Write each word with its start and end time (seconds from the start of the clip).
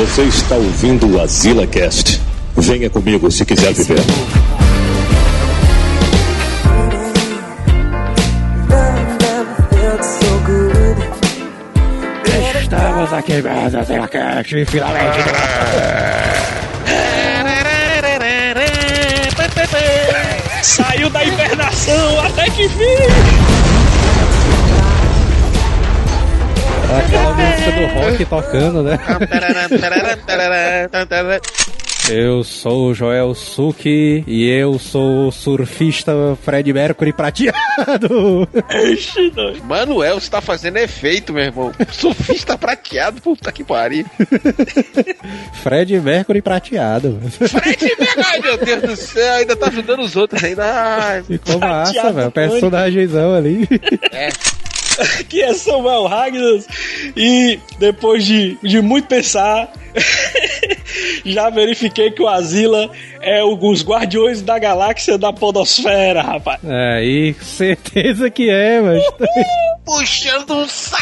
Você 0.00 0.22
está 0.22 0.54
ouvindo 0.54 1.14
o 1.14 1.20
Azila 1.20 1.66
Cast. 1.66 2.22
Venha 2.56 2.88
comigo 2.88 3.30
se 3.30 3.44
quiser 3.44 3.74
viver. 3.74 3.98
Estamos 12.62 13.12
aqui 13.12 13.42
mesmo, 13.42 13.78
Azila 13.78 14.08
Cast, 14.08 14.64
finalmente. 14.64 15.18
Saiu 20.62 21.10
da 21.10 21.24
hibernação 21.24 22.20
até 22.20 22.44
que 22.44 22.66
fim! 22.70 23.79
Aquela 26.98 27.34
música 27.34 27.72
do 27.72 27.86
rock 28.00 28.24
tocando, 28.26 28.82
né? 28.82 28.98
Eu 32.08 32.42
sou 32.42 32.86
o 32.88 32.94
Joel 32.94 33.34
Suki 33.34 34.24
e 34.26 34.50
eu 34.50 34.78
sou 34.80 35.28
o 35.28 35.32
surfista 35.32 36.12
Fred 36.42 36.72
Mercury 36.72 37.12
prateado. 37.12 38.48
Manuel, 39.64 40.18
você 40.18 40.28
tá 40.30 40.40
fazendo 40.40 40.78
efeito, 40.78 41.32
meu 41.32 41.44
irmão. 41.44 41.72
Surfista 41.92 42.58
prateado, 42.58 43.20
puta 43.20 43.52
que 43.52 43.62
pariu. 43.62 44.04
Fred 45.62 46.00
Mercury 46.00 46.42
prateado. 46.42 47.20
Fred, 47.30 47.96
ai 48.26 48.40
meu 48.40 48.56
Deus 48.58 48.82
do 48.82 48.96
céu, 48.96 49.34
ainda 49.34 49.54
tá 49.54 49.68
ajudando 49.68 50.00
os 50.00 50.16
outros 50.16 50.42
ainda. 50.42 50.64
Ai, 50.64 51.22
Ficou 51.22 51.58
massa, 51.60 51.92
Prateado 51.92 52.14
velho. 52.16 52.30
doido. 52.30 52.50
Personagemzão 52.50 53.34
ali. 53.34 53.68
que 55.28 55.42
é 55.42 55.52
Samuel 55.54 56.06
Ragnas 56.06 56.66
e 57.16 57.58
depois 57.78 58.24
de, 58.24 58.58
de 58.62 58.80
muito 58.80 59.08
pensar 59.08 59.72
já 61.24 61.50
verifiquei 61.50 62.10
que 62.10 62.22
o 62.22 62.28
Azila 62.28 62.90
é 63.20 63.42
o, 63.42 63.56
os 63.70 63.84
guardiões 63.84 64.42
da 64.42 64.58
galáxia 64.58 65.18
da 65.18 65.32
podosfera, 65.32 66.22
rapaz. 66.22 66.60
Aí, 66.64 67.34
certeza 67.34 68.30
que 68.30 68.48
é, 68.50 68.80
mas. 68.80 69.02
puxando 69.84 70.54
um 70.54 70.68
saco! 70.68 71.00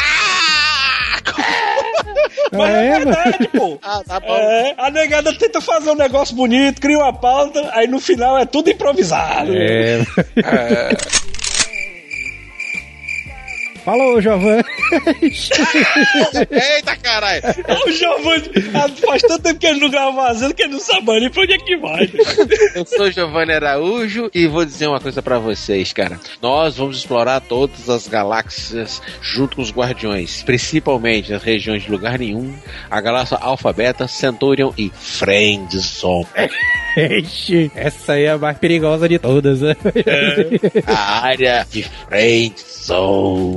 Mas 2.51 2.69
é, 2.69 2.87
é, 2.87 2.99
mano. 2.99 3.05
verdade, 3.05 3.47
pô. 3.49 3.77
Ah, 3.83 4.01
tá 4.07 4.19
bom. 4.19 4.33
É, 4.33 4.73
a 4.77 4.89
negada 4.89 5.37
tenta 5.37 5.61
fazer 5.61 5.91
um 5.91 5.95
negócio 5.95 6.35
bonito, 6.35 6.81
cria 6.81 6.97
uma 6.97 7.13
pauta, 7.13 7.69
aí 7.73 7.87
no 7.87 7.99
final 7.99 8.39
é 8.39 8.45
tudo 8.45 8.71
improvisado. 8.71 9.51
É. 9.55 9.99
Falou, 13.83 14.21
Giovanni. 14.21 14.63
Eita 16.51 16.95
caralho! 16.97 17.41
O 17.85 17.91
Giovanni, 17.91 18.51
ah, 18.73 18.89
faz 18.89 19.21
tanto 19.21 19.43
tempo 19.43 19.59
que 19.59 19.67
ele 19.67 19.79
não 19.79 19.89
grava 19.89 20.27
Azila 20.27 20.53
que 20.53 20.63
ele 20.63 20.73
não 20.73 20.79
sabe 20.79 21.19
nem 21.19 21.29
pra 21.29 21.43
onde 21.43 21.53
é 21.53 21.57
que 21.57 21.77
vai. 21.77 22.09
Eu 22.75 22.85
sou 22.85 23.11
Giovanni 23.11 23.53
Araújo 23.53 24.29
e 24.33 24.47
vou 24.47 24.65
dizer 24.65 24.87
uma 24.87 24.99
coisa 24.99 25.21
pra 25.21 25.39
vocês, 25.39 25.93
cara. 25.93 26.19
Nós 26.41 26.77
vamos 26.77 26.97
explorar 26.97 27.39
todas 27.41 27.89
as 27.89 28.07
galáxias 28.07 29.01
junto 29.21 29.55
com 29.55 29.61
os 29.61 29.71
Guardiões, 29.71 30.43
principalmente 30.43 31.33
as 31.33 31.43
regiões 31.43 31.83
de 31.83 31.91
lugar 31.91 32.19
nenhum, 32.19 32.53
a 32.89 32.99
galáxia 33.01 33.37
Alpha 33.37 33.71
Beta, 33.71 34.07
Centaurion 34.07 34.71
e 34.77 34.89
Friend 34.89 35.77
Zone. 35.77 36.27
Ixi, 36.97 37.71
essa 37.75 38.13
aí 38.13 38.23
é 38.25 38.31
a 38.31 38.37
mais 38.37 38.57
perigosa 38.57 39.07
de 39.07 39.19
todas, 39.19 39.61
né? 39.61 39.75
A 40.85 41.21
área 41.25 41.65
de 41.69 41.83
Friend 41.83 42.55
so 42.89 43.55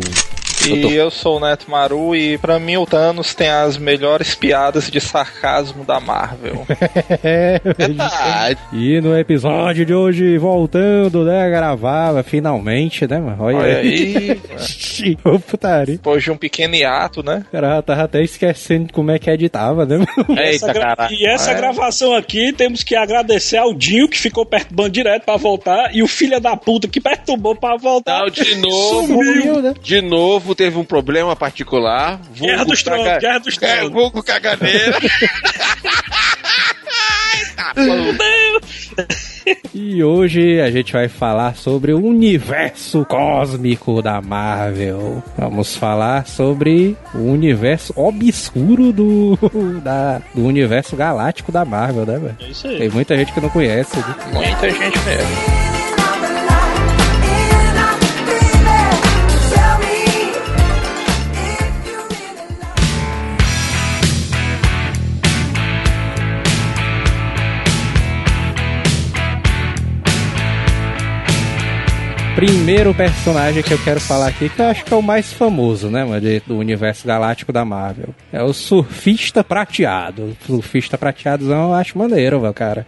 E 0.68 0.94
eu 0.94 1.10
sou 1.10 1.36
o 1.36 1.40
Neto 1.40 1.70
Maru 1.70 2.14
e 2.14 2.38
pra 2.38 2.58
mim 2.58 2.76
o 2.76 2.86
Thanos 2.86 3.34
tem 3.34 3.48
as 3.48 3.76
melhores 3.76 4.34
piadas 4.34 4.90
de 4.90 5.00
sarcasmo 5.00 5.84
da 5.84 5.98
Marvel. 6.00 6.66
É, 7.24 7.60
Verdade. 7.76 8.58
E 8.72 9.00
no 9.00 9.16
episódio 9.18 9.84
de 9.86 9.94
hoje, 9.94 10.36
voltando, 10.38 11.24
né, 11.24 11.44
a 11.44 11.48
gravar, 11.48 12.22
finalmente, 12.24 13.06
né, 13.06 13.18
mano? 13.18 13.36
Olha, 13.44 13.58
Olha 13.58 13.78
aí. 13.78 14.38
aí, 15.02 15.18
Ô, 15.24 15.38
putaria. 15.38 15.94
depois 15.96 16.22
de 16.22 16.30
um 16.30 16.36
pequeno 16.36 16.74
hiato, 16.74 17.22
né? 17.22 17.44
Cara 17.52 17.80
tava 17.82 18.02
até 18.04 18.22
esquecendo 18.22 18.92
como 18.92 19.10
é 19.10 19.18
que 19.18 19.30
editava, 19.30 19.84
né? 19.86 19.98
mano? 19.98 20.38
Eita 20.40 20.72
gra- 20.72 20.96
caralho. 20.96 21.14
E 21.14 21.26
essa 21.26 21.52
gravação 21.54 22.14
aqui, 22.14 22.52
temos 22.52 22.82
que 22.82 22.94
agradecer 22.96 23.56
ao 23.58 23.72
Dinho, 23.74 24.08
que 24.08 24.18
ficou 24.18 24.44
perturbando 24.44 24.90
direto 24.90 25.24
pra 25.24 25.36
voltar, 25.36 25.94
e 25.94 26.02
o 26.02 26.08
filho 26.08 26.40
da 26.40 26.56
puta 26.56 26.88
que 26.88 27.00
perturbou 27.00 27.54
pra 27.54 27.76
voltar. 27.76 28.20
Não, 28.20 28.30
de 28.30 28.54
novo. 28.56 29.06
Sumiu, 29.06 29.62
né? 29.62 29.74
De 29.82 30.00
novo 30.00 30.51
teve 30.54 30.78
um 30.78 30.84
problema 30.84 31.34
particular. 31.36 32.20
Guerra 32.34 32.64
dos 32.64 32.82
Tronos, 32.82 33.04
caga- 33.06 33.18
Guerra 33.20 33.38
dos 33.38 33.56
É, 33.62 33.76
Tronos. 33.76 33.92
vulgo 33.92 34.22
caganeira. 34.22 34.98
E 39.74 40.04
hoje 40.04 40.60
a 40.60 40.70
gente 40.70 40.92
vai 40.92 41.08
falar 41.08 41.56
sobre 41.56 41.92
o 41.92 41.98
universo 42.04 43.04
cósmico 43.04 44.00
da 44.02 44.20
Marvel. 44.20 45.22
Vamos 45.36 45.74
falar 45.76 46.26
sobre 46.26 46.96
o 47.14 47.18
universo 47.32 47.92
obscuro 47.96 48.92
do, 48.92 49.36
da, 49.82 50.20
do 50.34 50.44
universo 50.44 50.94
galáctico 50.94 51.50
da 51.50 51.64
Marvel, 51.64 52.06
né, 52.06 52.18
velho? 52.18 52.36
É 52.40 52.50
isso 52.50 52.68
aí. 52.68 52.78
Tem 52.78 52.88
muita 52.90 53.16
gente 53.16 53.32
que 53.32 53.40
não 53.40 53.48
conhece. 53.48 53.96
né? 53.96 54.04
Muita 54.32 54.70
gente 54.70 54.98
mesmo. 55.00 55.81
Primeiro 72.34 72.94
personagem 72.94 73.62
que 73.62 73.72
eu 73.72 73.78
quero 73.84 74.00
falar 74.00 74.28
aqui, 74.28 74.48
que 74.48 74.60
eu 74.60 74.66
acho 74.66 74.84
que 74.84 74.92
é 74.92 74.96
o 74.96 75.02
mais 75.02 75.32
famoso, 75.32 75.88
né, 75.88 76.02
mano, 76.02 76.40
do 76.46 76.56
universo 76.56 77.06
galáctico 77.06 77.52
da 77.52 77.64
Marvel. 77.64 78.14
É 78.32 78.42
o 78.42 78.52
Surfista 78.54 79.44
Prateado. 79.44 80.24
O 80.24 80.46
Surfista 80.46 80.96
Prateadozão 80.96 81.68
eu 81.68 81.74
acho 81.74 81.96
maneiro, 81.98 82.40
velho, 82.40 82.54
cara. 82.54 82.86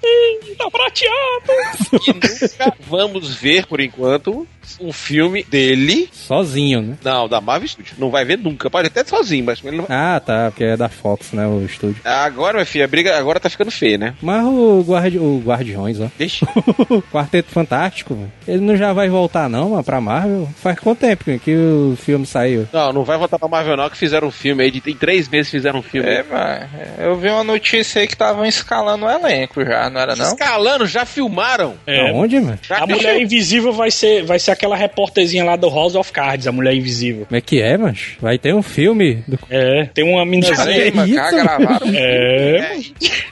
Tá 0.57 0.71
prateado. 0.71 2.05
E 2.07 2.13
nunca 2.15 2.77
vamos 2.89 3.35
ver, 3.35 3.67
por 3.67 3.81
enquanto, 3.81 4.47
um 4.81 4.93
filme 4.93 5.43
dele. 5.45 6.09
Sozinho, 6.13 6.81
né? 6.81 6.99
Não, 7.03 7.29
da 7.29 7.41
Marvel 7.41 7.69
Studios. 7.69 7.99
Não 7.99 8.11
vai 8.11 8.25
ver 8.25 8.39
nunca. 8.39 8.71
Pode 8.71 8.89
até 8.89 9.05
sozinho, 9.05 9.45
mas 9.45 9.63
ele 9.65 9.77
não 9.77 9.85
vai. 9.85 9.97
Ah, 9.97 10.21
tá, 10.21 10.51
porque 10.51 10.65
é 10.65 10.77
da 10.77 10.89
Fox, 10.89 11.33
né, 11.33 11.47
o 11.47 11.65
estúdio. 11.65 12.01
Agora, 12.05 12.55
minha 12.55 12.67
filha, 12.67 12.85
a 12.85 12.89
briga 12.89 13.19
agora 13.19 13.41
tá 13.41 13.51
ficando 13.51 13.71
feia, 13.71 13.99
né? 13.99 14.15
Mas 14.23 14.45
o, 14.45 14.85
guardi 14.87 15.19
o 15.19 15.43
Guardiões, 15.45 16.01
ó. 16.01 16.09
Deixa. 16.17 16.47
O 16.89 17.03
Quarteto 17.13 17.51
Fantástico, 17.51 18.17
ele 18.47 18.61
não 18.61 18.77
já 18.77 18.93
vai 18.93 19.09
voltar 19.09 19.34
não, 19.49 19.71
mano, 19.71 19.85
pra 19.85 20.01
Marvel? 20.01 20.49
Faz 20.57 20.79
quanto 20.79 21.01
tempo 21.01 21.25
que- 21.39 21.55
o 21.55 21.97
filme 21.97 22.27
saiu? 22.27 22.67
Não, 22.73 22.93
não 22.93 23.05
vai 23.05 23.17
voltar 23.19 23.39
pra 23.39 23.49
Marvel, 23.49 23.77
não, 23.77 23.89
que 23.91 23.97
fizeram 23.97 24.29
um 24.29 24.31
filme 24.31 24.63
aí. 24.65 24.71
De, 24.71 24.83
em 24.87 24.95
três 24.95 25.29
meses 25.29 25.51
fizeram 25.51 25.79
um 25.81 25.83
filme. 25.83 26.09
É, 26.09 26.25
mas 26.31 26.69
eu 26.99 27.17
vi 27.17 27.29
uma 27.29 27.45
notícia 27.45 28.01
aí 28.01 28.07
que 28.07 28.15
estavam 28.15 28.45
escalando 28.45 29.05
o 29.07 29.11
elenco 29.11 29.65
já, 29.65 29.89
não 29.91 30.01
era 30.01 30.15
não? 30.17 30.25
Escalando, 30.27 30.87
já 30.87 31.05
filmaram. 31.05 31.75
É, 31.87 32.11
Aonde, 32.11 32.41
mano? 32.41 32.59
Já 32.63 32.79
a 32.79 32.87
Mulher 32.87 33.21
Invisível 33.21 33.73
vai 33.73 33.91
ser, 33.91 34.25
vai 34.25 34.39
ser 34.39 34.51
aquela 34.53 34.77
repórterzinha 34.77 35.45
lá 35.45 35.57
do 35.57 35.69
House 35.69 35.95
of 35.95 36.11
Cards, 36.13 36.47
a 36.47 36.53
Mulher 36.53 36.75
Invisível. 36.75 37.27
Como 37.27 37.37
é 37.37 37.41
que 37.41 37.61
é, 37.61 37.77
mano? 37.77 37.97
Vai 38.21 38.39
ter 38.39 38.55
um 38.55 38.63
filme 38.63 39.25
do... 39.27 39.39
É, 39.51 39.89
tem 39.95 40.05
uma 40.05 40.25
mas 40.25 41.09
isso, 41.09 41.15
já 41.15 41.31
gravaram. 41.31 41.87
É. 41.95 42.77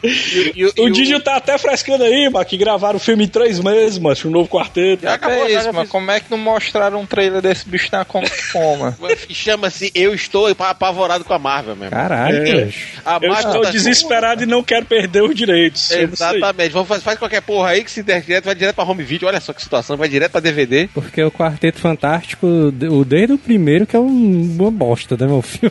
E, 0.03 0.73
e- 0.77 0.81
O 0.83 0.91
Didi 0.91 1.19
tá 1.21 1.37
até 1.37 1.57
frescando 1.59 2.05
aí, 2.05 2.29
mano, 2.31 2.45
que 2.45 2.57
gravaram 2.57 2.97
o 2.97 3.01
filme 3.01 3.25
em 3.25 3.29
três 3.29 3.59
meses, 3.61 3.99
mano, 3.99 4.17
um 4.25 4.31
novo 4.31 4.49
quarteto. 4.49 5.03
Já 5.03 5.15
acabou, 5.15 5.45
é 5.47 5.53
isso, 5.53 5.65
já 5.65 5.73
mas 5.73 5.83
fiz- 5.83 5.92
como 5.93 6.11
é 6.11 6.19
que 6.21 6.31
não 6.31 6.39
mostraram 6.39 7.01
um 7.03 7.07
trailer 7.07 7.43
desse 7.43 7.69
bicho 7.69 7.91
na 7.93 8.03
Comic 8.03 8.33
Con? 8.51 8.95
Chama-se 9.29 9.93
Eu 9.95 10.15
Estou 10.15 10.47
Apavorado 10.59 11.23
com 11.23 11.35
a 11.35 11.39
Marvel 11.39 11.77
mesmo. 11.77 11.91
Caralho, 11.91 12.37
É. 12.49 12.69
A 13.05 13.19
Eu 13.21 13.29
Marvel 13.31 13.49
estou 13.51 13.63
tá- 13.63 13.71
desesperado 13.71 14.43
e 14.43 14.47
não 14.47 14.63
quero 14.63 14.87
perder 14.87 15.23
os 15.23 15.35
direitos. 15.35 15.91
Exatamente. 15.91 16.71
Vamos 16.73 16.89
fazer, 16.89 17.03
faz 17.03 17.19
qualquer 17.19 17.43
porra 17.43 17.69
aí 17.71 17.85
que 17.85 17.91
se 17.91 18.03
der 18.03 18.23
direto, 18.23 18.47
vai 18.47 18.55
direto 18.55 18.75
pra 18.75 18.85
home 18.85 19.03
video. 19.05 19.29
Olha 19.29 19.41
só 19.41 19.53
que 19.53 19.61
situação, 19.63 19.95
vai 19.99 20.09
direto 20.09 20.33
pra 20.33 20.41
DVD. 20.41 20.89
Porque 20.95 21.23
o 21.23 21.31
Quarteto 21.31 21.79
Fantástico, 21.79 22.47
o 22.47 23.05
desde 23.05 23.35
o 23.35 23.39
primeiro, 23.39 23.87
que 23.87 23.95
é 23.95 23.99
um- 24.01 24.57
uma 24.59 24.71
bosta, 24.71 25.15
né, 25.21 25.27
meu 25.27 25.43
filme? 25.43 25.71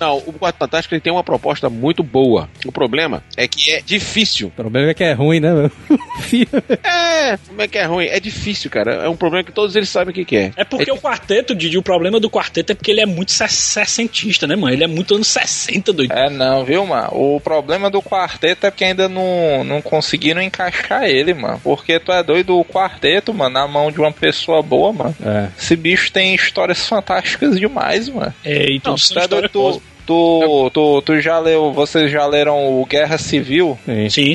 Não, 0.00 0.16
o 0.18 0.32
Quarto 0.32 0.56
Fantástico 0.56 0.94
ele 0.94 1.02
tem 1.02 1.12
uma 1.12 1.22
proposta 1.24 1.68
muito 1.68 2.02
boa. 2.02 2.48
O 2.64 2.72
problema 2.72 3.22
é 3.36 3.46
que 3.46 3.70
é 3.72 3.82
difícil. 3.82 4.48
O 4.48 4.50
problema 4.52 4.90
é 4.90 4.94
que 4.94 5.04
é 5.04 5.12
ruim, 5.12 5.38
né, 5.40 5.52
meu? 5.52 5.70
É, 6.84 7.36
como 7.48 7.60
é 7.62 7.68
que 7.68 7.78
é 7.78 7.84
ruim? 7.84 8.06
É 8.06 8.20
difícil, 8.20 8.70
cara. 8.70 8.92
É 9.04 9.08
um 9.08 9.16
problema 9.16 9.44
que 9.50 9.54
todos 9.54 9.76
eles 9.76 9.88
sabem 9.88 10.12
o 10.12 10.14
que, 10.14 10.24
que 10.24 10.36
é. 10.36 10.52
É 10.56 10.64
porque 10.64 10.90
o 10.90 10.96
quarteto, 10.96 11.54
Didi, 11.54 11.76
o 11.76 11.82
problema 11.82 12.18
do 12.18 12.30
quarteto 12.30 12.72
é 12.72 12.74
porque 12.74 12.90
ele 12.90 13.00
é 13.00 13.06
muito 13.06 13.32
se- 13.32 13.48
sessentista, 13.48 14.46
né, 14.46 14.56
mano? 14.56 14.72
Ele 14.72 14.84
é 14.84 14.86
muito 14.86 15.14
anos 15.14 15.28
60, 15.28 15.92
doido. 15.92 16.12
É 16.12 16.30
não, 16.30 16.64
viu, 16.64 16.86
mano? 16.86 17.08
O 17.12 17.40
problema 17.40 17.90
do 17.90 18.00
quarteto 18.02 18.66
é 18.66 18.70
porque 18.70 18.84
ainda 18.84 19.08
não, 19.08 19.64
não 19.64 19.82
conseguiram 19.82 20.40
encaixar 20.40 21.04
ele, 21.04 21.34
mano. 21.34 21.60
Porque 21.62 21.98
tu 21.98 22.12
é 22.12 22.22
doido, 22.22 22.58
o 22.58 22.64
quarteto, 22.64 23.34
mano, 23.34 23.54
na 23.54 23.66
mão 23.66 23.90
de 23.90 23.98
uma 24.00 24.12
pessoa 24.12 24.62
boa, 24.62 24.92
mano. 24.92 25.16
É. 25.24 25.48
Esse 25.58 25.76
bicho 25.76 26.12
tem 26.12 26.34
histórias 26.34 26.86
fantásticas 26.86 27.58
demais, 27.58 28.08
mano. 28.08 28.32
É, 28.44 28.66
então 28.72 28.92
Não, 28.92 28.98
tu 28.98 29.18
é 29.18 29.28
doido, 29.28 29.48
tu. 29.48 29.82
Tu 30.10 30.70
tu, 30.72 31.02
tu, 31.02 31.20
já 31.20 31.38
leu, 31.38 31.72
vocês 31.72 32.10
já 32.10 32.26
leram 32.26 32.80
o 32.80 32.84
Guerra 32.84 33.16
Civil? 33.18 33.78
Sim. 33.84 34.34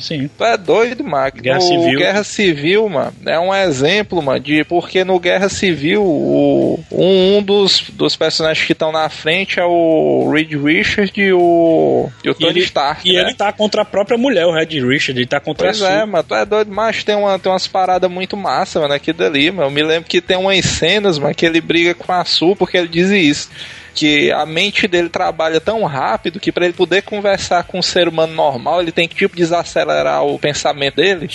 sim. 0.00 0.28
Tu 0.36 0.44
é 0.44 0.56
doido, 0.56 1.04
mano. 1.04 1.32
Guerra 1.34 1.60
Civil. 1.60 1.98
Guerra 1.98 2.24
Civil, 2.24 2.88
mano, 2.88 3.12
é 3.26 3.38
um 3.38 3.54
exemplo, 3.54 4.22
mano, 4.22 4.40
de 4.40 4.64
porque 4.64 5.04
no 5.04 5.18
Guerra 5.20 5.48
Civil 5.48 6.02
o, 6.02 6.78
um, 6.90 7.38
um 7.38 7.42
dos, 7.42 7.84
dos 7.90 8.16
personagens 8.16 8.66
que 8.66 8.72
estão 8.72 8.90
na 8.90 9.08
frente 9.08 9.60
é 9.60 9.64
o 9.64 10.30
Reed 10.32 10.52
Richards 10.52 11.12
e 11.16 11.32
o, 11.32 12.08
e 12.24 12.28
o 12.28 12.32
E 12.32 12.34
Tony 12.34 12.50
ele, 12.52 12.60
Stark. 12.60 13.08
e 13.08 13.12
né? 13.14 13.20
ele 13.22 13.34
tá 13.34 13.52
contra 13.52 13.82
a 13.82 13.84
própria 13.84 14.18
mulher, 14.18 14.46
o 14.46 14.52
Red 14.52 14.80
Richard, 14.80 15.18
ele 15.18 15.26
tá 15.26 15.38
contra 15.40 15.68
Pois 15.68 15.82
a 15.82 15.86
Sue. 15.86 15.96
é, 15.98 16.04
mano, 16.04 16.24
tu 16.26 16.34
é 16.34 16.44
doido, 16.44 16.72
mas 16.72 17.04
tem, 17.04 17.14
uma, 17.14 17.38
tem 17.38 17.52
umas 17.52 17.66
paradas 17.66 18.10
muito 18.10 18.36
massa, 18.36 18.80
mano, 18.80 18.94
aqui 18.94 19.12
dali, 19.12 19.50
mano. 19.50 19.68
Eu 19.68 19.70
me 19.70 19.82
lembro 19.82 20.08
que 20.08 20.20
tem 20.20 20.36
umas 20.36 20.64
cenas, 20.64 21.18
mano, 21.18 21.34
que 21.34 21.46
ele 21.46 21.60
briga 21.60 21.94
com 21.94 22.12
a 22.12 22.24
Su 22.24 22.56
porque 22.56 22.76
ele 22.76 22.88
diz 22.88 23.10
isso. 23.10 23.50
Que 23.94 24.30
a 24.32 24.44
mente 24.46 24.86
dele 24.88 25.08
trabalha 25.08 25.60
tão 25.60 25.84
rápido 25.84 26.40
que 26.40 26.50
pra 26.52 26.64
ele 26.64 26.72
poder 26.74 27.02
conversar 27.02 27.64
com 27.64 27.78
um 27.78 27.82
ser 27.82 28.08
humano 28.08 28.32
normal, 28.34 28.80
ele 28.80 28.92
tem 28.92 29.06
que 29.08 29.14
tipo 29.14 29.36
desacelerar 29.36 30.24
o 30.24 30.38
pensamento 30.38 30.96
dele 30.96 31.28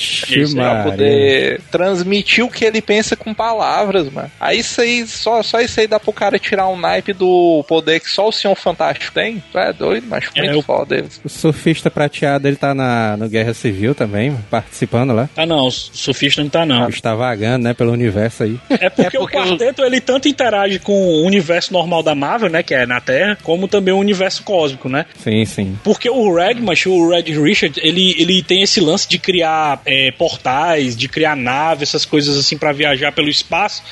Maria. 0.56 0.84
poder 0.92 1.62
transmitir 1.72 2.44
o 2.44 2.50
que 2.50 2.66
ele 2.66 2.82
pensa 2.82 3.16
com 3.16 3.34
palavras, 3.34 4.12
mano. 4.12 4.32
Aí 4.40 4.60
isso 4.60 4.82
aí, 4.82 5.06
só, 5.08 5.42
só 5.44 5.60
isso 5.62 5.80
aí 5.80 5.88
dá 5.88 6.00
pro 6.00 6.12
cara 6.14 6.40
tirar 6.40 6.68
um 6.68 6.78
naipe 6.78 7.14
do 7.14 7.64
poder 7.68 8.00
que 8.00 8.10
só 8.10 8.28
o 8.28 8.32
Senhor 8.32 8.56
Fantástico 8.56 9.14
tem. 9.14 9.42
É 9.54 9.74
doido, 9.74 10.08
mas 10.10 10.26
É, 10.36 10.42
muito 10.42 10.56
eu- 10.56 10.62
foda 10.62 10.96
ele. 10.98 11.08
O 11.24 11.30
surfista 11.30 11.90
prateado, 11.92 12.48
ele 12.48 12.58
tá 12.58 12.74
na 12.74 13.16
no 13.18 13.28
Guerra 13.30 13.54
Civil 13.54 13.94
também, 13.96 14.36
participando 14.50 15.14
lá. 15.14 15.30
Tá 15.36 15.46
não, 15.46 15.68
o 15.68 15.72
surfista 15.72 16.42
não 16.42 16.50
tá 16.50 16.66
não. 16.66 16.90
Está 16.90 17.14
vagando, 17.16 17.64
né, 17.66 17.74
pelo 17.74 17.92
universo 17.92 18.44
aí. 18.44 18.60
É 18.70 18.90
porque, 18.90 19.02
É 19.08 19.10
porque 19.10 19.18
o 19.18 19.28
quarteto 19.28 19.84
ele 19.84 20.00
tanto 20.02 20.28
interage 20.28 20.80
com 20.80 20.94
o 20.94 21.26
universo 21.26 21.72
normal 21.74 22.02
da 22.04 22.14
Marvel, 22.16 22.47
né, 22.50 22.64
que 22.64 22.74
é 22.74 22.86
na 22.86 23.00
Terra, 23.00 23.38
como 23.44 23.68
também 23.68 23.94
o 23.94 23.98
universo 23.98 24.44
cósmico, 24.44 24.90
né? 24.90 25.06
Sim, 25.20 25.46
sim. 25.46 25.78
Porque 25.84 26.10
o 26.10 26.34
Red, 26.34 26.56
mas 26.56 26.86
o 26.86 27.10
Red 27.10 27.24
Richard, 27.24 27.80
ele, 27.84 28.16
ele 28.18 28.44
tem 28.44 28.62
esse 28.62 28.80
lance 28.80 29.08
de 29.08 29.18
criar 29.18 29.82
é, 29.86 30.12
portais, 30.12 30.96
de 30.96 31.08
criar 31.08 31.36
nave, 31.36 31.84
essas 31.84 32.06
coisas 32.06 32.38
assim 32.38 32.58
pra 32.58 32.72
viajar 32.72 33.12
pelo 33.12 33.30
espaço. 33.30 33.84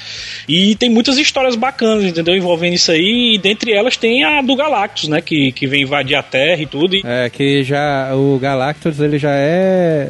E 0.47 0.75
tem 0.75 0.89
muitas 0.89 1.17
histórias 1.17 1.55
bacanas, 1.55 2.03
entendeu? 2.03 2.35
Envolvendo 2.35 2.73
isso 2.73 2.91
aí. 2.91 3.35
E 3.35 3.37
dentre 3.37 3.71
elas 3.71 3.97
tem 3.97 4.23
a 4.23 4.41
do 4.41 4.55
Galactus, 4.55 5.07
né? 5.07 5.21
Que, 5.21 5.51
que 5.51 5.67
vem 5.67 5.83
invadir 5.83 6.15
a 6.15 6.23
Terra 6.23 6.61
e 6.61 6.65
tudo. 6.65 6.95
E 6.95 7.01
É 7.03 7.29
que 7.29 7.63
já 7.63 8.13
o 8.15 8.37
Galactus 8.39 8.99
ele 8.99 9.17
já 9.17 9.31
é 9.31 10.09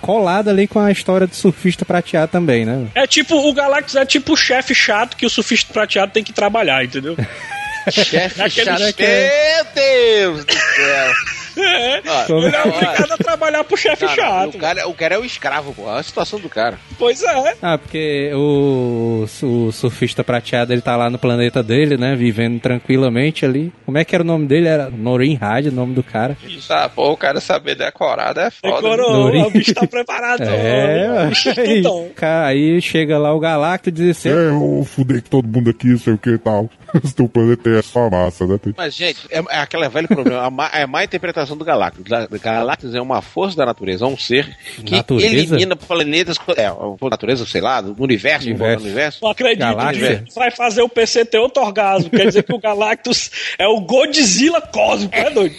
colado 0.00 0.48
ali 0.48 0.66
com 0.66 0.78
a 0.78 0.90
história 0.90 1.26
do 1.26 1.34
surfista 1.34 1.84
prateado 1.84 2.30
também, 2.30 2.64
né? 2.64 2.86
é 2.94 3.06
tipo, 3.06 3.36
o 3.36 3.52
Galactus 3.52 3.96
é 3.96 4.04
tipo 4.04 4.32
o 4.32 4.36
chefe 4.36 4.74
chato 4.74 5.16
que 5.16 5.26
o 5.26 5.30
surfista 5.30 5.72
prateado 5.72 6.12
tem 6.12 6.24
que 6.24 6.32
trabalhar, 6.32 6.84
entendeu? 6.84 7.16
Chefe 7.90 8.38
Naquele 8.38 8.70
Meu 8.70 9.64
Deus 9.74 10.44
do 10.44 10.52
céu. 10.52 11.12
É, 11.56 12.00
Como- 12.26 12.46
ele 12.46 12.56
é 12.56 12.62
obrigado 12.62 13.12
a 13.12 13.16
trabalhar 13.16 13.64
pro 13.64 13.76
chefe 13.76 14.06
chato. 14.08 14.54
o, 14.56 14.58
cara, 14.58 14.88
o 14.88 14.94
cara 14.94 15.14
é 15.14 15.18
o 15.18 15.24
escravo, 15.24 15.72
pô. 15.74 15.82
Olha 15.84 16.00
a 16.00 16.02
situação 16.02 16.38
do 16.40 16.48
cara. 16.48 16.78
Pois 16.98 17.22
é. 17.22 17.54
Ah, 17.62 17.78
porque 17.78 18.30
o, 18.34 19.26
o 19.42 19.72
surfista 19.72 20.22
prateado 20.24 20.72
ele 20.72 20.82
tá 20.82 20.96
lá 20.96 21.08
no 21.10 21.18
planeta 21.18 21.62
dele, 21.62 21.96
né? 21.96 22.14
Vivendo 22.16 22.60
tranquilamente 22.60 23.44
ali. 23.44 23.72
Como 23.84 23.98
é 23.98 24.04
que 24.04 24.14
era 24.14 24.22
o 24.22 24.26
nome 24.26 24.46
dele? 24.46 24.68
Era 24.68 24.90
Norin 24.90 25.38
Had, 25.40 25.66
o 25.68 25.72
nome 25.72 25.94
do 25.94 26.02
cara. 26.02 26.36
Tá, 26.66 26.88
pô, 26.88 27.10
o 27.12 27.16
cara 27.16 27.40
saber 27.40 27.74
decorado 27.76 28.40
é 28.40 28.50
foda. 28.50 28.74
né? 28.74 28.80
Decorou, 28.96 29.12
Nori. 29.12 29.42
o 29.42 29.50
bicho 29.50 29.74
tá 29.74 29.86
preparado. 29.86 30.42
É, 30.42 31.08
o 31.08 31.14
é 31.16 31.60
aí, 31.60 31.82
tutão. 31.82 32.08
cara, 32.14 32.46
aí 32.48 32.80
chega 32.80 33.18
lá 33.18 33.32
o 33.34 33.40
Galactus 33.40 33.88
e 33.88 33.92
diz 33.92 34.18
assim: 34.18 34.28
É, 34.30 34.48
eu 34.48 34.86
fudei 34.88 35.20
com 35.20 35.28
todo 35.28 35.48
mundo 35.48 35.70
aqui, 35.70 35.88
não 35.88 35.98
sei 35.98 36.14
o 36.14 36.18
que 36.18 36.30
e 36.30 36.38
tal. 36.38 36.68
Teu 37.14 37.28
planeta 37.28 37.68
é 37.70 37.82
só 37.82 38.08
massa, 38.08 38.46
né? 38.46 38.58
Mas, 38.76 38.94
gente, 38.94 39.26
é, 39.30 39.42
é 39.50 39.58
aquele 39.58 39.88
velho 39.88 40.08
problema. 40.08 40.42
É 40.72 40.82
a 40.82 40.86
má 40.86 41.04
interpretação 41.04 41.43
do 41.52 41.64
Galactus. 41.64 42.02
Ga- 42.04 42.26
Galactus 42.30 42.94
é 42.94 43.00
uma 43.00 43.20
força 43.20 43.56
da 43.56 43.66
natureza, 43.66 44.04
é 44.04 44.08
um 44.08 44.16
ser 44.16 44.56
que 44.84 44.92
Natureza? 44.96 45.26
elimina 45.34 45.76
planetas. 45.76 46.36
É, 46.56 46.70
por 46.98 47.10
natureza, 47.10 47.44
sei 47.46 47.60
lá, 47.60 47.80
do 47.80 47.94
universo, 48.02 48.46
Universo. 48.46 48.46
universo. 48.46 48.84
universo. 48.86 49.18
Não 49.22 49.30
acredito, 49.30 49.58
Galáxia. 49.60 50.24
Vai 50.34 50.50
fazer 50.50 50.82
o 50.82 50.88
PC 50.88 51.24
ter 51.24 51.38
outro 51.38 51.62
orgasmo. 51.62 52.08
Quer 52.10 52.26
dizer 52.26 52.42
que 52.44 52.54
o 52.54 52.58
Galactus 52.58 53.30
é 53.58 53.66
o 53.68 53.80
Godzilla 53.80 54.60
cósmico, 54.60 55.14
é 55.14 55.30
doido? 55.30 55.54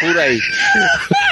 Por 0.00 0.18
aí. 0.18 0.38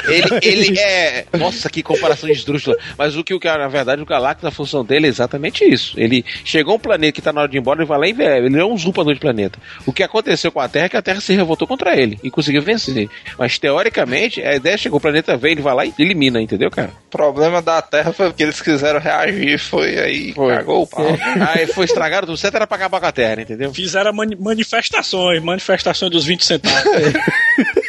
Ele, 0.07 0.25
ele 0.43 0.79
é. 0.79 1.25
Nossa, 1.39 1.69
que 1.71 1.83
comparação 1.83 2.29
esdrúxula. 2.29 2.77
Mas 2.99 3.17
o 3.17 3.25
que, 3.25 3.33
o 3.35 3.41
que 3.41 3.49
na 3.49 3.69
verdade, 3.69 4.03
o 4.03 4.07
Galactus, 4.07 4.45
a 4.47 4.51
função 4.51 4.85
dele 4.85 5.07
é 5.07 5.09
exatamente 5.11 5.65
isso. 5.65 5.95
Ele 5.99 6.25
chegou 6.45 6.77
um 6.77 6.79
planeta 6.79 7.13
que 7.13 7.23
tá 7.23 7.33
na 7.33 7.41
hora 7.43 7.51
de 7.51 7.57
ir 7.57 7.61
embora, 7.61 7.81
ele 7.81 7.87
vai 7.89 7.99
lá 7.99 8.07
e 8.07 8.13
vê. 8.13 8.39
Ele 8.39 8.59
é 8.59 8.65
um 8.65 8.73
usurpador 8.73 9.15
de 9.15 9.21
planeta. 9.21 9.59
O 9.87 9.93
que 9.93 10.03
aconteceu 10.03 10.53
com 10.53 10.61
a 10.61 10.69
Terra 10.69 10.87
é 10.87 10.89
que 10.89 10.97
a 10.97 11.03
Terra 11.03 11.21
se 11.21 11.33
revoltou 11.35 11.67
contra 11.67 11.97
ele 11.97 12.19
e 12.23 12.31
conseguiu 12.31 12.63
vencer. 12.63 13.09
Mas 13.39 13.59
teoricamente, 13.59 14.43
a 14.43 14.55
ideia 14.55 14.77
chegou, 14.77 14.99
o 14.99 15.01
planeta 15.01 15.37
vem, 15.37 15.53
ele 15.53 15.63
vai 15.63 15.75
lá 15.75 15.85
e 15.87 15.95
elimina, 15.99 16.41
entendeu, 16.41 16.71
cara? 16.71 16.91
O 17.07 17.11
problema 17.11 17.63
da 17.63 17.81
Terra 17.81 18.13
foi 18.13 18.29
porque 18.29 18.43
eles 18.43 18.61
quiseram 18.61 19.01
reagir, 19.01 19.59
foi 19.59 19.99
aí, 19.99 20.33
Foi. 20.33 20.55
cagou 20.55 20.83
o 20.83 20.87
pau. 20.87 21.07
Aí 21.55 21.67
foi 21.67 21.85
estragado, 21.87 22.27
tudo 22.27 22.37
certo 22.37 22.57
era 22.57 22.67
pra 22.67 22.77
acabar 22.77 23.01
com 23.01 23.07
a 23.07 23.13
Terra, 23.13 23.41
entendeu? 23.43 23.73
Fizeram 23.73 24.13
mani- 24.13 24.37
manifestações, 24.39 25.43
manifestações 25.43 26.11
dos 26.11 26.25
20 26.25 26.45
centavos. 26.45 26.83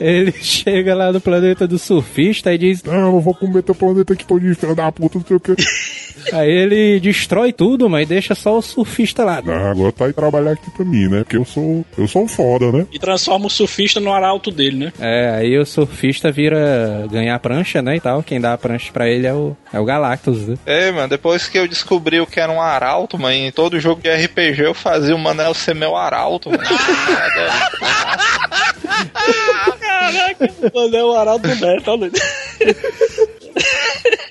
Ele 0.00 0.32
chega 0.32 0.94
lá 0.94 1.12
no 1.12 1.20
planeta 1.20 1.66
do 1.66 1.78
surfista 1.78 2.52
e 2.52 2.58
diz. 2.58 2.82
Não, 2.82 3.16
eu 3.16 3.20
vou 3.20 3.34
comer 3.34 3.62
teu 3.62 3.74
planeta 3.74 4.14
aqui 4.14 4.24
todinho, 4.24 4.56
filho 4.56 4.74
da 4.74 4.90
puta, 4.90 5.18
não 5.18 5.26
sei 5.26 5.36
o 5.36 5.40
que. 5.40 5.54
Aí 6.32 6.50
ele 6.50 7.00
destrói 7.00 7.52
tudo, 7.52 7.88
mas 7.88 8.06
deixa 8.06 8.34
só 8.34 8.58
o 8.58 8.62
surfista 8.62 9.24
lá. 9.24 9.42
Ah, 9.46 9.70
agora 9.70 9.90
tá 9.90 10.04
aí 10.04 10.12
trabalhar 10.12 10.52
aqui 10.52 10.70
pra 10.70 10.84
mim, 10.84 11.08
né? 11.08 11.20
Porque 11.20 11.36
eu 11.36 11.46
sou. 11.46 11.84
Eu 11.96 12.06
sou 12.06 12.24
um 12.24 12.28
foda, 12.28 12.70
né? 12.70 12.86
e 12.92 12.98
transforma 12.98 13.46
o 13.46 13.50
surfista 13.50 14.00
no 14.00 14.12
arauto 14.12 14.50
dele, 14.50 14.76
né? 14.76 14.92
É, 15.00 15.30
aí 15.30 15.58
o 15.58 15.64
surfista 15.64 16.30
vira 16.30 17.06
ganhar 17.10 17.34
a 17.34 17.38
prancha, 17.38 17.80
né, 17.80 17.96
e 17.96 18.00
tal. 18.00 18.22
Quem 18.22 18.40
dá 18.40 18.52
a 18.52 18.58
prancha 18.58 18.92
pra 18.92 19.08
ele 19.08 19.26
é 19.26 19.32
o, 19.32 19.56
é 19.72 19.80
o 19.80 19.84
Galactus, 19.84 20.46
né? 20.46 20.56
Ei, 20.66 20.92
mano, 20.92 21.08
depois 21.08 21.48
que 21.48 21.58
eu 21.58 21.66
descobri 21.66 22.20
o 22.20 22.26
que 22.26 22.38
era 22.40 22.52
um 22.52 22.60
arauto, 22.60 23.18
mano, 23.18 23.34
em 23.34 23.50
todo 23.50 23.80
jogo 23.80 24.02
de 24.02 24.10
RPG 24.10 24.62
eu 24.62 24.74
fazia 24.74 25.14
o 25.14 25.18
Manel 25.18 25.54
ser 25.54 25.74
meu 25.74 25.96
arauto, 25.96 26.50
mano. 26.50 26.62
Caraca, 30.12 30.52
mano, 30.74 30.96
é 30.96 31.04
o 31.04 31.12
arauto 31.12 31.48
Neto, 31.48 31.84
tá 31.84 31.96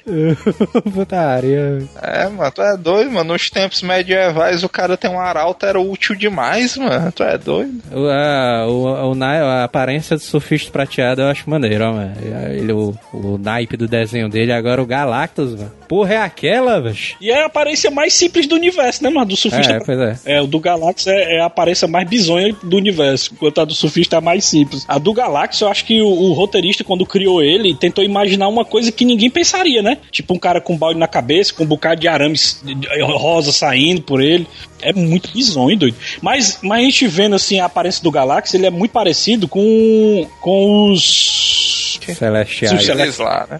Putaria. 0.93 1.83
é, 2.01 2.27
mano, 2.29 2.51
tu 2.51 2.61
é 2.61 2.77
doido, 2.77 3.11
mano. 3.11 3.33
Nos 3.33 3.49
tempos 3.49 3.81
medievais 3.81 4.63
o 4.63 4.69
cara 4.69 4.97
tem 4.97 5.09
um 5.09 5.19
arauto 5.19 5.65
era 5.65 5.79
útil 5.79 6.15
demais, 6.15 6.77
mano. 6.77 7.11
Tu 7.11 7.23
é 7.23 7.37
doido. 7.37 7.81
O, 7.91 8.07
a, 8.07 8.65
o, 8.67 9.11
o, 9.11 9.15
na- 9.15 9.61
a 9.61 9.63
aparência 9.63 10.15
do 10.17 10.21
surfista 10.23 10.71
prateado 10.71 11.21
eu 11.21 11.27
acho 11.27 11.49
maneiro, 11.49 11.83
ó, 11.85 11.93
mano. 11.93 12.13
Ele, 12.51 12.71
o, 12.71 12.93
o 13.13 13.37
naipe 13.37 13.77
do 13.77 13.87
desenho 13.87 14.29
dele, 14.29 14.51
agora 14.51 14.81
o 14.81 14.85
Galactus, 14.85 15.55
mano. 15.55 15.71
Porra, 15.87 16.13
é 16.13 16.17
aquela, 16.17 16.79
velho? 16.79 16.95
E 17.19 17.31
é 17.31 17.41
a 17.43 17.47
aparência 17.47 17.89
mais 17.89 18.13
simples 18.13 18.45
do 18.45 18.55
universo, 18.55 19.03
né, 19.03 19.09
mano? 19.09 19.25
Do 19.25 19.35
surfista. 19.35 19.73
É, 19.73 19.79
pois 19.79 19.99
é. 19.99 20.15
É, 20.25 20.41
o 20.41 20.45
do 20.45 20.59
Galactus 20.59 21.07
é, 21.07 21.37
é 21.37 21.41
a 21.41 21.45
aparência 21.45 21.87
mais 21.87 22.07
bizonha 22.07 22.55
do 22.63 22.77
universo, 22.77 23.31
enquanto 23.33 23.59
a 23.61 23.65
do 23.65 23.73
surfista 23.73 24.15
é 24.15 24.19
a 24.19 24.21
mais 24.21 24.45
simples. 24.45 24.85
A 24.87 24.99
do 24.99 25.11
Galactus, 25.13 25.61
eu 25.61 25.67
acho 25.67 25.85
que 25.85 25.99
o, 26.01 26.07
o 26.07 26.33
roteirista, 26.33 26.83
quando 26.83 27.05
criou 27.07 27.41
ele, 27.41 27.73
tentou 27.73 28.03
imaginar 28.03 28.47
uma 28.47 28.63
coisa 28.63 28.91
que 28.91 29.03
ninguém 29.03 29.29
pensaria, 29.31 29.81
né? 29.81 29.97
Tipo 30.11 30.33
um 30.33 30.39
cara 30.39 30.61
com 30.61 30.77
balde 30.77 30.99
na 30.99 31.07
cabeça, 31.07 31.53
com 31.53 31.63
um 31.63 31.67
bocado 31.67 32.01
de 32.01 32.07
arames 32.07 32.63
rosa 33.01 33.51
saindo 33.51 34.01
por 34.01 34.21
ele. 34.21 34.47
É 34.81 34.93
muito 34.93 35.31
bizonho, 35.31 35.77
doido. 35.77 35.97
Mas, 36.21 36.59
mas 36.61 36.79
a 36.79 36.83
gente 36.83 37.07
vendo 37.07 37.35
assim 37.35 37.59
a 37.59 37.65
aparência 37.65 38.01
do 38.03 38.11
Galactus, 38.11 38.53
ele 38.53 38.65
é 38.65 38.69
muito 38.69 38.91
parecido 38.91 39.47
com, 39.47 40.27
com 40.41 40.91
os. 40.91 41.99
Celestiais. 41.99 42.83
Celestiais. 42.83 42.99
Eles 42.99 43.17
lá, 43.17 43.47
né? 43.49 43.59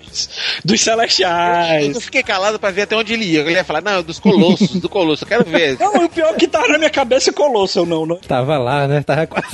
Dos 0.63 0.81
Celestiais. 0.81 1.95
Eu 1.95 2.01
fiquei 2.01 2.23
calado 2.23 2.59
pra 2.59 2.71
ver 2.71 2.83
até 2.83 2.95
onde 2.95 3.13
ele 3.13 3.25
ia. 3.25 3.41
Ele 3.41 3.53
ia 3.53 3.63
falar, 3.63 3.81
não, 3.81 4.03
dos 4.03 4.19
colossos, 4.19 4.75
do 4.79 4.89
colosso, 4.89 5.23
eu 5.23 5.27
quero 5.27 5.45
ver. 5.45 5.77
Não, 5.79 6.05
o 6.05 6.09
pior 6.09 6.33
é 6.33 6.37
que 6.37 6.47
tá 6.47 6.67
na 6.67 6.77
minha 6.77 6.89
cabeça 6.89 7.29
é 7.29 7.33
Colosso, 7.33 7.79
eu 7.79 7.85
não, 7.85 8.05
não. 8.05 8.17
Tava 8.17 8.57
lá, 8.57 8.87
né? 8.87 9.01
Tava 9.01 9.25
quase. 9.25 9.47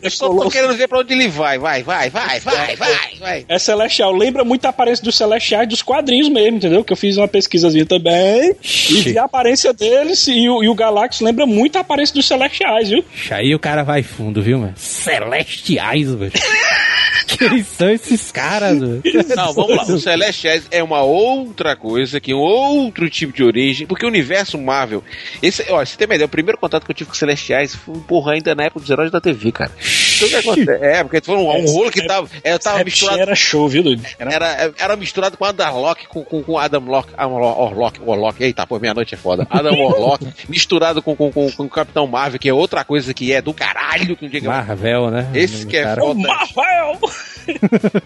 É 0.00 0.08
Só 0.08 0.28
tô 0.28 0.48
querendo 0.48 0.74
ver 0.76 0.86
pra 0.88 1.00
onde 1.00 1.12
ele 1.12 1.28
vai. 1.28 1.58
Vai, 1.58 1.82
vai, 1.82 2.08
vai, 2.08 2.40
vai, 2.40 2.76
vai, 2.76 3.08
vai. 3.18 3.44
É 3.48 3.58
celestial. 3.58 4.12
Lembra 4.12 4.44
muito 4.44 4.64
a 4.64 4.68
aparência 4.68 5.04
dos 5.04 5.16
celestiais 5.16 5.68
dos 5.68 5.82
quadrinhos 5.82 6.28
mesmo, 6.28 6.58
entendeu? 6.58 6.84
Que 6.84 6.92
eu 6.92 6.96
fiz 6.96 7.16
uma 7.16 7.26
pesquisazinha 7.26 7.84
também. 7.84 8.54
E 8.62 9.00
vi 9.00 9.18
a 9.18 9.24
aparência 9.24 9.72
deles 9.72 10.26
e 10.28 10.48
o, 10.48 10.62
e 10.62 10.68
o 10.68 10.74
Galactus 10.74 11.20
lembra 11.20 11.46
muito 11.46 11.76
a 11.76 11.80
aparência 11.80 12.14
dos 12.14 12.26
celestiais, 12.26 12.90
viu? 12.90 13.04
Aí 13.30 13.54
o 13.54 13.58
cara 13.58 13.82
vai 13.82 14.02
fundo, 14.02 14.40
viu, 14.40 14.58
mano? 14.58 14.74
Celestiais, 14.76 16.14
velho. 16.14 16.32
Quem 17.26 17.64
são 17.64 17.90
esses 17.90 18.30
caras, 18.30 18.78
velho? 18.78 19.02
Não, 19.34 19.52
vamos 19.52 19.76
lá. 19.76 19.82
Os 19.82 20.02
Celestiais 20.36 20.66
é 20.70 20.82
uma 20.82 21.00
outra 21.02 21.74
coisa, 21.74 22.20
que 22.20 22.32
é 22.32 22.34
um 22.34 22.38
outro 22.38 23.08
tipo 23.08 23.32
de 23.32 23.42
origem, 23.42 23.86
porque 23.86 24.04
o 24.04 24.08
universo 24.08 24.58
Marvel. 24.58 25.02
Esse, 25.42 25.64
ó, 25.70 25.84
você 25.84 25.96
tem 25.96 26.06
uma 26.06 26.14
ideia, 26.14 26.26
o 26.26 26.30
primeiro 26.30 26.58
contato 26.58 26.84
que 26.84 26.90
eu 26.90 26.94
tive 26.94 27.08
com 27.10 27.16
Celestiais 27.16 27.74
foi, 27.74 27.94
porra, 28.00 28.32
ainda 28.32 28.54
na 28.54 28.64
época 28.64 28.80
dos 28.80 28.90
heróis 28.90 29.10
da 29.10 29.20
TV, 29.20 29.50
cara. 29.52 29.70
Então, 30.16 30.28
o 30.28 30.30
que 30.30 30.36
acontece? 30.36 30.84
É, 30.84 31.02
porque 31.02 31.20
foi 31.20 31.36
um, 31.36 31.48
um 31.50 31.66
rolo 31.66 31.90
que 31.90 32.06
tava, 32.06 32.28
é, 32.44 32.56
tava 32.58 32.76
Essa 32.76 32.84
misturado. 32.84 33.20
Era 33.20 33.34
show, 33.34 33.68
viu, 33.68 33.82
doido? 33.82 34.02
Era 34.18 34.72
Era, 34.78 34.96
misturado 34.96 35.36
com 35.36 35.44
Adam 35.44 35.80
Locke, 35.80 36.06
com, 36.06 36.24
com, 36.24 36.42
com 36.42 36.58
Adam 36.58 36.84
Locke, 36.84 37.12
Adam 37.16 37.34
Orlock, 37.34 38.00
Orlock, 38.04 38.42
eita, 38.42 38.66
pô, 38.66 38.78
meia-noite 38.78 39.14
é 39.14 39.18
foda. 39.18 39.46
Adam 39.50 39.74
Orlock, 39.80 40.26
misturado 40.48 41.02
com, 41.02 41.14
com, 41.16 41.30
com, 41.32 41.50
com 41.50 41.62
o 41.64 41.68
Capitão 41.68 42.06
Marvel, 42.06 42.38
que 42.38 42.48
é 42.48 42.54
outra 42.54 42.84
coisa 42.84 43.12
que 43.14 43.32
é 43.32 43.40
do 43.42 43.52
caralho, 43.54 44.16
que 44.16 44.26
um 44.26 44.28
dia 44.28 44.40
eu- 44.40 44.50
Marvel, 44.50 45.10
né? 45.10 45.28
Esse 45.34 45.66
que 45.66 45.76
é 45.76 45.82
Cara, 45.82 46.00
foda. 46.00 46.20
Marvel! 46.20 47.00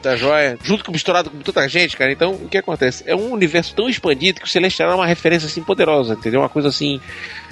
Tá 0.03 0.17
joia? 0.17 0.59
Junto 0.63 0.85
com 0.85 0.93
misturado 0.93 1.31
com 1.31 1.39
tanta 1.39 1.67
gente, 1.69 1.97
cara. 1.97 2.13
Então, 2.21 2.33
o 2.35 2.49
que 2.51 2.59
acontece? 2.59 3.03
É 3.07 3.17
um 3.17 3.33
universo 3.33 3.75
tão 3.75 3.89
expandido 3.89 4.41
que 4.41 4.47
o 4.47 4.51
Celestial 4.51 4.91
é 4.91 4.95
uma 4.95 5.07
referência 5.07 5.47
assim 5.47 5.63
poderosa, 5.63 6.13
entendeu? 6.13 6.41
Uma 6.41 6.51
coisa 6.51 6.69
assim 6.69 7.01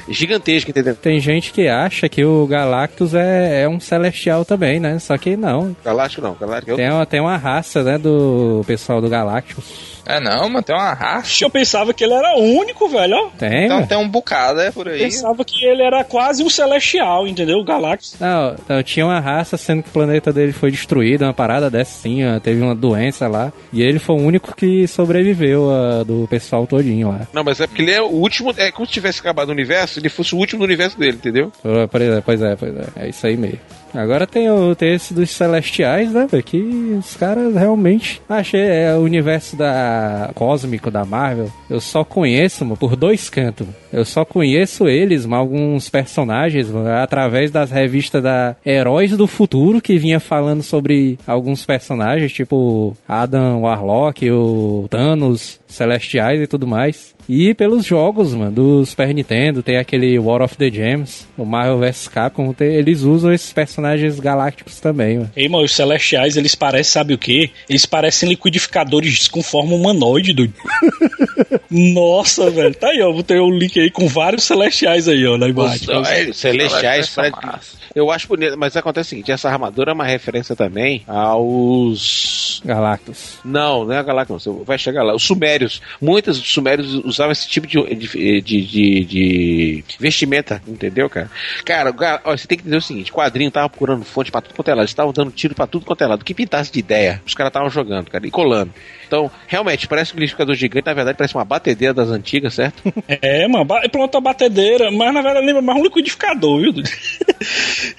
gigantesca, 0.06 0.70
entendeu? 0.70 0.94
Tem 0.94 1.18
gente 1.20 1.52
que 1.52 1.66
acha 1.68 2.06
que 2.06 2.22
o 2.22 2.46
Galactus 2.46 3.14
é, 3.14 3.62
é 3.62 3.68
um 3.68 3.80
celestial 3.80 4.44
também, 4.44 4.78
né? 4.78 4.98
Só 4.98 5.16
que 5.16 5.38
não. 5.38 5.75
Galáctico 5.82 6.20
não, 6.20 6.34
Galáctico 6.34 6.72
é 6.72 6.76
Tem 6.76 6.90
uma, 6.90 7.06
tem 7.06 7.20
uma 7.20 7.38
raça, 7.38 7.82
né, 7.82 7.96
do 7.96 8.62
pessoal 8.66 9.00
do 9.00 9.08
Galactus. 9.08 9.98
É 10.09 10.19
não, 10.19 10.49
mano, 10.49 10.62
tem 10.62 10.75
uma 10.75 10.95
raça. 10.95 11.45
Eu 11.45 11.50
pensava 11.50 11.93
que 11.93 12.03
ele 12.03 12.15
era 12.15 12.35
único, 12.38 12.88
velho. 12.88 13.15
ó. 13.15 13.29
Tem, 13.38 13.67
Então 13.67 13.87
tem 13.87 13.99
um 13.99 14.09
bocado, 14.09 14.59
é 14.61 14.71
por 14.71 14.88
aí. 14.88 15.00
Pensava 15.00 15.45
que 15.45 15.67
ele 15.67 15.83
era 15.83 16.03
quase 16.03 16.43
um 16.43 16.49
celestial, 16.49 17.29
entendeu? 17.29 17.59
O 17.59 17.65
Galactus. 17.65 18.17
Não, 18.19 18.57
não, 18.67 18.83
tinha 18.83 19.05
uma 19.05 19.21
raça, 19.21 19.59
sendo 19.59 19.83
que 19.83 19.91
o 19.91 19.93
planeta 19.93 20.33
dele 20.33 20.53
foi 20.53 20.71
destruído, 20.71 21.25
uma 21.25 21.35
parada 21.35 21.69
dessa 21.69 22.00
sim, 22.00 22.25
ó, 22.25 22.41
teve 22.41 22.62
uma 22.62 22.75
doença 22.75 23.29
lá. 23.29 23.53
E 23.71 23.83
ele 23.83 23.99
foi 23.99 24.17
o 24.17 24.23
único 24.23 24.57
que 24.57 24.88
sobreviveu 24.88 25.65
ó, 25.65 26.05
do 26.05 26.27
pessoal 26.29 26.67
todinho 26.67 27.11
lá. 27.11 27.27
Não, 27.33 27.45
mas 27.45 27.61
é 27.61 27.67
porque 27.67 27.83
ele 27.83 27.93
é 27.93 28.00
o 28.00 28.07
último. 28.07 28.55
É 28.57 28.73
como 28.73 28.87
se 28.87 28.93
tivesse 28.95 29.21
acabado 29.21 29.50
o 29.50 29.53
universo, 29.53 29.99
ele 29.99 30.09
fosse 30.09 30.35
o 30.35 30.38
último 30.38 30.61
do 30.61 30.65
universo 30.65 30.99
dele, 30.99 31.17
entendeu? 31.17 31.53
Pois 31.62 32.03
é, 32.03 32.21
pois 32.23 32.43
é, 32.43 32.57
pois 32.57 32.77
é, 32.77 32.87
é 32.97 33.09
isso 33.11 33.27
aí 33.27 33.37
mesmo. 33.37 33.59
Agora 33.95 34.26
tem, 34.26 34.50
o, 34.50 34.75
tem 34.75 34.95
esse 34.95 35.14
dos 35.14 35.30
celestiais, 35.30 36.12
né, 36.12 36.26
velho, 36.30 36.42
que 36.42 36.59
os 36.99 37.16
caras 37.16 37.54
realmente... 37.54 38.21
Achei, 38.28 38.61
é 38.61 38.95
o 38.95 39.00
universo 39.00 39.57
da 39.57 40.30
cósmico 40.35 40.90
da 40.90 41.04
Marvel, 41.04 41.50
eu 41.68 41.80
só 41.80 42.04
conheço, 42.04 42.64
mano, 42.64 42.76
por 42.76 42.97
dois 42.97 43.28
cantos. 43.28 43.66
Eu 43.92 44.04
só 44.04 44.25
conheço 44.25 44.88
eles, 44.88 45.25
mano, 45.25 45.42
alguns 45.42 45.88
personagens, 45.88 46.71
mano, 46.71 46.90
através 46.90 47.50
das 47.50 47.71
revistas 47.71 48.23
da 48.23 48.57
Heróis 48.64 49.16
do 49.16 49.26
Futuro, 49.26 49.80
que 49.80 49.99
vinha 49.99 50.21
falando 50.21 50.62
sobre 50.62 51.18
alguns 51.26 51.64
personagens, 51.64 52.33
tipo 52.33 52.97
Adam 53.09 53.62
Warlock, 53.62 54.30
o 54.30 54.87
Thanos, 54.90 55.61
Celestiais 55.68 56.40
e 56.40 56.46
tudo 56.46 56.66
mais. 56.66 57.14
E 57.28 57.52
pelos 57.52 57.84
jogos, 57.84 58.32
mano, 58.32 58.50
do 58.50 58.87
Super 58.87 59.12
Nintendo, 59.14 59.62
tem 59.62 59.76
aquele 59.76 60.18
War 60.18 60.40
of 60.40 60.56
the 60.56 60.70
Gems, 60.70 61.26
o 61.37 61.44
Marvel 61.44 61.78
vs 61.78 62.08
Capcom, 62.08 62.54
tem- 62.54 62.75
eles 62.75 63.02
usam 63.02 63.30
esses 63.32 63.52
personagens 63.52 64.18
galácticos 64.18 64.80
também, 64.80 65.18
mano. 65.18 65.30
Ei, 65.37 65.46
mano, 65.46 65.64
os 65.64 65.72
celestiais, 65.72 66.38
eles 66.38 66.54
parecem, 66.54 66.90
sabe 66.90 67.12
o 67.12 67.18
quê? 67.18 67.50
Eles 67.68 67.84
parecem 67.84 68.30
liquidificadores 68.30 69.28
com 69.28 69.42
forma 69.42 69.75
humanoide, 69.75 70.32
doido. 70.32 70.54
Nossa, 71.70 72.50
velho. 72.50 72.75
Tá 72.75 72.88
aí, 72.88 73.02
ó. 73.02 73.12
Vou 73.12 73.22
ter 73.22 73.40
um 73.40 73.50
link 73.50 73.78
aí 73.78 73.90
com 73.90 74.08
vários 74.08 74.44
celestiais 74.44 75.06
aí, 75.06 75.26
ó, 75.26 75.37
na 75.37 75.48
imagem. 75.48 75.88
Os, 76.00 76.08
é, 76.08 76.32
celestiais, 76.32 77.14
massa. 77.14 77.76
eu 77.94 78.10
acho 78.10 78.26
bonito, 78.26 78.56
mas 78.56 78.75
acontece 78.75 79.08
o 79.08 79.10
seguinte: 79.10 79.30
essa 79.30 79.50
armadura 79.50 79.90
é 79.90 79.94
uma 79.94 80.04
referência 80.06 80.56
também 80.56 81.02
aos. 81.06 82.62
Galactus. 82.64 83.38
Não, 83.44 83.84
não 83.84 83.92
é 83.92 83.98
a 83.98 84.02
Galactus, 84.02 84.44
vai 84.64 84.78
chegar 84.78 85.02
lá. 85.02 85.14
Os 85.14 85.22
Sumérios. 85.59 85.83
Muitos 86.00 86.38
dos 86.41 86.50
Sumérios 86.53 86.95
usavam 87.05 87.33
esse 87.33 87.49
tipo 87.49 87.67
de, 87.67 87.79
de, 87.95 88.41
de, 88.41 88.61
de- 89.05 89.05
de 89.05 89.85
vestimenta, 89.99 90.62
entendeu, 90.67 91.09
cara? 91.11 91.31
Cara, 91.65 91.95
ó, 92.25 92.37
você 92.37 92.47
tem 92.47 92.57
que 92.59 92.62
entender 92.62 92.77
o 92.77 92.83
seguinte: 92.83 93.12
quadrinho 93.12 93.50
tava 93.50 93.69
procurando 93.69 94.05
fonte 94.05 94.31
pra 94.31 94.41
tudo 94.41 94.55
quanto 94.55 94.69
é 94.69 94.73
lado. 94.73 94.81
Eles 94.83 94.91
estavam 94.91 95.12
dando 95.12 95.31
tiro 95.33 95.55
pra 95.55 95.67
tudo 95.67 95.85
quanto 95.85 96.03
é 96.03 96.07
lado. 96.07 96.25
Que 96.25 96.35
pintasse 96.35 96.71
de 96.73 96.79
ideia, 96.79 97.21
os 97.27 97.35
caras 97.35 97.50
estavam 97.50 97.71
jogando, 97.71 98.11
cara, 98.11 98.27
e 98.27 98.31
colando. 98.31 98.73
Então, 99.07 99.31
realmente, 99.47 99.88
parece 99.88 100.12
um 100.12 100.17
liquidificador 100.17 100.55
gigante, 100.55 100.85
na 100.87 100.93
verdade, 100.95 101.17
parece 101.17 101.35
uma 101.35 101.45
batedeira 101.45 101.95
das 101.95 102.09
antigas, 102.11 102.55
certo? 102.55 102.83
É, 103.21 103.49
mano, 103.49 103.65
ba- 103.65 103.83
pronto 103.91 104.17
a 104.17 104.21
batedeira, 104.21 104.91
mas 104.93 105.12
na 105.12 105.23
verdade 105.23 105.45
lembra 105.47 105.61
mais 105.62 105.79
um 105.81 105.83
liquidificador, 105.85 106.61
viu? 106.61 106.73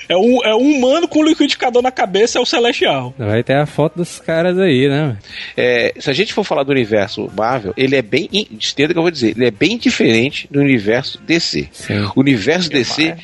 É 0.10 0.18
um, 0.18 0.44
é 0.44 0.56
um 0.56 0.76
humano 0.78 1.08
com 1.08 1.24
liquidificador 1.24 1.82
na 1.82 1.92
cabeça, 1.92 2.38
é 2.38 2.42
o 2.42 2.46
celestial. 2.46 3.14
Vai 3.18 3.44
ter 3.44 3.56
a 3.56 3.66
foto 3.66 3.96
dos 3.98 4.20
caras 4.20 4.58
aí, 4.58 4.88
né? 4.90 5.02
mano? 5.02 5.18
É, 5.56 5.94
se 6.00 6.10
a 6.10 6.14
gente 6.14 6.34
for 6.34 6.44
falar 6.44 6.64
do 6.64 6.72
universo 6.72 7.30
Marvel, 7.36 7.49
ele 7.76 7.96
é 7.96 8.02
bem. 8.02 8.30
Entenda 8.32 8.92
o 8.92 8.94
que 8.94 9.00
eu 9.00 9.02
vou 9.04 9.12
dizer. 9.12 9.36
Ele 9.36 9.46
é 9.46 9.52
bem 9.52 9.78
diferente 9.78 10.48
do 10.50 10.60
universo 10.60 11.20
DC. 11.26 11.70
Sim. 11.72 12.12
O 12.16 12.20
universo 12.20 12.70
DC. 12.70 13.16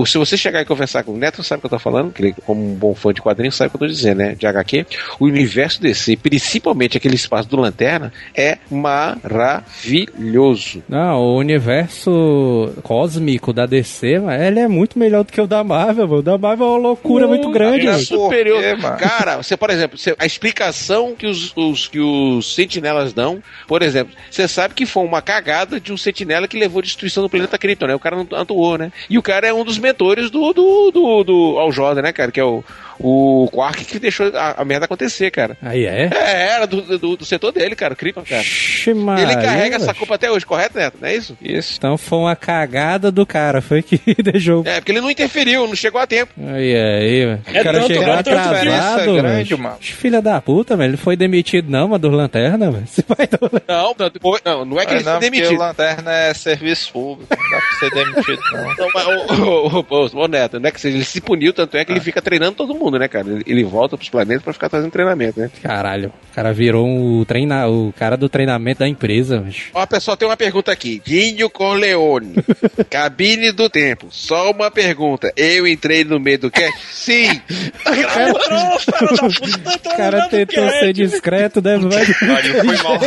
O, 0.00 0.06
se 0.06 0.18
você 0.18 0.36
chegar 0.36 0.62
e 0.62 0.64
conversar 0.64 1.02
com 1.04 1.12
o 1.12 1.16
Neto, 1.16 1.42
sabe 1.42 1.58
o 1.58 1.60
que 1.60 1.66
eu 1.66 1.70
tô 1.70 1.78
falando, 1.78 2.12
que 2.12 2.22
ele, 2.22 2.34
como 2.44 2.64
um 2.64 2.74
bom 2.74 2.94
fã 2.94 3.12
de 3.12 3.20
quadrinhos, 3.20 3.54
sabe 3.54 3.68
o 3.68 3.70
que 3.70 3.76
eu 3.76 3.80
tô 3.80 3.86
dizendo, 3.86 4.18
né? 4.18 4.34
De 4.34 4.46
HQ. 4.46 4.86
O 5.20 5.26
universo 5.26 5.80
DC, 5.80 6.16
principalmente 6.16 6.96
aquele 6.96 7.14
espaço 7.14 7.48
do 7.48 7.56
Lanterna, 7.56 8.12
é 8.36 8.58
maravilhoso. 8.70 10.82
Não, 10.88 11.18
o 11.20 11.36
universo 11.36 12.72
cósmico 12.82 13.52
da 13.52 13.66
DC, 13.66 14.18
mano, 14.18 14.42
ele 14.42 14.60
é 14.60 14.68
muito 14.68 14.98
melhor 14.98 15.24
do 15.24 15.32
que 15.32 15.40
o 15.40 15.46
da 15.46 15.62
Marvel, 15.64 16.06
mano. 16.08 16.20
O 16.20 16.22
da 16.22 16.38
Marvel 16.38 16.66
é 16.66 16.70
uma 16.70 16.78
loucura 16.78 17.26
muito 17.26 17.50
grande, 17.50 17.86
Ele 17.86 17.88
é 17.88 17.98
superior. 17.98 18.62
Quê? 18.62 18.76
Cara, 18.98 19.36
você, 19.42 19.56
por 19.56 19.70
exemplo, 19.70 19.98
você- 19.98 20.14
a 20.18 20.26
explicação 20.26 21.14
que 21.14 21.26
os, 21.26 21.52
os- 21.56 21.88
que 21.88 22.00
os 22.00 22.54
sentinelas 22.54 23.12
dão, 23.12 23.42
por 23.66 23.82
exemplo, 23.82 24.14
você 24.30 24.46
sabe 24.48 24.74
que 24.74 24.86
foi 24.86 25.04
uma 25.04 25.22
cagada 25.22 25.80
de 25.80 25.92
um 25.92 25.96
sentinela 25.96 26.48
que 26.48 26.58
levou 26.58 26.80
à 26.80 26.82
destruição 26.82 27.22
do 27.22 27.28
planeta 27.30 27.58
Krypton, 27.58 27.86
né? 27.86 27.94
O 27.94 27.98
cara 28.00 28.16
não 28.16 28.26
atuou, 28.38 28.78
né? 28.78 28.92
E 29.08 29.18
o 29.18 29.22
cara 29.22 29.46
é 29.46 29.52
um 29.52 29.64
dos 29.64 29.78
mentores 29.84 30.30
do, 30.30 30.52
do, 30.52 30.90
do, 30.90 31.24
do 31.24 31.58
Al 31.58 31.70
Jordan, 31.70 32.02
né, 32.02 32.12
cara? 32.12 32.32
Que 32.32 32.40
é 32.40 32.44
o, 32.44 32.64
o 32.98 33.48
Quark 33.52 33.84
que 33.84 33.98
deixou 33.98 34.30
a, 34.34 34.60
a 34.62 34.64
merda 34.64 34.84
acontecer, 34.86 35.30
cara. 35.30 35.56
Aí 35.62 35.84
é? 35.84 36.10
É, 36.12 36.42
era 36.54 36.66
do, 36.66 36.98
do, 36.98 37.16
do 37.16 37.24
setor 37.24 37.52
dele, 37.52 37.74
cara, 37.74 37.94
o 37.94 37.96
Krypton, 37.96 38.22
cara. 38.22 38.42
Ixi, 38.42 38.94
Maria, 38.94 39.24
Ele 39.24 39.34
carrega 39.36 39.76
essa 39.76 39.94
culpa 39.94 40.14
até 40.14 40.30
hoje, 40.30 40.44
correto, 40.46 40.78
Neto? 40.78 40.98
Não 41.00 41.08
é 41.08 41.14
isso? 41.14 41.36
Isso. 41.42 41.74
Então 41.78 41.96
foi 41.98 42.18
uma 42.18 42.36
cagada 42.36 43.10
do 43.10 43.24
cara, 43.26 43.60
foi 43.60 43.82
que 43.82 44.00
deixou. 44.22 44.62
É, 44.66 44.76
porque 44.80 44.92
ele 44.92 45.00
não 45.00 45.10
interferiu, 45.10 45.66
não 45.66 45.74
chegou 45.74 46.00
a 46.00 46.06
tempo. 46.06 46.32
Aí, 46.38 46.74
aí, 46.76 47.26
mano. 47.26 47.42
É 47.46 47.60
o 47.60 47.64
cara 47.64 47.78
tanto- 47.80 47.92
chegou 47.94 48.08
é 48.08 48.18
atrasado, 48.18 49.14
grande, 49.14 49.56
mano. 49.56 49.76
Filha 49.80 50.20
da 50.22 50.40
puta, 50.40 50.76
mano. 50.76 50.90
Ele 50.90 50.96
foi 50.96 51.16
demitido 51.16 51.70
não, 51.70 51.88
mas 51.88 52.00
do 52.00 52.10
Lanterna, 52.10 52.70
velho. 52.70 52.86
Você 52.86 53.04
vai 53.06 53.26
do... 53.26 53.38
Não, 53.68 53.94
não, 53.98 54.10
depois- 54.10 54.42
não, 54.44 54.64
não 54.64 54.80
é 54.80 54.86
que 54.86 54.92
É, 54.92 54.96
ele 54.96 55.04
não, 55.04 55.12
foi 55.12 55.20
porque 55.20 55.30
demitido. 55.40 55.56
o 55.56 55.58
Lanterna 55.62 56.12
é 56.12 56.34
serviço 56.34 56.92
público, 56.92 57.34
não 57.36 57.50
dá 57.50 57.56
pra 57.60 57.78
ser 57.78 57.90
demitido, 57.90 58.40
não. 58.52 58.74
Não, 58.76 58.88
mas, 58.94 59.06
ô, 59.06 59.10
ô, 59.10 59.78
ô, 59.78 59.86
ô, 59.88 60.24
ô, 60.24 60.28
Neto, 60.28 60.60
não 60.60 60.68
é 60.68 60.72
que 60.72 60.80
seja, 60.80 60.96
ele 60.96 61.04
se 61.04 61.20
puniu, 61.20 61.52
tanto 61.52 61.76
é 61.76 61.84
que 61.84 61.92
ele 61.92 62.00
fica 62.00 62.20
treinando 62.22 62.52
todo 62.56 62.74
mundo, 62.74 62.83
né, 62.90 63.06
cara? 63.08 63.26
Ele, 63.46 63.64
volta 63.64 63.96
pros 63.96 64.08
planetas 64.08 64.42
pra 64.42 64.52
ficar 64.52 64.68
fazendo 64.68 64.90
treinamento, 64.90 65.38
né? 65.40 65.50
Caralho. 65.62 66.12
O 66.30 66.34
cara 66.34 66.52
virou 66.52 66.86
o, 66.86 67.24
treina... 67.24 67.66
o 67.68 67.92
cara 67.96 68.16
do 68.16 68.28
treinamento 68.28 68.80
da 68.80 68.88
empresa, 68.88 69.38
bicho. 69.38 69.70
Ó, 69.74 69.86
pessoal, 69.86 70.16
tem 70.16 70.28
uma 70.28 70.36
pergunta 70.36 70.70
aqui. 70.72 71.00
Dinho 71.04 71.48
Corleone, 71.50 72.34
cabine 72.90 73.52
do 73.52 73.68
tempo. 73.70 74.08
Só 74.10 74.50
uma 74.50 74.70
pergunta. 74.70 75.32
Eu 75.36 75.66
entrei 75.66 76.04
no 76.04 76.18
meio 76.20 76.38
do 76.38 76.50
cast? 76.50 76.78
Sim. 76.92 77.40
Tá 77.84 77.90
O 79.94 79.96
cara 79.96 80.16
olhando 80.16 80.30
tentou 80.30 80.68
ser 80.70 80.80
cast. 80.80 80.92
discreto, 80.92 81.62
né? 81.62 81.78
Vai... 81.78 82.04
foi 82.04 82.76
mal. 82.82 82.98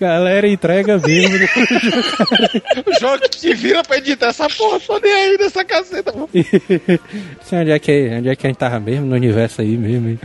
Galera, 0.00 0.48
entrega 0.48 0.98
mesmo. 0.98 1.36
o 2.86 3.00
jogo 3.00 3.22
que 3.30 3.54
vira 3.54 3.82
pra 3.82 3.98
editar 3.98 4.28
essa 4.28 4.48
porra, 4.48 4.80
tô 4.80 4.98
nem 4.98 5.12
aí 5.12 5.36
nessa 5.38 5.64
caceta. 5.64 6.12
Sei 7.42 7.58
onde 7.58 7.70
é, 7.70 7.78
que, 7.78 8.08
onde 8.18 8.28
é 8.28 8.36
que 8.36 8.46
a 8.46 8.50
gente 8.50 8.58
tava 8.58 8.80
mesmo? 8.80 9.06
No 9.06 9.14
universo 9.14 9.60
aí 9.60 9.76
mesmo. 9.76 10.08
hein? 10.10 10.18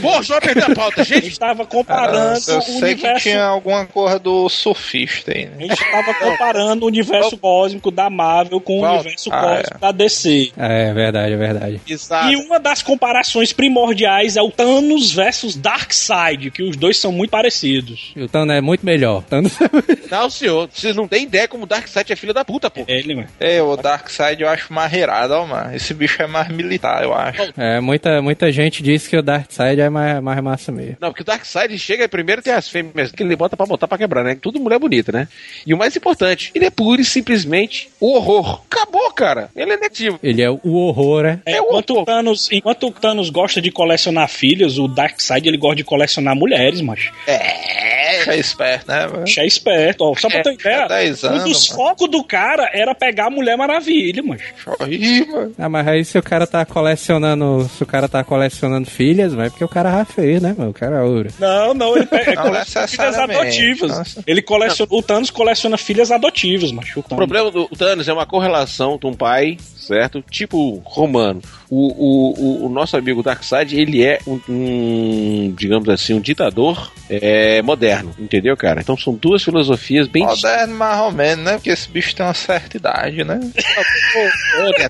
Porra, 0.00 0.22
só 0.22 0.40
perder 0.40 0.70
a 0.70 0.74
pauta, 0.74 1.00
A 1.00 1.04
gente 1.04 1.22
gente. 1.22 1.32
estava 1.32 1.62
Ah, 1.62 1.66
comparando 1.66 2.40
eu 2.50 2.58
o 2.58 2.62
sei 2.62 2.72
que 2.94 3.02
universo. 3.02 3.22
tinha 3.22 3.44
alguma 3.44 3.84
coisa 3.86 4.18
do 4.18 4.48
surfista 4.48 5.32
aí, 5.32 5.44
A 5.46 5.50
né? 5.50 5.56
gente 5.60 5.72
estava 5.82 6.14
comparando 6.14 6.84
o 6.84 6.88
universo 6.88 7.36
cósmico 7.36 7.90
da 7.90 8.08
Marvel 8.10 8.60
com 8.60 8.80
o 8.80 8.84
universo 8.94 9.30
Ah, 9.32 9.40
cósmico 9.40 9.78
da 9.80 9.92
DC. 9.92 10.52
É 10.56 10.92
verdade, 10.92 11.32
é 11.32 11.36
verdade. 11.36 11.80
Exato. 11.88 12.28
E 12.30 12.36
uma 12.36 12.58
das 12.60 12.82
comparações 12.82 13.52
primordiais 13.52 14.36
é 14.36 14.42
o 14.42 14.50
Thanos 14.50 15.12
versus 15.12 15.56
Darkseid, 15.56 16.50
que 16.50 16.62
os 16.62 16.76
dois 16.76 16.98
são 16.98 17.10
muito 17.12 17.30
parecidos. 17.30 18.12
O 18.16 18.28
Thanos 18.28 18.54
é 18.56 18.60
muito 18.60 18.75
melhor. 18.84 19.22
Thanos... 19.24 19.58
Não, 20.10 20.30
senhor, 20.30 20.68
vocês 20.72 20.94
não 20.94 21.08
têm 21.08 21.24
ideia 21.24 21.48
como 21.48 21.64
o 21.64 21.66
Darkseid 21.66 22.12
é 22.12 22.16
filho 22.16 22.32
da 22.32 22.44
puta, 22.44 22.70
pô. 22.70 22.84
Ele, 22.86 23.14
mano. 23.14 23.28
É, 23.40 23.60
o 23.60 23.76
Darkseid 23.76 24.40
eu 24.42 24.48
acho 24.48 24.72
mais 24.72 24.90
reirado, 24.90 25.34
ó, 25.34 25.46
mano. 25.46 25.74
Esse 25.74 25.92
bicho 25.92 26.22
é 26.22 26.26
mais 26.26 26.48
militar, 26.48 27.02
eu 27.02 27.12
acho. 27.12 27.52
É, 27.56 27.80
muita, 27.80 28.22
muita 28.22 28.50
gente 28.52 28.82
diz 28.82 29.06
que 29.08 29.16
o 29.16 29.22
Darkseid 29.22 29.80
é 29.80 29.88
mais, 29.90 30.22
mais 30.22 30.40
massa 30.40 30.70
mesmo. 30.70 30.96
Não, 31.00 31.08
porque 31.10 31.22
o 31.22 31.24
Darkseid 31.26 31.76
chega 31.78 32.08
primeiro 32.08 32.40
tem 32.40 32.52
as 32.52 32.68
fêmeas 32.68 33.10
que 33.10 33.22
ele 33.22 33.34
bota 33.36 33.56
pra 33.56 33.66
botar 33.66 33.88
pra 33.88 33.98
quebrar, 33.98 34.22
né? 34.22 34.36
Tudo 34.40 34.60
mulher 34.60 34.78
bonita, 34.78 35.10
né? 35.10 35.28
E 35.66 35.74
o 35.74 35.76
mais 35.76 35.96
importante, 35.96 36.52
ele 36.54 36.64
é 36.64 36.70
pura 36.70 37.00
e 37.00 37.04
simplesmente 37.04 37.90
o 38.00 38.14
horror. 38.14 38.62
Acabou, 38.70 39.10
cara. 39.12 39.50
Ele 39.56 39.72
é 39.72 39.76
negativo. 39.76 40.18
Ele 40.22 40.42
é 40.42 40.50
o 40.50 40.60
horror, 40.74 41.24
né? 41.24 41.40
É, 41.44 41.56
É 41.56 41.60
o 41.60 41.66
enquanto, 41.66 41.98
o. 42.00 42.04
Thanos, 42.04 42.48
enquanto 42.52 42.86
o 42.86 42.90
Thanos 42.92 43.30
gosta 43.30 43.60
de 43.60 43.70
colecionar 43.70 44.28
filhos, 44.28 44.78
o 44.78 44.86
Darkseid 44.86 45.46
ele 45.48 45.56
gosta 45.56 45.76
de 45.76 45.84
colecionar 45.84 46.36
mulheres, 46.36 46.80
macho. 46.80 47.12
É, 47.26 47.95
é 48.30 48.36
esperto, 48.38 48.88
né? 48.88 49.06
mano? 49.06 49.24
É 49.38 49.46
esperto, 49.46 50.02
ó. 50.04 50.14
Só 50.16 50.28
pra 50.28 50.38
É, 50.38 50.42
ter 50.42 50.52
ideia, 50.54 50.88
10 50.88 51.24
um 51.24 51.28
dos 51.44 51.68
mano. 51.70 51.82
focos 51.82 52.10
do 52.10 52.22
cara 52.24 52.70
era 52.72 52.94
pegar 52.94 53.26
a 53.26 53.30
Mulher 53.30 53.56
Maravilha, 53.56 54.22
mano. 54.22 54.40
Ih, 54.88 55.24
mano. 55.26 55.52
Ah, 55.58 55.68
mas 55.68 55.86
aí 55.88 56.04
se 56.04 56.18
o 56.18 56.22
cara 56.22 56.46
tá 56.46 56.64
colecionando. 56.64 57.68
Se 57.76 57.82
o 57.82 57.86
cara 57.86 58.08
tá 58.08 58.22
colecionando 58.24 58.88
filhas, 58.90 59.34
vai 59.34 59.50
porque 59.50 59.64
o 59.64 59.68
cara 59.68 59.90
já 59.90 60.04
fez, 60.04 60.40
né, 60.42 60.54
mano? 60.56 60.70
O 60.70 60.74
cara 60.74 60.96
é 60.96 61.02
ouro. 61.02 61.30
Não, 61.38 61.74
não, 61.74 61.96
ele 61.96 62.06
pega, 62.06 62.34
Não 62.34 62.42
coleciona 62.44 62.86
filhas 62.88 63.18
adotivas. 63.18 63.90
Nossa. 63.98 64.22
Ele 64.26 64.42
coleciona, 64.42 64.88
o 64.92 65.02
Thanos 65.02 65.30
coleciona 65.30 65.76
filhas 65.76 66.10
adotivas, 66.10 66.72
macho. 66.72 67.00
O 67.00 67.02
problema 67.02 67.50
do 67.50 67.68
Thanos 67.68 68.08
é 68.08 68.12
uma 68.12 68.26
correlação 68.26 68.98
de 68.98 69.06
um 69.06 69.14
pai, 69.14 69.56
certo? 69.86 70.22
Tipo 70.30 70.82
romano. 70.84 71.40
O, 71.70 72.62
o, 72.62 72.66
o, 72.66 72.68
nosso 72.68 72.96
amigo 72.96 73.22
Darkseid, 73.22 73.78
ele 73.78 74.04
é 74.04 74.20
um, 74.26 74.40
um, 74.48 75.54
digamos 75.56 75.88
assim, 75.88 76.14
um 76.14 76.20
ditador 76.20 76.92
é, 77.10 77.60
moderno, 77.62 78.14
entendeu, 78.18 78.56
cara? 78.56 78.80
Então 78.80 78.96
são 78.96 79.14
duas 79.14 79.42
filosofias 79.42 80.06
bem 80.06 80.24
Moderno 80.24 80.74
mais 80.74 81.00
ou 81.00 81.12
menos, 81.12 81.44
né? 81.44 81.52
Porque 81.54 81.70
esse 81.70 81.88
bicho 81.88 82.14
tem 82.14 82.24
uma 82.24 82.34
certa 82.34 82.76
idade, 82.76 83.24
né? 83.24 83.40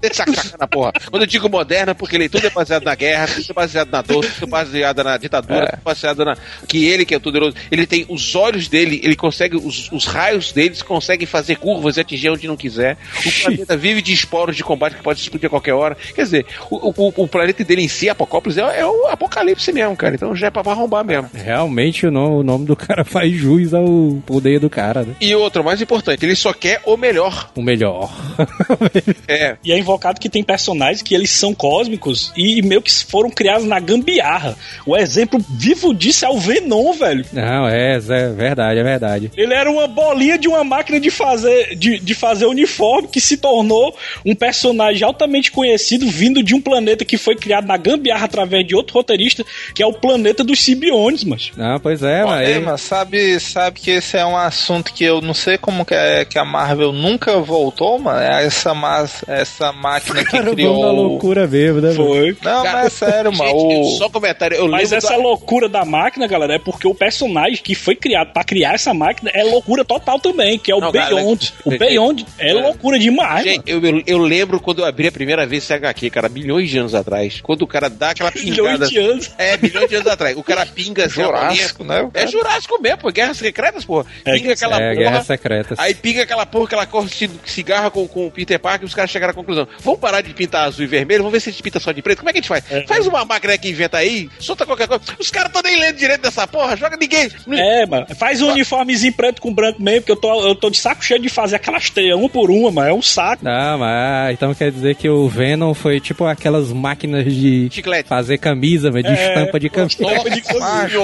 Deixa 0.00 0.24
porra. 0.66 0.92
Quando 1.10 1.22
eu 1.22 1.26
digo 1.26 1.48
moderno 1.48 1.90
é 1.90 1.94
porque 1.94 2.16
ele 2.16 2.28
tudo 2.28 2.46
é 2.46 2.50
baseado 2.50 2.84
na 2.84 2.94
guerra, 2.94 3.26
tudo 3.26 3.46
é 3.48 3.54
baseado 3.54 3.90
na 3.90 4.02
dor, 4.02 4.24
tudo 4.24 4.44
é 4.44 4.46
baseado 4.46 5.04
na 5.04 5.16
ditadura, 5.16 5.64
É. 5.64 5.66
tudo 5.66 5.78
é 5.78 5.84
baseado 5.84 6.24
na. 6.24 6.36
Que 6.66 6.86
ele, 6.86 7.04
que 7.04 7.14
é 7.14 7.18
poderoso, 7.18 7.56
ele 7.70 7.86
tem 7.86 8.04
os 8.08 8.34
olhos 8.34 8.68
dele, 8.68 9.00
ele 9.02 9.16
consegue, 9.16 9.56
os, 9.56 9.90
os 9.92 10.04
raios 10.06 10.52
deles 10.52 10.82
conseguem 10.82 11.26
fazer 11.26 11.56
curvas 11.56 11.96
e 11.96 12.00
atingir 12.00 12.30
onde 12.30 12.46
não 12.46 12.56
quiser. 12.56 12.96
O 13.24 13.42
planeta 13.42 13.76
vive 13.76 14.02
de 14.02 14.12
esporos 14.12 14.56
de 14.56 14.62
combate 14.62 14.85
que 14.94 15.02
pode 15.02 15.20
explodir 15.20 15.46
a 15.46 15.50
qualquer 15.50 15.74
hora. 15.74 15.96
Quer 16.14 16.22
dizer, 16.22 16.46
o, 16.70 16.90
o, 16.90 17.12
o 17.24 17.28
planeta 17.28 17.64
dele 17.64 17.82
em 17.82 17.88
si, 17.88 18.08
Apocópolis, 18.08 18.58
é, 18.58 18.80
é 18.80 18.86
o 18.86 19.06
apocalipse 19.08 19.72
mesmo, 19.72 19.96
cara. 19.96 20.14
Então 20.14 20.34
já 20.34 20.46
é 20.46 20.50
pra 20.50 20.62
arrombar 20.70 21.04
mesmo. 21.04 21.30
Realmente 21.34 22.06
o 22.06 22.10
nome, 22.10 22.36
o 22.36 22.42
nome 22.42 22.66
do 22.66 22.76
cara 22.76 23.04
faz 23.06 23.32
jus 23.32 23.74
ao 23.74 23.86
poder 24.24 24.60
do 24.60 24.70
cara, 24.70 25.02
né? 25.02 25.14
E 25.20 25.34
outra, 25.34 25.62
mais 25.62 25.80
importante, 25.80 26.24
ele 26.24 26.36
só 26.36 26.52
quer 26.52 26.80
o 26.84 26.96
melhor. 26.96 27.50
O 27.54 27.62
melhor. 27.62 28.12
É. 29.28 29.56
E 29.64 29.72
é 29.72 29.78
invocado 29.78 30.20
que 30.20 30.28
tem 30.28 30.42
personagens 30.42 31.02
que 31.02 31.14
eles 31.14 31.30
são 31.30 31.54
cósmicos 31.54 32.32
e 32.36 32.62
meio 32.62 32.80
que 32.80 32.92
foram 33.04 33.28
criados 33.30 33.66
na 33.66 33.80
gambiarra. 33.80 34.56
O 34.86 34.96
exemplo 34.96 35.40
vivo 35.50 35.92
disso 35.92 36.24
é 36.24 36.28
o 36.28 36.38
Venom, 36.38 36.92
velho. 36.92 37.24
Não, 37.32 37.68
é, 37.68 37.96
é 37.96 38.28
verdade, 38.30 38.78
é 38.78 38.82
verdade. 38.82 39.30
Ele 39.36 39.52
era 39.52 39.70
uma 39.70 39.86
bolinha 39.88 40.38
de 40.38 40.48
uma 40.48 40.62
máquina 40.62 41.00
de 41.00 41.10
fazer, 41.10 41.74
de, 41.76 41.98
de 41.98 42.14
fazer 42.14 42.46
uniforme 42.46 43.08
que 43.08 43.20
se 43.20 43.36
tornou 43.36 43.96
um 44.24 44.34
personagem 44.34 44.75
altamente 45.04 45.50
conhecido 45.50 46.06
vindo 46.08 46.42
de 46.42 46.54
um 46.54 46.60
planeta 46.60 47.04
que 47.04 47.16
foi 47.16 47.34
criado 47.36 47.66
na 47.66 47.76
gambiarra 47.76 48.24
através 48.26 48.66
de 48.66 48.74
outro 48.74 48.94
roteirista, 48.94 49.44
que 49.74 49.82
é 49.82 49.86
o 49.86 49.92
planeta 49.92 50.42
dos 50.44 50.60
Sibiones, 50.60 51.24
mas. 51.24 51.50
Não, 51.56 51.78
pois 51.80 52.02
é, 52.02 52.24
mas. 52.24 52.48
ei, 52.48 52.58
mas 52.60 52.80
sabe, 52.80 53.38
sabe 53.40 53.80
que 53.80 53.90
esse 53.90 54.16
é 54.16 54.24
um 54.24 54.36
assunto 54.36 54.92
que 54.92 55.04
eu 55.04 55.20
não 55.20 55.34
sei 55.34 55.58
como 55.58 55.84
que, 55.84 55.94
é, 55.94 56.24
que 56.24 56.38
a 56.38 56.44
Marvel 56.44 56.92
nunca 56.92 57.38
voltou, 57.38 57.98
mano. 57.98 58.20
É 58.20 58.44
essa, 58.46 58.74
mas, 58.74 59.22
essa 59.28 59.72
máquina 59.72 60.24
que 60.24 60.30
Cara, 60.30 60.50
criou. 60.50 60.76
o- 60.84 60.92
loucura 60.92 61.46
mesmo, 61.46 61.80
né? 61.80 61.88
mano? 61.92 62.06
Foi. 62.06 62.36
Não, 62.42 62.62
Cara, 62.62 62.72
mas 62.82 62.86
é 62.86 62.90
sério, 63.06 63.32
mano. 63.36 63.50
Gente, 63.50 63.74
o- 63.94 63.98
só 63.98 64.08
comentário, 64.08 64.56
eu 64.56 64.68
Mas 64.68 64.92
essa 64.92 65.10
da- 65.10 65.16
loucura 65.16 65.68
da 65.68 65.84
máquina, 65.84 66.26
galera, 66.26 66.54
é 66.54 66.58
porque 66.58 66.86
o 66.88 66.94
personagem 66.94 67.60
que 67.62 67.74
foi 67.74 67.94
criado 67.96 68.32
pra 68.32 68.44
criar 68.44 68.74
essa 68.74 68.92
máquina 68.94 69.30
é 69.34 69.42
loucura 69.44 69.84
total 69.84 70.18
também, 70.18 70.58
que 70.58 70.70
é 70.70 70.74
o 70.74 70.80
Não, 70.80 70.90
Beyond. 70.92 71.52
o 71.64 71.70
le- 71.70 71.78
Beyond 71.78 72.26
é 72.38 72.50
É. 72.50 72.52
loucura 72.54 72.98
demais. 72.98 73.44
Gente, 73.44 73.62
eu, 73.66 73.80
eu, 73.84 74.02
eu 74.06 74.18
lembro 74.18 74.60
quando 74.66 74.80
eu 74.80 74.84
abri 74.84 75.06
a 75.06 75.12
primeira 75.12 75.46
vez 75.46 75.62
esse 75.62 75.72
HQ, 75.72 76.10
cara, 76.10 76.28
milhões 76.28 76.68
de 76.68 76.76
anos 76.78 76.92
atrás. 76.92 77.40
Quando 77.40 77.62
o 77.62 77.66
cara 77.68 77.88
dá 77.88 78.10
aquela 78.10 78.32
Milhões 78.34 78.72
pingada. 78.72 78.86
de 78.88 78.98
anos. 78.98 79.30
É, 79.38 79.56
milhões 79.56 79.88
de 79.88 79.94
anos 79.94 80.08
atrás. 80.08 80.36
O 80.36 80.42
cara 80.42 80.66
pinga 80.66 81.06
assim, 81.06 81.22
a 81.22 81.24
Jurássico, 81.24 81.84
né? 81.84 82.08
É? 82.12 82.26
Jurássico 82.26 82.82
mesmo, 82.82 82.98
pô. 82.98 83.12
Guerras 83.12 83.36
secretas, 83.36 83.84
pô. 83.84 84.04
Pinga 84.24 84.52
aquela 84.54 84.76
É, 84.76 84.90
porra. 84.92 84.94
Guerras 84.96 85.26
Secretas. 85.26 85.78
Aí 85.78 85.94
pinga 85.94 86.22
aquela 86.24 86.44
porra 86.44 86.66
que 86.68 86.74
ela 86.74 86.86
corre 86.86 87.08
ci- 87.08 87.30
cigarra 87.44 87.90
com, 87.90 88.08
com 88.08 88.26
o 88.26 88.30
Peter 88.30 88.58
Parker 88.58 88.82
e 88.82 88.86
os 88.86 88.94
caras 88.94 89.10
chegaram 89.10 89.30
à 89.30 89.34
conclusão. 89.34 89.68
Vamos 89.80 90.00
parar 90.00 90.20
de 90.20 90.34
pintar 90.34 90.66
azul 90.66 90.84
e 90.84 90.88
vermelho, 90.88 91.22
vamos 91.22 91.32
ver 91.32 91.40
se 91.40 91.48
a 91.48 91.52
gente 91.52 91.62
pinta 91.62 91.78
só 91.78 91.92
de 91.92 92.02
preto. 92.02 92.18
Como 92.18 92.28
é 92.28 92.32
que 92.32 92.38
a 92.38 92.42
gente 92.42 92.48
faz? 92.48 92.64
Faz 92.88 93.06
uma 93.06 93.24
máquina 93.24 93.56
que 93.56 93.68
inventa 93.70 93.98
aí, 93.98 94.28
solta 94.40 94.66
qualquer 94.66 94.88
coisa. 94.88 95.02
Os 95.20 95.30
caras 95.30 95.48
estão 95.48 95.62
nem 95.62 95.78
lendo 95.80 95.96
direito 95.96 96.22
dessa 96.22 96.46
porra, 96.46 96.76
joga 96.76 96.96
ninguém. 96.96 97.28
É, 97.52 97.86
mano. 97.86 98.06
Faz 98.16 98.42
um 98.42 98.50
uniformezinho 98.50 99.12
preto 99.12 99.40
com 99.40 99.54
branco 99.54 99.80
mesmo, 99.80 100.00
porque 100.00 100.12
eu 100.12 100.16
tô, 100.16 100.48
eu 100.48 100.54
tô 100.56 100.68
de 100.70 100.78
saco 100.78 101.04
cheio 101.04 101.20
de 101.20 101.28
fazer 101.28 101.54
aquelas 101.56 101.88
teias 101.88 102.16
uma 102.18 102.28
por 102.28 102.50
uma, 102.50 102.70
mano. 102.72 102.88
É 102.88 102.92
um 102.92 103.02
saco. 103.02 103.44
Não, 103.44 103.78
mas 103.78 104.32
então 104.34 104.54
quer 104.56 104.70
dizer 104.72 104.94
que 104.96 105.08
o 105.08 105.28
Venom 105.28 105.74
foi 105.74 106.00
tipo 106.00 106.24
aquelas 106.24 106.72
máquinas 106.72 107.32
de 107.32 107.68
Chiclete. 107.70 108.08
fazer 108.08 108.38
camisa, 108.38 108.90
de 108.90 109.06
É, 109.06 109.28
estampa 109.28 109.60
de 109.60 109.68
camisa. 109.68 110.02
Estampa 110.02 110.30
de 110.30 110.40
camisa. 110.42 110.66
Macho, 110.66 111.02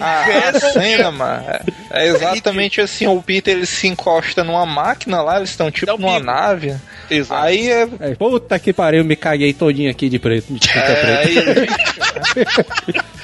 a, 0.00 0.48
a 0.48 0.60
cena, 0.60 1.10
mano, 1.10 1.44
é, 1.48 1.62
é 1.90 2.08
exatamente 2.08 2.80
assim, 2.80 3.06
o 3.06 3.22
Peter 3.22 3.56
ele 3.56 3.66
se 3.66 3.86
encosta 3.86 4.42
numa 4.42 4.66
máquina 4.66 5.20
lá, 5.22 5.36
eles 5.36 5.50
estão 5.50 5.70
tipo 5.70 5.92
um 5.92 5.98
numa 5.98 6.18
nave. 6.20 6.74
Exato. 7.10 7.42
Aí 7.42 7.70
é, 7.70 7.88
É, 8.00 8.14
puta 8.14 8.58
que 8.58 8.72
pariu, 8.72 9.04
me 9.04 9.16
caguei 9.16 9.52
todinho 9.52 9.90
aqui 9.90 10.08
de 10.08 10.18
preto, 10.18 10.52
de 10.52 10.58
tinta 10.58 10.78
é, 10.78 10.94
preta. 10.94 11.60
aí 11.60 12.98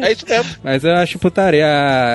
É 0.00 0.12
isso 0.12 0.24
mesmo. 0.28 0.56
Mas 0.62 0.84
eu 0.84 0.94
acho 0.94 1.18
putaria 1.18 1.66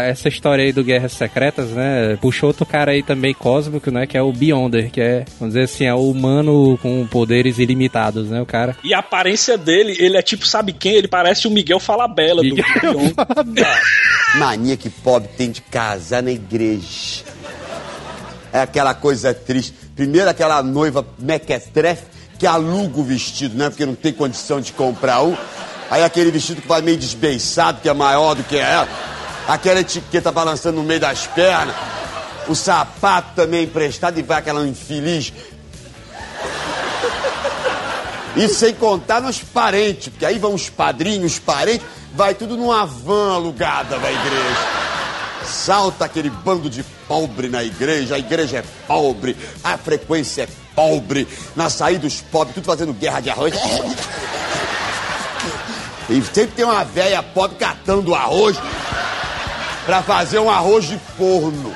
essa 0.07 0.29
história 0.29 0.63
aí 0.63 0.71
do 0.71 0.83
Guerras 0.83 1.13
Secretas, 1.13 1.69
né? 1.69 2.17
Puxou 2.21 2.47
outro 2.47 2.65
cara 2.65 2.91
aí 2.91 3.03
também 3.03 3.33
cósmico, 3.33 3.91
né? 3.91 4.07
Que 4.07 4.17
é 4.17 4.21
o 4.21 4.31
Beyonder, 4.31 4.89
que 4.89 5.01
é, 5.01 5.25
vamos 5.39 5.53
dizer 5.53 5.65
assim, 5.65 5.85
é 5.85 5.93
o 5.93 6.09
humano 6.09 6.77
com 6.81 7.05
poderes 7.07 7.59
ilimitados, 7.59 8.29
né? 8.29 8.41
O 8.41 8.45
cara. 8.45 8.77
E 8.83 8.93
a 8.93 8.99
aparência 8.99 9.57
dele, 9.57 9.95
ele 9.99 10.17
é 10.17 10.21
tipo, 10.21 10.45
sabe 10.47 10.73
quem? 10.73 10.95
Ele 10.95 11.07
parece 11.07 11.47
o 11.47 11.51
Miguel 11.51 11.79
Falabella 11.79 12.41
do 12.41 12.55
Beyond. 12.55 13.15
Mania 14.35 14.77
que 14.77 14.89
pobre 14.89 15.29
tem 15.35 15.51
de 15.51 15.61
casar 15.61 16.23
na 16.23 16.31
igreja. 16.31 17.23
É 18.53 18.61
aquela 18.61 18.93
coisa 18.93 19.33
triste. 19.33 19.73
Primeiro 19.95 20.29
aquela 20.29 20.63
noiva 20.63 21.05
mequetrefe 21.17 22.03
que 22.37 22.47
aluga 22.47 22.99
o 22.99 23.03
vestido, 23.03 23.57
né? 23.57 23.69
Porque 23.69 23.85
não 23.85 23.95
tem 23.95 24.13
condição 24.13 24.61
de 24.61 24.71
comprar 24.71 25.21
um. 25.21 25.35
Aí 25.89 26.03
aquele 26.03 26.31
vestido 26.31 26.61
que 26.61 26.67
vai 26.67 26.81
meio 26.81 26.97
desbeiçado, 26.97 27.81
que 27.81 27.89
é 27.89 27.93
maior 27.93 28.35
do 28.35 28.43
que 28.43 28.57
ela. 28.57 28.87
Aquela 29.47 29.79
etiqueta 29.79 30.31
balançando 30.31 30.77
no 30.77 30.83
meio 30.83 30.99
das 30.99 31.25
pernas. 31.27 31.75
O 32.47 32.55
sapato 32.55 33.35
também 33.35 33.63
emprestado 33.63 34.19
e 34.19 34.23
vai 34.23 34.39
aquela 34.39 34.65
infeliz. 34.67 35.33
Isso 38.35 38.55
sem 38.55 38.73
contar 38.73 39.21
nos 39.21 39.39
parentes, 39.39 40.09
porque 40.09 40.25
aí 40.25 40.37
vão 40.37 40.53
os 40.53 40.69
padrinhos, 40.69 41.33
os 41.33 41.39
parentes, 41.39 41.85
vai 42.13 42.33
tudo 42.33 42.55
numa 42.55 42.85
van 42.85 43.33
alugada 43.33 43.97
da 43.97 44.11
igreja. 44.11 44.79
Salta 45.45 46.05
aquele 46.05 46.29
bando 46.29 46.69
de 46.69 46.83
pobre 47.07 47.49
na 47.49 47.63
igreja, 47.63 48.15
a 48.15 48.19
igreja 48.19 48.59
é 48.59 48.63
pobre, 48.87 49.35
a 49.63 49.77
frequência 49.77 50.43
é 50.43 50.47
pobre, 50.75 51.27
na 51.55 51.69
saída 51.69 52.05
os 52.05 52.21
pobres, 52.21 52.53
tudo 52.55 52.65
fazendo 52.65 52.93
guerra 52.93 53.19
de 53.19 53.29
arroz. 53.29 53.53
E 56.09 56.21
sempre 56.23 56.55
tem 56.55 56.65
uma 56.65 56.83
velha 56.83 57.21
pobre 57.21 57.57
catando 57.57 58.15
arroz 58.15 58.57
pra 59.85 60.01
fazer 60.01 60.39
um 60.39 60.49
arroz 60.49 60.85
de 60.85 60.97
forno. 61.17 61.73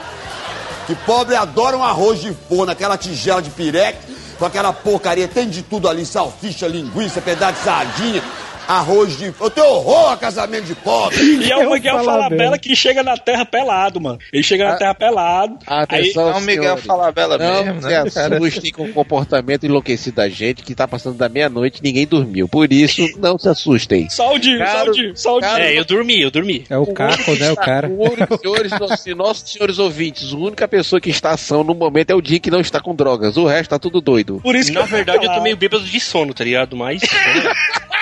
Que 0.88 0.96
pobre 0.96 1.36
adora 1.36 1.78
um 1.78 1.84
arroz 1.84 2.20
de 2.20 2.34
forno, 2.50 2.72
aquela 2.72 2.98
tigela 2.98 3.42
de 3.42 3.50
pireque, 3.52 4.00
com 4.38 4.46
aquela 4.46 4.74
porcaria, 4.74 5.28
tem 5.28 5.48
de 5.48 5.62
tudo 5.62 5.88
ali, 5.88 6.06
salsicha, 6.06 6.68
linguiça, 6.68 7.22
pedaço 7.22 7.60
de 7.60 7.64
sardinha, 7.64 8.24
arroz 8.68 9.18
de... 9.18 9.34
Eu 9.40 9.50
tenho 9.50 9.68
horror 9.68 10.12
a 10.12 10.18
casamento 10.18 10.66
de 10.66 10.76
pobre. 10.76 11.18
E 11.46 11.52
é 11.52 11.58
o 11.58 11.72
Miguel 11.72 12.04
Falabella. 12.04 12.58
Que 12.58 12.76
chega 12.76 13.04
na 13.04 13.18
Terra 13.18 13.46
pelado, 13.46 14.00
mano. 14.00 14.20
Ele 14.32 14.44
chega 14.44 14.66
na 14.66 14.76
Terra 14.76 14.94
pelado. 14.94 15.58
Aí, 15.66 15.84
Atenção, 15.84 16.30
é 16.30 16.34
o 16.36 16.42
Miguel. 16.42 16.78
Falabella 16.78 17.38
Não 17.38 17.64
mesmo, 17.66 17.82
se 17.82 17.88
né, 17.88 18.10
cara? 18.12 18.36
assustem 18.38 18.72
com 18.72 18.84
o 18.86 18.94
comportamento 18.94 19.66
enlouquecido 19.66 20.18
da 20.18 20.30
gente 20.30 20.64
que 20.64 20.76
tá 20.76 20.88
passando 20.88 21.18
da 21.18 21.28
meia-noite 21.28 21.80
e 21.82 21.84
ninguém 21.84 22.06
dormiu. 22.06 22.48
Por 22.48 22.72
isso, 22.72 23.02
não 23.20 23.38
se 23.38 23.50
assustem. 23.50 24.10
só 24.10 24.34
o 24.34 24.40
Dio, 24.40 24.60
só 24.60 24.66
Cara, 24.66 24.90
o 24.90 24.94
Dio, 24.94 25.18
só 25.18 25.38
o 25.38 25.40
Dio. 25.40 25.50
cara, 25.50 25.64
É, 25.66 25.80
eu 25.80 25.86
dormi, 25.86 26.22
eu 26.22 26.32
dormi. 26.32 26.66
É 26.70 26.78
o 26.78 26.86
Caco, 26.88 27.32
né? 27.36 27.52
O 27.52 27.56
cara. 27.56 27.88
O 27.88 28.12
único, 28.12 28.38
senhores, 28.42 28.72
nossos, 28.80 29.06
nossos 29.16 29.52
senhores 29.52 29.80
ouvintes, 29.80 30.32
a 30.34 30.38
única 30.38 30.68
pessoa 30.68 31.02
que 31.02 31.10
está 31.10 31.32
ação 31.32 31.64
no 31.64 31.74
momento 31.74 32.12
é 32.12 32.16
o 32.16 32.22
Dick 32.22 32.44
que 32.44 32.52
não 32.52 32.60
está 32.60 32.82
com 32.82 32.94
drogas. 32.94 33.38
O 33.38 33.46
resto 33.46 33.70
tá 33.70 33.80
tudo 33.80 34.02
doido. 34.02 34.40
Por 34.44 34.54
isso 34.56 34.70
que 34.72 34.78
Na 34.78 34.84
verdade, 34.84 35.26
eu 35.26 35.32
tô 35.34 35.42
meio 35.42 35.56
bêbado 35.56 35.84
de 35.84 36.00
sono, 36.00 36.34
tá 36.34 36.44
ligado? 36.44 36.76
Mas. 36.76 37.02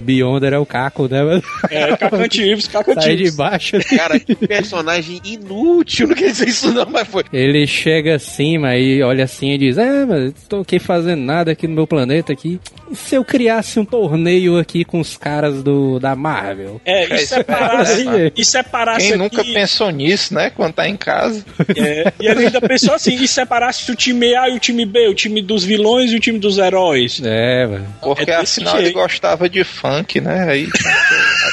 Beyonder 0.00 0.52
é 0.52 0.58
o 0.58 0.66
Caco, 0.66 1.08
né? 1.08 1.22
mano? 1.22 1.42
É, 1.70 1.96
cacantivos, 1.96 2.64
Sai 2.64 2.72
cacantivos. 2.84 3.30
de 3.30 3.36
baixo. 3.36 3.76
Cara, 3.96 4.18
que 4.20 4.34
personagem 4.34 5.20
inútil. 5.24 6.08
Não 6.08 6.14
quer 6.14 6.26
dizer 6.30 6.48
isso 6.48 6.72
não, 6.72 6.86
mas 6.86 7.08
foi. 7.08 7.24
Ele 7.32 7.66
chega 7.66 8.16
acima 8.16 8.76
e 8.76 9.02
olha 9.02 9.24
assim 9.24 9.52
e 9.52 9.58
diz: 9.58 9.78
É, 9.78 10.04
mas 10.04 10.32
tô 10.48 10.60
aqui 10.60 10.78
fazendo 10.78 11.22
nada 11.22 11.50
aqui 11.52 11.66
no 11.66 11.74
meu 11.74 11.86
planeta 11.86 12.32
aqui. 12.32 12.60
E 12.90 12.94
se 12.94 13.14
eu 13.16 13.24
criasse 13.24 13.80
um 13.80 13.84
torneio 13.84 14.58
aqui 14.58 14.84
com 14.84 15.00
os 15.00 15.16
caras 15.16 15.62
do, 15.62 15.98
da 15.98 16.14
Marvel? 16.14 16.80
É, 16.84 17.08
e 17.08 17.12
É, 17.14 17.18
separasse, 17.18 18.00
isso 18.02 18.10
é- 18.10 18.32
e 18.36 18.44
separasse 18.44 19.08
Quem 19.08 19.16
nunca 19.18 19.40
aqui, 19.40 19.52
pensou 19.52 19.90
nisso, 19.90 20.34
né? 20.34 20.50
Quando 20.50 20.74
tá 20.74 20.88
em 20.88 20.96
casa. 20.96 21.44
é, 21.76 22.12
e 22.20 22.26
ele 22.28 22.46
ainda 22.46 22.60
pensou 22.60 22.94
assim, 22.94 23.14
e 23.14 23.26
separasse 23.26 23.90
o 23.90 23.96
time 23.96 24.34
A 24.36 24.48
e 24.48 24.56
o 24.56 24.60
time 24.60 24.84
B, 24.84 25.08
o 25.08 25.14
time 25.14 25.42
dos 25.42 25.64
vilões 25.64 26.12
e 26.12 26.16
o 26.16 26.20
time 26.20 26.38
dos 26.38 26.58
heróis. 26.58 27.20
É, 27.24 27.66
mano. 27.66 27.86
Porque 28.00 28.30
É 28.36 28.40
desse 28.40 28.60
afinal 28.60 28.78
ele 28.78 28.92
gostava 28.92 29.48
de 29.48 29.64
funk, 29.64 30.20
né? 30.20 30.48
Aí. 30.48 30.68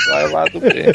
vai 0.07 0.27
o 0.27 0.31
lado 0.31 0.59
B. 0.59 0.93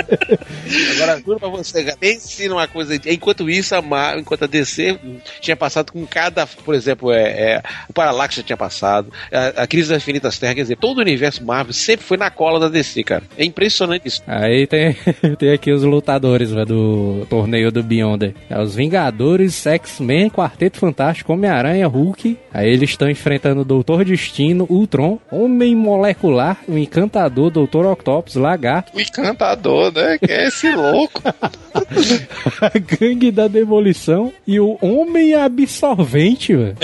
Agora, 0.94 1.20
juro 1.24 1.38
pra 1.38 1.48
você, 1.48 1.84
cara, 1.84 1.96
pense 1.98 2.48
numa 2.48 2.66
coisa. 2.66 2.94
Enquanto 3.06 3.48
isso, 3.48 3.74
a 3.74 3.82
Mar... 3.82 4.18
enquanto 4.18 4.44
a 4.44 4.46
DC 4.46 4.98
tinha 5.40 5.56
passado 5.56 5.92
com 5.92 6.06
cada. 6.06 6.46
Por 6.46 6.74
exemplo, 6.74 7.12
é, 7.12 7.22
é, 7.22 7.62
o 7.88 7.92
Parallax 7.92 8.36
já 8.36 8.42
tinha 8.42 8.56
passado, 8.56 9.12
a, 9.32 9.62
a 9.62 9.66
Crise 9.66 9.88
das 9.88 10.02
Infinitas 10.02 10.38
Terras, 10.38 10.54
quer 10.56 10.62
dizer, 10.62 10.76
todo 10.76 10.98
o 10.98 11.00
universo 11.00 11.44
Marvel 11.44 11.72
sempre 11.72 12.04
foi 12.04 12.16
na 12.16 12.30
cola 12.30 12.60
da 12.60 12.68
DC, 12.68 13.02
cara. 13.02 13.22
É 13.36 13.44
impressionante 13.44 14.08
isso. 14.08 14.22
Aí 14.26 14.66
tem, 14.66 14.96
tem 15.38 15.52
aqui 15.52 15.72
os 15.72 15.82
lutadores 15.82 16.50
velho, 16.50 16.66
do 16.66 17.26
torneio 17.28 17.70
do 17.70 17.82
Beyonder. 17.82 18.34
É 18.48 18.60
os 18.60 18.74
Vingadores, 18.74 19.66
X-Men, 19.66 20.30
Quarteto 20.30 20.78
Fantástico, 20.78 21.32
Homem-Aranha, 21.32 21.86
Hulk. 21.86 22.36
Aí 22.52 22.68
eles 22.68 22.90
estão 22.90 23.08
enfrentando 23.08 23.62
o 23.62 23.64
Doutor 23.64 24.04
Destino, 24.04 24.66
Ultron, 24.68 25.18
Homem 25.30 25.74
Molecular, 25.78 26.58
o 26.68 26.76
Encantador, 26.76 27.50
Doutor 27.50 27.86
Octopus, 27.86 28.34
Lagarto, 28.34 28.92
O 28.96 29.00
encantador, 29.00 29.92
né? 29.92 30.18
Que 30.18 30.32
é 30.32 30.48
esse 30.48 30.70
louco. 30.74 31.22
a 32.60 32.78
Gangue 32.78 33.30
da 33.30 33.48
Demolição 33.48 34.32
e 34.46 34.60
o 34.60 34.78
Homem 34.80 35.34
Absorvente, 35.34 36.54
velho. 36.54 36.76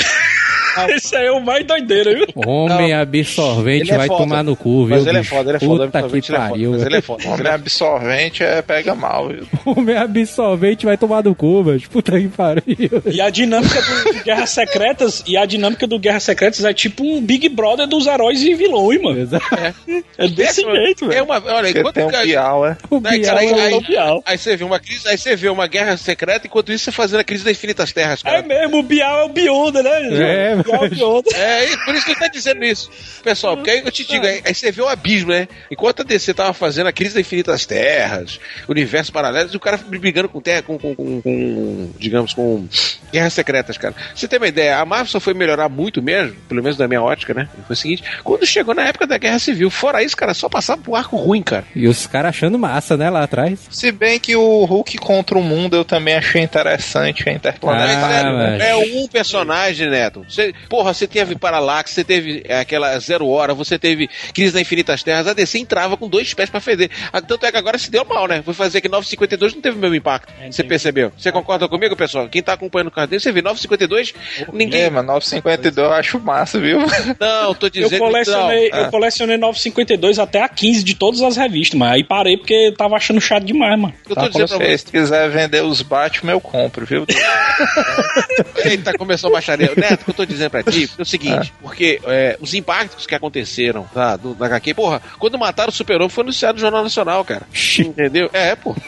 Esse 0.95 1.17
aí 1.17 1.27
é 1.27 1.33
o 1.33 1.41
mais 1.41 1.65
doideiro, 1.67 2.15
viu? 2.15 2.27
Homem 2.47 2.93
Absorvente 2.93 3.83
Ele 3.85 3.93
é 3.93 3.97
vai 3.97 4.07
foda. 4.09 4.23
tomar 4.23 4.43
no 4.45 4.57
cu, 4.57 4.87
viu? 4.87 4.97
Mas 4.97 5.07
ele 5.07 5.19
é 5.19 5.23
foda, 5.23 5.51
ele 5.51 5.57
é 5.57 5.61
foda. 5.61 5.87
Puta 5.87 5.99
que 5.99 6.05
Absorvente, 6.05 6.31
ele 6.33 6.37
é 6.37 6.41
foda, 6.41 6.51
pariu. 6.51 6.71
Mas 6.73 6.83
ele 6.87 6.97
é 6.97 7.01
foda. 7.03 7.23
mas 7.25 7.33
Homem 7.41 7.47
é 7.47 7.55
absorvente 7.55 8.43
é 8.43 8.63
pega 8.63 8.95
mal, 8.95 9.29
viu? 9.29 9.47
Homem 9.65 9.97
Absorvente 9.97 10.87
vai 10.87 10.97
tomar 10.97 11.23
no 11.25 11.35
cu, 11.35 11.63
velho. 11.65 11.83
Puta 11.91 12.19
que 12.19 12.29
pariu. 12.29 12.65
E 13.07 13.21
a 13.21 13.31
dinâmica 13.31 13.81
do, 13.81 14.25
Guerras 14.25 14.51
Secretas, 14.51 15.23
e 15.27 15.37
a 15.37 15.45
dinâmica 15.47 15.87
do 15.87 15.99
Guerras 15.99 16.23
Secretas 16.23 16.65
é 16.65 16.73
tipo 16.73 17.05
um 17.05 17.21
Big 17.21 17.49
Brother 17.49 17.87
dos 17.87 18.07
heróis 18.07 18.43
e 18.43 18.55
vilões, 18.55 19.01
mano. 19.01 19.21
Exato. 19.21 19.45
É 20.19 20.29
desse 20.29 20.63
jeito, 20.63 21.05
É 21.07 21.09
velho. 21.09 21.25
uma, 21.25 21.35
olha, 21.37 21.65
Porque 21.67 21.79
enquanto 21.81 21.95
tem 21.95 22.05
um 22.05 22.11
cara- 22.11 22.25
piau, 22.25 22.67
é. 22.67 22.77
O 22.91 23.01
Né, 23.01 23.11
Bial 23.11 23.25
cara, 23.25 23.41
aí, 23.41 23.49
é 23.51 23.61
aí- 23.67 23.75
o 23.75 23.81
Bial. 23.81 24.23
aí 24.25 24.39
você 24.39 24.57
vê 24.57 24.65
uma 24.65 24.79
crise, 24.81 25.09
aí 25.09 25.19
você 25.19 25.37
vê 25.37 25.49
uma 25.49 25.67
guerra 25.67 25.97
secreta, 25.97 26.47
enquanto 26.47 26.73
isso 26.73 26.85
você 26.85 26.93
fazendo 26.93 27.21
a 27.21 27.25
crise 27.25 27.45
das 27.45 27.53
infinitas 27.57 27.93
terras, 27.93 28.23
cara. 28.23 28.39
É 28.39 28.43
mesmo, 28.43 28.79
o 28.79 28.83
Bial 28.83 29.21
é 29.21 29.25
o 29.25 29.29
Bionda, 29.29 29.83
né? 29.83 29.91
É, 30.13 30.57
o 30.69 30.89
Bial 30.89 31.23
é. 31.35 31.65
É, 31.73 31.77
por 31.85 31.95
isso 31.95 32.05
que 32.05 32.13
ele 32.13 32.21
tá 32.21 32.29
dizendo 32.29 32.65
isso. 32.65 32.91
Pessoal, 33.23 33.57
porque 33.57 33.71
aí 33.71 33.83
eu 33.85 33.91
te 33.93 34.05
digo, 34.05 34.27
aí, 34.27 34.43
aí 34.45 34.55
você 34.55 34.71
vê 34.71 34.83
o 34.83 34.89
abismo, 34.89 35.31
né? 35.31 35.49
Enquanto 35.71 36.01
a 36.01 36.05
DC 36.05 36.35
tava 36.35 36.53
fazendo 36.53 36.87
a 36.87 36.93
crise 36.93 37.15
das 37.15 37.21
infinitas 37.27 37.65
terras, 37.67 38.39
universo 38.69 39.13
paralelo, 39.13 39.51
e 39.53 39.57
o 39.57 39.61
cara 39.61 39.77
brigando 39.77 40.29
com 40.29 40.41
terra, 40.41 40.63
com, 40.63 40.79
com, 40.79 40.95
com- 40.95 41.21
com, 41.23 41.91
digamos, 41.99 42.33
com 42.35 42.67
guerras 43.13 43.33
secretas, 43.33 43.77
cara. 43.79 43.95
Você 44.15 44.27
tem 44.29 44.39
uma 44.39 44.49
ideia, 44.49 44.79
a 44.79 44.85
Marvel 44.85 45.07
só 45.07 45.21
foi 45.21 45.35
melhorar 45.35 45.69
muito 45.69 46.03
mesmo, 46.03 46.35
pelo 46.49 46.63
menos 46.63 46.77
da 46.77 46.87
minha 46.89 47.03
ótica, 47.03 47.33
né? 47.35 47.49
Foi 47.67 47.75
o 47.75 47.77
seguinte, 47.77 48.03
quando 48.23 48.47
chegou 48.47 48.75
na 48.75 48.87
época 48.87 49.07
da 49.07 49.19
Guerra 49.19 49.39
Civil, 49.39 49.71
fora 49.71 50.03
isso, 50.03 50.17
cara, 50.17 50.35
só 50.35 50.49
passava 50.49 50.81
pro 50.83 50.95
arco 50.95 51.17
ruim, 51.17 51.43
cara. 51.43 51.65
E 51.75 51.87
os 51.87 52.07
caras 52.07 52.31
achando 52.31 52.59
massa, 52.59 52.97
né, 52.97 53.11
lá 53.11 53.23
atrás. 53.23 53.59
Se 53.71 53.91
bem 53.93 54.19
que 54.19 54.35
o 54.37 54.65
Hulk 54.65 54.99
contra 54.99 55.39
o 55.39 55.43
mundo 55.43 55.77
eu 55.77 55.85
também 55.85 56.15
achei 56.15 56.43
interessante 56.43 57.23
a 57.23 57.27
Mas 57.27 57.37
interplanetária. 57.37 58.31
Ah, 58.31 58.33
mas- 58.33 58.61
é, 58.63 58.71
é 58.71 58.77
um 58.77 59.07
personagem, 59.09 59.89
Neto. 59.91 60.25
Você, 60.29 60.54
porra, 60.69 60.93
você 60.95 61.07
teve 61.07 61.37
Parallax, 61.37 61.91
você 61.93 62.05
teve 62.05 62.43
é, 62.47 62.61
aquela 62.61 62.99
Zero 62.99 63.27
Hora, 63.29 63.55
você 63.55 63.79
teve 63.79 64.09
Crise 64.33 64.53
das 64.53 64.63
Infinitas 64.63 65.03
Terras. 65.03 65.27
A 65.27 65.33
DC 65.33 65.59
entrava 65.59 65.97
com 65.97 66.09
dois 66.09 66.33
pés 66.35 66.51
pra 66.51 66.61
feder. 66.61 66.91
Ah, 67.13 67.21
Tanto 67.21 67.47
é 67.47 67.51
que 67.53 67.57
agora 67.59 67.79
se 67.79 67.91
deu 67.91 68.05
mal, 68.05 68.27
né? 68.27 68.43
Foi 68.45 68.55
fazer 68.55 68.81
que 68.81 68.89
952 68.89 69.55
não 69.55 69.61
teve 69.61 69.77
o 69.77 69.81
mesmo 69.81 69.95
impacto. 69.97 70.33
Você 70.51 70.63
percebeu? 70.63 71.13
Você 71.17 71.31
concorda 71.33 71.69
comigo, 71.69 71.97
pessoal? 71.97 72.29
Quem 72.29 72.43
tá 72.43 72.53
acompanhando 72.53 72.89
o 72.89 72.91
cartão, 72.91 73.19
você 73.19 73.33
vê 73.33 73.41
952, 73.43 74.15
ninguém. 74.53 74.83
É, 74.83 74.91
mas 74.91 75.05
952 75.07 75.77
eu 75.89 75.93
acho 75.93 76.21
massa, 76.21 76.59
viu? 76.61 76.79
Não, 77.19 77.55
tô 77.55 77.67
Eu 77.67 77.71
dizendo 77.71 77.99
colecionei, 77.99 78.71
não. 78.71 78.79
eu 78.79 78.91
colecionei 78.91 79.37
952 79.37 80.19
até 80.19 80.43
a 80.43 80.49
15 80.49 80.85
de 80.85 80.95
todas 80.95 81.21
as 81.23 81.37
revistas, 81.37 81.79
mas 81.79 81.93
aí 81.93 82.05
parei 82.05 82.37
porque 82.37 82.55
eu 82.55 82.75
tava 82.75 82.97
achando 82.97 83.21
chato 83.21 83.45
demais, 83.45 83.79
mano. 83.79 83.95
Eu 84.09 84.15
Tá 84.15 84.23
tô 84.23 84.27
com 84.31 84.33
dizendo 84.33 84.49
pra 84.49 84.59
você, 84.59 84.65
você. 84.73 84.79
se 84.79 84.85
quiser 84.93 85.29
vender 85.31 85.63
os 85.65 85.83
Batman, 85.83 86.33
eu 86.33 86.41
compro, 86.41 86.85
viu? 86.87 87.07
Eita, 88.65 88.93
começou 88.97 89.31
a 89.31 89.35
baixaria. 89.35 89.71
Neto, 89.77 90.03
o 90.03 90.05
que 90.05 90.11
eu 90.11 90.15
tô 90.15 90.25
dizendo 90.25 90.44
pra 90.49 90.63
ti 90.63 90.91
é 90.99 91.01
o 91.03 91.05
seguinte, 91.05 91.53
porque 91.63 92.01
é, 92.07 92.37
os 92.41 92.55
impactos 92.55 93.07
que 93.07 93.15
aconteceram 93.15 93.85
tá, 93.93 94.17
do, 94.17 94.35
da 94.35 94.47
HQ, 94.47 94.75
porra, 94.75 95.01
quando 95.19 95.39
mataram 95.39 95.71
o 95.71 95.73
Super-Homem 95.73 96.09
foi 96.09 96.23
anunciado 96.25 96.55
no 96.55 96.61
Jornal 96.61 96.83
Nacional, 96.83 97.25
cara. 97.25 97.43
Entendeu? 97.79 98.29
É, 98.33 98.55
pô. 98.57 98.75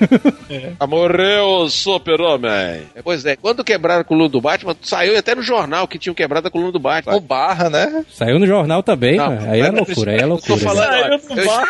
Ah, 0.79 0.87
Morreu 0.87 1.45
o 1.45 1.69
Super-Homem. 1.69 2.51
É, 2.95 3.03
Pois 3.03 3.25
é, 3.27 3.35
quando 3.37 3.65
quebraram 3.65 4.01
a 4.03 4.05
coluna 4.05 4.29
do 4.29 4.41
Batman, 4.41 4.77
saiu 4.83 5.17
até 5.19 5.35
no 5.35 5.43
jornal 5.43 5.89
que 5.89 5.99
tinham 5.99 6.15
quebrado 6.15 6.47
a 6.49 6.51
coluna 6.51 6.71
do 6.73 6.79
Batman. 6.79 7.15
o 7.17 7.21
Barra, 7.21 7.69
né? 7.69 8.05
Saiu 8.13 8.39
no 8.39 8.47
jornal 8.47 8.83
também, 8.83 9.17
Não, 9.17 9.37
cara. 9.37 9.51
Aí 9.51 9.61
é 9.61 9.71
loucura, 9.71 10.13
aí 10.13 10.19
é 10.19 10.23
Eu 10.23 10.29
loucura. 10.29 10.55
tô 10.59 10.65
falando, 10.65 10.87
Saiu 10.87 11.05
olha, 11.05 11.19
do 11.19 11.41
eu, 11.41 11.47
Barra. 11.47 11.67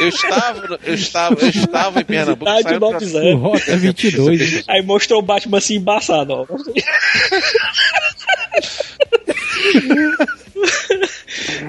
eu 0.00 0.08
estava, 0.08 0.78
eu 0.84 0.94
estava, 0.94 1.36
eu 1.40 1.48
estava 1.48 2.00
em 2.00 2.04
Pernambuco. 2.04 2.50
Saiu 2.62 2.64
pra- 2.78 2.90
90. 2.90 3.18
O 3.18 3.36
Rota 3.38 3.76
22. 3.76 4.64
Aí 4.68 4.82
mostrou 4.82 5.18
o 5.20 5.22
Batman 5.22 5.58
assim 5.58 5.76
embaçado, 5.76 6.32
ó. 6.34 6.46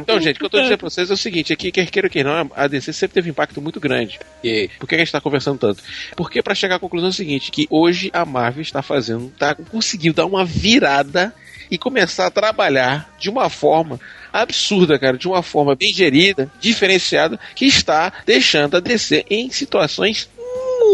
Então, 0.02 0.20
gente, 0.20 0.38
o 0.38 0.40
que 0.40 0.46
eu 0.46 0.50
tô 0.50 0.62
dizendo 0.62 0.78
pra 0.78 0.90
vocês 0.90 1.10
é 1.10 1.14
o 1.14 1.18
seguinte: 1.18 1.54
aqui, 1.54 1.72
quer 1.72 1.86
queira 1.90 2.10
que 2.10 2.24
não, 2.24 2.50
a 2.56 2.68
DC 2.68 2.94
sempre 2.94 3.14
teve 3.14 3.30
um 3.30 3.32
impacto 3.32 3.62
muito 3.62 3.80
grande. 3.80 4.20
E 4.44 4.70
por 4.80 4.88
que 4.88 4.96
a 4.96 4.98
gente 4.98 5.12
tá 5.12 5.22
conversando 5.22 5.60
tanto? 5.60 5.84
Porque 6.16 6.42
pra 6.42 6.56
chegar 6.56 6.76
à 6.76 6.80
conclusão 6.80 7.10
é 7.10 7.12
o 7.12 7.14
seguinte: 7.14 7.52
que 7.52 7.68
hoje 7.70 8.10
a 8.14 8.26
Marvel 8.26 8.62
está 8.62 8.82
fazendo, 8.82 9.32
tá 9.38 9.54
conseguiu 9.56 10.14
dar 10.14 10.26
uma 10.26 10.46
virada 10.46 11.34
e 11.70 11.78
começar 11.78 12.26
a 12.26 12.32
trabalhar 12.32 13.14
de 13.20 13.30
uma 13.30 13.50
forma 13.50 14.00
absurda, 14.34 14.98
cara, 14.98 15.18
de 15.18 15.28
uma 15.28 15.44
forma 15.44 15.76
bem 15.76 15.94
gerida, 15.94 16.52
diferenciada, 16.60 17.40
que 17.56 17.66
está 17.66 18.12
deixando 18.26 18.78
a 18.78 18.80
DC 18.80 19.26
em 19.30 19.50
situações 19.52 20.30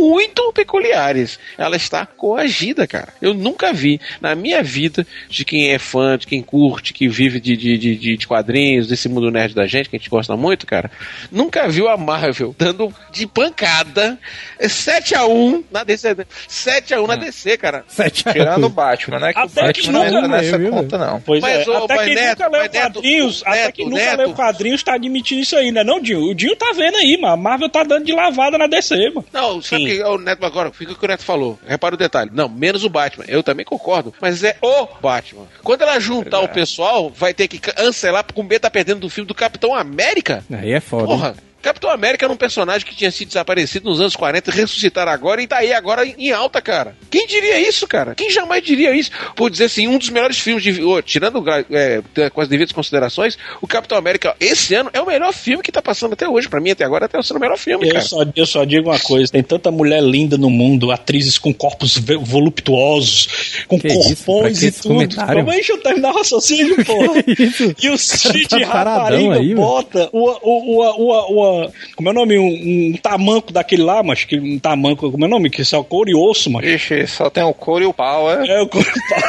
muito 0.01 0.51
peculiares. 0.53 1.39
Ela 1.57 1.75
está 1.75 2.05
coagida, 2.05 2.85
cara. 2.87 3.09
Eu 3.21 3.33
nunca 3.33 3.71
vi 3.73 3.99
na 4.19 4.35
minha 4.35 4.61
vida 4.61 5.05
de 5.29 5.45
quem 5.45 5.71
é 5.71 5.79
fã, 5.79 6.17
de 6.17 6.27
quem 6.27 6.41
curte, 6.41 6.93
que 6.93 7.07
vive 7.07 7.39
de, 7.39 7.55
de, 7.55 7.77
de, 7.77 8.17
de- 8.17 8.27
quadrinhos, 8.27 8.87
desse 8.87 9.07
mundo 9.07 9.29
nerd 9.31 9.53
da 9.53 9.67
gente, 9.67 9.89
que 9.89 9.95
a 9.95 9.99
gente 9.99 10.09
gosta 10.09 10.35
muito, 10.35 10.65
cara. 10.65 10.89
Nunca 11.31 11.67
viu 11.67 11.87
a 11.87 11.95
Marvel 11.95 12.55
dando 12.57 12.93
de 13.11 13.25
pancada 13.27 14.17
7x1 14.59 15.63
na 15.71 15.83
DC. 15.83 16.15
7x1 16.49 17.07
na 17.07 17.15
DC, 17.15 17.57
cara. 17.57 17.83
7 17.87 18.29
a 18.29 18.33
Tirando 18.33 18.65
o 18.65 18.69
Batman, 18.69 19.19
né? 19.19 19.33
Que 19.33 19.39
Até 19.39 19.69
o 19.69 19.73
que 19.73 19.81
Batman 19.81 19.91
não 19.93 20.05
entra 20.05 20.21
nunca- 20.21 20.37
nessa 20.41 20.57
viu, 20.57 20.71
conta, 20.71 20.97
não. 20.97 21.21
Pois 21.21 21.41
Mas, 21.41 21.67
é, 21.67 21.69
ô, 21.69 21.83
até 21.83 21.95
mas 21.95 22.05
quem 22.05 22.15
Neto, 22.15 22.29
nunca 22.29 22.47
leu 22.49 22.61
mas 22.61 22.71
Neto, 22.71 22.93
quadrinhos, 22.93 23.43
até 23.45 23.63
Neto, 23.65 23.73
quem 23.75 23.85
nunca 23.89 24.01
Neto. 24.03 24.17
leu 24.17 24.33
quadrinhos 24.33 24.83
tá 24.83 24.93
admitindo 24.95 25.41
isso 25.41 25.55
aí, 25.55 25.71
né 25.71 25.83
não, 25.83 25.99
Dinho? 25.99 26.21
O 26.31 26.35
Dinho 26.35 26.55
tá 26.55 26.71
vendo 26.75 26.95
aí, 26.97 27.17
mano. 27.17 27.33
A 27.33 27.37
Marvel 27.37 27.69
tá 27.69 27.83
dando 27.83 28.05
de 28.05 28.13
lavada 28.13 28.57
na 28.57 28.67
DC, 28.67 28.95
mano. 29.09 29.25
Não, 29.31 29.44
sabe 29.45 29.57
o 29.57 29.61
Sim. 29.61 29.85
que 29.85 30.03
o 30.03 30.17
Neto 30.17 30.45
agora? 30.45 30.71
Fica 30.71 30.91
o 30.91 30.95
que 30.95 31.05
o 31.05 31.07
Neto 31.07 31.23
falou. 31.23 31.59
Repara 31.65 31.95
o 31.95 31.97
detalhe. 31.97 32.31
Não, 32.33 32.49
menos 32.49 32.83
o 32.83 32.89
Batman. 32.89 33.25
Eu 33.27 33.43
também 33.43 33.65
concordo. 33.65 34.13
Mas 34.21 34.43
é 34.43 34.57
o 34.61 34.87
Batman. 35.01 35.45
Quando 35.63 35.81
ela 35.81 35.99
juntar 35.99 36.39
o 36.41 36.49
pessoal, 36.49 37.09
vai 37.09 37.33
ter 37.33 37.47
que 37.47 37.59
cancelar 37.59 38.23
porque 38.23 38.41
o 38.41 38.43
B 38.43 38.59
tá 38.59 38.69
perdendo 38.69 39.01
do 39.01 39.09
filme 39.09 39.27
do 39.27 39.35
Capitão 39.35 39.73
América. 39.73 40.43
Aí 40.51 40.71
é 40.71 40.79
foda. 40.79 41.05
Porra. 41.05 41.35
Capitão 41.65 41.89
América 41.89 42.23
era 42.27 42.31
um 42.31 42.37
personagem 42.37 42.85
que 42.85 42.95
tinha 42.95 43.09
sido 43.09 43.29
desaparecido 43.29 43.89
nos 43.89 43.99
anos 43.99 44.15
40 44.15 44.51
e 44.51 44.53
ressuscitar 44.53 45.07
agora 45.07 45.41
e 45.41 45.47
tá 45.47 45.57
aí 45.57 45.73
agora 45.73 46.05
em 46.05 46.31
alta, 46.31 46.61
cara. 46.61 46.95
Quem 47.09 47.25
diria 47.25 47.59
isso, 47.59 47.87
cara? 47.87 48.13
Quem 48.13 48.29
jamais 48.29 48.63
diria 48.63 48.95
isso? 48.95 49.09
Por 49.35 49.49
dizer 49.49 49.65
assim, 49.65 49.87
um 49.87 49.97
dos 49.97 50.11
melhores 50.11 50.37
filmes 50.37 50.61
de. 50.63 50.83
ô, 50.83 51.01
tirando 51.01 51.43
é, 51.71 52.03
com 52.29 52.39
as 52.39 52.47
devidas 52.47 52.71
considerações, 52.71 53.35
o 53.63 53.65
Capitão 53.67 53.97
América, 53.97 54.35
esse 54.39 54.75
ano, 54.75 54.91
é 54.93 55.01
o 55.01 55.07
melhor 55.07 55.33
filme 55.33 55.63
que 55.63 55.71
tá 55.71 55.81
passando 55.81 56.13
até 56.13 56.29
hoje. 56.29 56.47
Pra 56.47 56.61
mim, 56.61 56.69
até 56.69 56.83
agora, 56.85 57.05
até 57.05 57.19
sendo 57.23 57.37
o 57.37 57.39
melhor 57.39 57.57
filme, 57.57 57.87
Eu 57.87 57.93
cara. 57.93 58.05
só, 58.05 58.23
eu 58.35 58.45
só 58.45 58.63
digo 58.63 58.89
uma 58.91 58.99
coisa: 58.99 59.31
tem 59.31 59.41
tanta 59.41 59.71
mulher 59.71 60.03
linda 60.03 60.37
no 60.37 60.51
mundo, 60.51 60.91
atrizes 60.91 61.39
com 61.39 61.51
corpos 61.51 61.97
voluptuosos, 61.97 63.63
com 63.67 63.79
Que 63.79 63.87
corpões 63.87 64.61
e 64.61 64.71
tudo. 64.71 64.87
comentário? 64.93 65.43
Como 65.43 65.51
é 65.51 65.59
que 65.65 65.71
eu 65.71 65.77
terminar 65.81 66.11
o 66.11 66.17
raciocínio, 66.17 66.85
porra? 66.85 67.23
Isso. 67.27 67.75
E 67.81 67.89
o 67.89 67.97
Cid 67.97 68.47
Tá 68.49 68.57
rapariga 68.83 69.35
aí, 69.35 69.55
bota 69.55 70.09
o, 70.11 70.29
o, 70.29 70.81
o, 70.81 71.11
o, 71.11 71.33
o, 71.33 71.54
como 71.95 72.09
é 72.09 72.11
o 72.11 72.15
nome? 72.15 72.37
Um, 72.37 72.93
um 72.93 72.97
tamanco 72.97 73.51
daquele 73.51 73.83
lá, 73.83 74.03
mas 74.03 74.23
que 74.23 74.39
um 74.39 74.59
tamanco, 74.59 75.11
como 75.11 75.23
é 75.25 75.27
o 75.27 75.31
nome? 75.31 75.49
Que 75.49 75.63
só 75.63 75.83
couro 75.83 76.09
e 76.09 76.15
osso, 76.15 76.49
mas. 76.51 76.65
Ixi, 76.65 77.07
só 77.07 77.29
tem 77.29 77.43
o 77.43 77.53
couro 77.53 77.83
e 77.83 77.87
o 77.87 77.93
pau, 77.93 78.29
é? 78.31 78.47
É 78.47 78.61
o 78.61 78.67
couro 78.67 78.87
e 78.87 79.09
pau. 79.09 79.21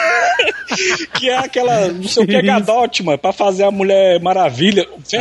que 1.18 1.30
é 1.30 1.36
aquela, 1.36 1.88
não 1.88 2.04
sei 2.04 2.24
o 2.24 2.26
que, 2.26 2.42
gadote, 2.42 3.02
mano, 3.02 3.18
pra 3.18 3.32
fazer 3.32 3.64
a 3.64 3.70
Mulher 3.70 4.20
Maravilha. 4.20 4.86
Foi, 5.08 5.18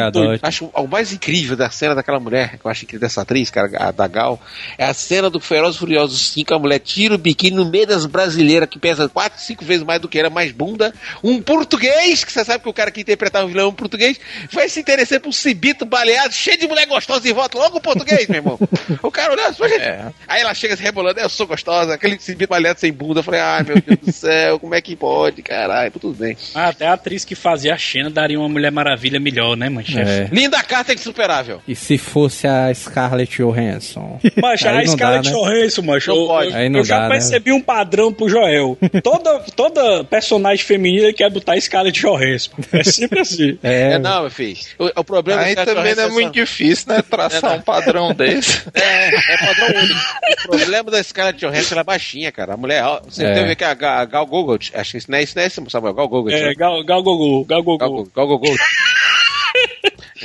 Ah, 0.00 0.10
doido. 0.10 0.40
Acho 0.42 0.70
o 0.74 0.86
mais 0.86 1.12
incrível 1.12 1.56
da 1.56 1.70
cena 1.70 1.94
daquela 1.94 2.20
mulher, 2.20 2.58
que 2.58 2.64
eu 2.64 2.70
acho 2.70 2.84
incrível 2.84 3.00
dessa 3.00 3.22
atriz, 3.22 3.50
cara, 3.50 3.70
a 3.76 3.90
da 3.90 4.06
Gal, 4.06 4.40
é 4.78 4.84
a 4.84 4.94
cena 4.94 5.30
do 5.30 5.40
Feroz 5.40 5.76
e 5.76 5.78
Furioso 5.78 6.16
5, 6.16 6.54
a 6.54 6.58
mulher 6.58 6.78
tira 6.78 7.14
o 7.14 7.18
biquíni 7.18 7.56
no 7.56 7.64
meio 7.64 7.86
das 7.86 8.06
brasileiras, 8.06 8.68
que 8.68 8.78
pesa 8.78 9.08
4, 9.08 9.40
5 9.40 9.64
vezes 9.64 9.82
mais 9.84 10.00
do 10.00 10.08
que 10.08 10.18
era, 10.18 10.30
mais 10.30 10.52
bunda, 10.52 10.92
um 11.22 11.40
português, 11.40 12.24
que 12.24 12.32
você 12.32 12.44
sabe 12.44 12.62
que 12.62 12.68
o 12.68 12.72
cara 12.72 12.90
que 12.90 13.00
interpretava 13.00 13.46
o 13.46 13.48
vilão 13.48 13.66
é 13.66 13.68
um 13.68 13.72
português, 13.72 14.20
vai 14.52 14.68
se 14.68 14.80
interessar 14.80 15.20
por 15.20 15.28
um 15.28 15.32
cibito 15.32 15.84
baleado 15.84 16.09
aliado, 16.10 16.34
cheio 16.34 16.58
de 16.58 16.66
mulher 16.68 16.86
gostosa 16.86 17.28
em 17.28 17.32
volta, 17.32 17.58
logo 17.58 17.78
o 17.78 17.80
português, 17.80 18.26
meu 18.28 18.38
irmão. 18.38 18.58
O 19.02 19.10
cara 19.10 19.32
olhou 19.32 19.46
assim, 19.46 19.68
gente. 19.68 19.82
Aí 20.28 20.40
ela 20.42 20.52
chega 20.54 20.76
se 20.76 20.82
rebolando, 20.82 21.18
eu 21.20 21.28
sou 21.28 21.46
gostosa, 21.46 21.94
aquele 21.94 22.14
exibido 22.16 22.52
aliado 22.54 22.78
sem 22.80 22.92
bunda. 22.92 23.20
Eu 23.20 23.24
falei, 23.24 23.40
ai 23.40 23.62
meu 23.62 23.80
Deus 23.80 23.98
do 24.00 24.12
céu, 24.12 24.58
como 24.58 24.74
é 24.74 24.80
que 24.80 24.94
pode, 24.96 25.42
caralho, 25.42 25.90
tudo 25.92 26.12
bem. 26.14 26.36
Ah, 26.54 26.68
até 26.68 26.86
a 26.86 26.92
atriz 26.94 27.24
que 27.24 27.34
fazia 27.34 27.74
a 27.74 27.78
Xena 27.78 28.10
daria 28.10 28.38
uma 28.38 28.48
Mulher 28.48 28.70
Maravilha 28.72 29.18
melhor, 29.20 29.56
né, 29.56 29.68
manchefe? 29.68 30.10
É. 30.10 30.28
Linda 30.32 30.62
carta 30.62 30.92
insuperável. 30.92 31.60
E 31.66 31.74
se 31.74 31.96
fosse 31.98 32.46
a 32.46 32.72
Scarlett 32.74 33.36
Johansson? 33.40 34.18
Mas 34.36 34.52
a 34.54 34.56
Scarlett 34.58 34.96
dá, 34.96 35.10
né? 35.12 35.30
Johansson, 35.30 35.82
Não 35.82 35.94
eu, 35.96 36.26
pode. 36.26 36.52
eu- 36.52 36.72
eu 36.76 36.84
já 36.84 36.96
dá, 36.98 37.02
né? 37.04 37.10
percebi 37.10 37.52
um 37.52 37.60
padrão 37.60 38.12
pro 38.12 38.28
Joel. 38.28 38.76
Toda, 39.02 39.38
toda 39.56 40.04
personagem 40.04 40.64
feminina 40.64 41.12
quer 41.12 41.30
botar 41.30 41.58
Scarlett 41.60 41.98
Johansson. 42.00 42.50
É 42.72 42.82
sempre 42.84 43.20
assim. 43.20 43.58
É, 43.62 43.92
É, 43.92 43.98
não, 43.98 44.22
meu 44.22 44.30
filho. 44.30 44.58
O, 44.78 45.00
o 45.00 45.04
problema 45.04 45.42
Aí 45.42 45.52
é 45.52 45.54
que 45.54 45.60
a 45.60 45.64
também 45.94 46.04
é 46.04 46.08
Johansson- 46.08 46.20
muito 46.20 46.34
difícil, 46.34 46.84
né? 46.92 47.02
Traçar 47.02 47.56
um 47.58 47.60
padrão 47.62 48.12
desse. 48.14 48.62
É, 48.74 49.08
é 49.08 49.36
padrão 49.38 49.82
único. 49.82 50.00
O 50.46 50.48
problema 50.58 50.90
da 50.90 51.02
Scarlett 51.02 51.38
Johansson 51.38 51.74
ela 51.74 51.80
é 51.80 51.84
baixinha, 51.84 52.30
cara. 52.32 52.54
A 52.54 52.56
mulher, 52.56 52.82
é 52.84 53.00
você 53.04 53.24
É. 53.24 53.44
ver 53.44 53.56
que 53.56 53.64
a 53.64 53.70
a 53.70 54.04
Gal 54.04 54.26
Gogot, 54.26 54.70
acho 54.74 54.90
que 54.92 54.98
isso 54.98 55.10
não 55.10 55.18
é 55.18 55.22
isso, 55.22 55.34
não 55.36 55.42
é 55.42 55.46
isso, 55.46 55.62
Samuel, 55.70 55.94
Gal 55.94 56.08
Gogot. 56.08 56.32
É, 56.34 56.48
né? 56.48 56.54
Gal, 56.54 56.84
Gal 56.84 57.02
Gal 57.44 57.62
Gogo. 57.62 57.78
Gal, 57.78 57.88
Gal 58.14 58.26
Gogot. 58.26 58.56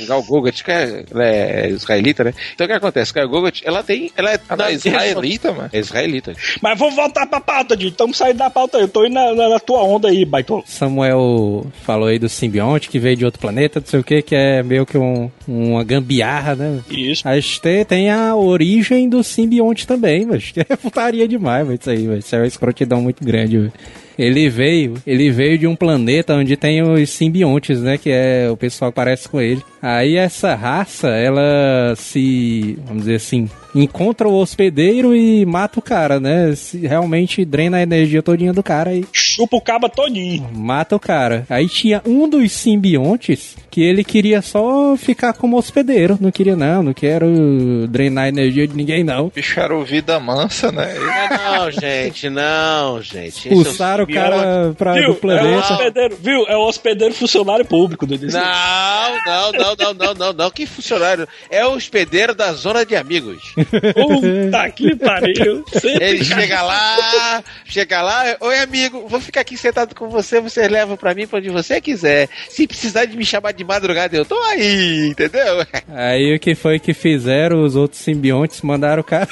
Gal 0.06 0.22
Gogot, 0.22 0.62
que 0.64 0.70
é, 0.70 1.04
ela 1.10 1.24
é 1.26 1.68
israelita, 1.70 2.24
né? 2.24 2.34
Então 2.54 2.64
o 2.66 2.68
que 2.68 2.74
acontece? 2.74 3.12
Gal 3.14 3.28
Gogot, 3.28 3.62
ela 3.64 3.82
tem, 3.82 4.10
ela 4.16 4.32
é, 4.32 4.40
Ela 4.48 4.70
é 4.70 4.74
israelita, 4.74 5.52
mano. 5.52 5.70
É 5.72 5.78
israelita. 5.78 6.34
Mas 6.60 6.78
vamos 6.78 6.94
voltar 6.96 7.26
pra 7.26 7.40
pauta, 7.40 7.76
Dito. 7.76 7.92
Estamos 7.92 8.16
saindo 8.16 8.38
da 8.38 8.50
pauta 8.50 8.76
aí. 8.78 8.84
Eu 8.84 8.88
tô 8.88 9.04
indo 9.06 9.14
na, 9.14 9.34
na- 9.34 9.48
na 9.48 9.60
tua 9.60 9.82
onda 9.82 10.08
aí, 10.08 10.24
baitolo. 10.24 10.62
Samuel 10.66 11.66
falou 11.82 12.08
aí 12.08 12.18
do 12.18 12.28
simbionte 12.28 12.88
que 12.88 12.98
veio 12.98 13.16
de 13.16 13.24
outro 13.24 13.40
planeta, 13.40 13.80
não 13.80 13.86
sei 13.86 14.00
o 14.00 14.04
que, 14.04 14.22
que 14.22 14.34
é 14.34 14.62
meio 14.62 14.84
que 14.86 14.98
um, 14.98 15.30
uma 15.46 15.82
gambiarra, 15.84 16.54
né? 16.54 16.80
Isso. 16.90 17.26
A 17.28 17.38
gente 17.38 17.60
tem, 17.60 17.84
tem 17.84 18.10
a 18.10 18.34
origem 18.36 19.08
do 19.08 19.22
simbionte 19.22 19.86
também, 19.86 20.24
mas 20.26 20.50
que 20.52 20.60
é 20.60 20.76
putaria 20.76 21.26
demais, 21.28 21.66
mas 21.66 21.80
isso 21.80 21.90
aí, 21.90 22.02
mas 22.06 22.24
isso 22.24 22.34
é 22.34 22.38
uma 22.40 22.46
escrotidão 22.46 23.00
muito 23.00 23.24
grande, 23.24 23.58
velho. 23.58 23.72
Ele 24.18 24.48
veio, 24.48 24.94
ele 25.06 25.30
veio 25.30 25.58
de 25.58 25.66
um 25.66 25.76
planeta 25.76 26.34
onde 26.34 26.56
tem 26.56 26.82
os 26.82 27.10
simbiontes, 27.10 27.80
né? 27.80 27.98
Que 27.98 28.10
é 28.10 28.48
o 28.50 28.56
pessoal 28.56 28.90
que 28.90 28.96
parece 28.96 29.28
com 29.28 29.40
ele. 29.40 29.62
Aí 29.80 30.16
essa 30.16 30.54
raça, 30.54 31.08
ela 31.08 31.94
se, 31.96 32.78
vamos 32.86 33.02
dizer 33.02 33.16
assim, 33.16 33.48
encontra 33.74 34.26
o 34.26 34.34
hospedeiro 34.34 35.14
e 35.14 35.44
mata 35.44 35.78
o 35.78 35.82
cara, 35.82 36.18
né? 36.18 36.54
Se 36.54 36.78
realmente 36.86 37.44
drena 37.44 37.76
a 37.76 37.82
energia 37.82 38.22
todinha 38.22 38.52
do 38.52 38.62
cara 38.62 38.94
e 38.94 39.04
Chupa 39.36 39.56
o 39.56 39.60
caba 39.60 39.88
todinho. 39.88 40.48
mata 40.54 40.96
o 40.96 41.00
cara. 41.00 41.44
Aí 41.50 41.68
tinha 41.68 42.00
um 42.06 42.26
dos 42.28 42.50
simbiontes 42.52 43.54
que 43.70 43.82
ele 43.82 44.02
queria 44.02 44.40
só 44.40 44.96
ficar 44.96 45.34
como 45.34 45.58
hospedeiro. 45.58 46.16
Não 46.20 46.30
queria, 46.30 46.56
não, 46.56 46.82
não 46.82 46.94
quero 46.94 47.86
drenar 47.88 48.24
a 48.24 48.28
energia 48.28 48.66
de 48.66 48.74
ninguém, 48.74 49.04
não. 49.04 49.26
O 49.26 49.30
bicho 49.30 49.60
era 49.60 49.76
o 49.76 49.84
vida 49.84 50.18
mansa, 50.18 50.72
né? 50.72 50.94
Não, 51.46 51.56
não, 51.64 51.70
gente, 51.70 52.28
não, 52.30 53.02
gente. 53.02 53.26
Esse 53.28 53.48
é 53.48 53.52
Expulsaram 53.52 54.04
o 54.04 54.12
cara 54.12 54.74
pra, 54.76 54.92
Viu? 54.94 55.02
do 55.02 55.08
É 55.08 55.12
o 55.12 55.14
planeta. 55.16 55.58
hospedeiro, 55.74 56.16
viu? 56.20 56.46
É 56.46 56.56
o 56.56 56.60
hospedeiro 56.66 57.14
funcionário 57.14 57.64
público, 57.64 58.06
Dudu. 58.06 58.26
Não, 58.26 59.24
não, 59.26 59.52
não, 59.52 59.74
não, 59.78 59.94
não, 59.94 60.14
não, 60.14 60.32
não. 60.32 60.50
Que 60.50 60.66
funcionário? 60.66 61.26
É 61.50 61.64
o 61.66 61.72
hospedeiro 61.74 62.34
da 62.34 62.52
zona 62.52 62.84
de 62.86 62.94
amigos. 62.96 63.52
Puta 63.54 64.70
que 64.70 64.94
pariu. 64.96 65.64
Ele 66.00 66.24
chega 66.24 66.62
lá, 66.62 67.42
chega 67.64 68.02
lá, 68.02 68.36
oi 68.40 68.58
amigo, 68.58 69.06
vou 69.08 69.20
ficar 69.26 69.40
aqui 69.42 69.56
sentado 69.56 69.94
com 69.94 70.08
você, 70.08 70.40
você 70.40 70.66
leva 70.68 70.96
pra 70.96 71.14
mim 71.14 71.26
pra 71.26 71.38
onde 71.38 71.50
você 71.50 71.80
quiser. 71.80 72.28
Se 72.48 72.66
precisar 72.66 73.04
de 73.04 73.16
me 73.16 73.24
chamar 73.24 73.52
de 73.52 73.64
madrugada, 73.64 74.16
eu 74.16 74.24
tô 74.24 74.40
aí, 74.44 75.08
entendeu? 75.08 75.66
Aí 75.94 76.34
o 76.34 76.38
que 76.40 76.54
foi 76.54 76.78
que 76.78 76.92
fizeram 76.94 77.62
os 77.62 77.76
outros 77.76 78.00
simbiontes? 78.00 78.60
Mandaram 78.62 79.00
o 79.00 79.04
cara. 79.04 79.28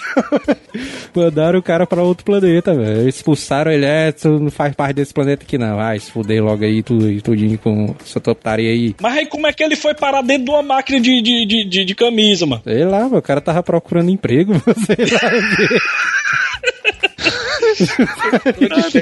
mandaram 1.14 1.58
o 1.58 1.62
cara 1.62 1.86
pra 1.86 2.02
outro 2.02 2.24
planeta, 2.24 2.74
velho. 2.74 3.08
Expulsaram 3.08 3.70
ele, 3.72 3.84
é, 3.86 4.12
tu 4.12 4.28
não 4.38 4.50
faz 4.50 4.74
parte 4.74 4.96
desse 4.96 5.12
planeta 5.14 5.44
aqui 5.44 5.56
não. 5.58 5.76
Vai, 5.76 5.98
se 5.98 6.10
fuder 6.10 6.42
logo 6.42 6.64
aí, 6.64 6.82
tu, 6.82 6.98
tudinho 7.22 7.58
com 7.58 7.94
essa 8.04 8.20
tua 8.20 8.34
putaria 8.34 8.70
aí. 8.70 8.94
Mas 9.00 9.16
aí 9.18 9.26
como 9.26 9.46
é 9.46 9.52
que 9.52 9.62
ele 9.62 9.76
foi 9.76 9.94
parar 9.94 10.22
dentro 10.22 10.44
de 10.44 10.50
uma 10.50 10.62
máquina 10.62 11.00
de, 11.00 11.20
de, 11.22 11.46
de, 11.46 11.64
de- 11.68 11.84
de 11.84 11.94
camisa, 11.94 12.46
mano? 12.46 12.62
Sei 12.64 12.84
lá, 12.84 13.06
o 13.06 13.22
cara 13.22 13.40
tava 13.40 13.62
procurando 13.62 14.10
emprego, 14.10 14.54
sei 14.86 15.06
lá. 15.06 15.20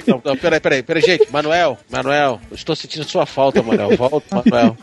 Não, 0.07 0.23
não, 0.25 0.37
peraí, 0.37 0.61
peraí, 0.61 0.83
peraí, 0.83 1.03
gente, 1.03 1.31
Manuel, 1.31 1.79
Manuel, 1.91 2.41
eu 2.51 2.55
estou 2.55 2.75
sentindo 2.75 3.05
sua 3.05 3.27
falta, 3.27 3.63
Manuel, 3.63 3.97
volta, 3.97 4.37
Manuel. 4.37 4.77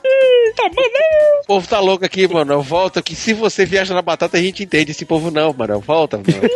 Tá 0.56 0.64
né? 0.64 1.42
O 1.44 1.48
povo 1.48 1.68
tá 1.68 1.80
louco 1.80 2.06
aqui, 2.06 2.28
Manuel, 2.28 2.62
volta, 2.62 3.02
que 3.02 3.16
se 3.16 3.34
você 3.34 3.66
viaja 3.66 3.94
na 3.94 4.02
batata 4.02 4.38
a 4.38 4.42
gente 4.42 4.64
entende, 4.64 4.92
esse 4.92 5.06
povo 5.06 5.32
não, 5.32 5.54
Manuel, 5.54 5.80
volta, 5.80 6.18
Manuel. 6.18 6.50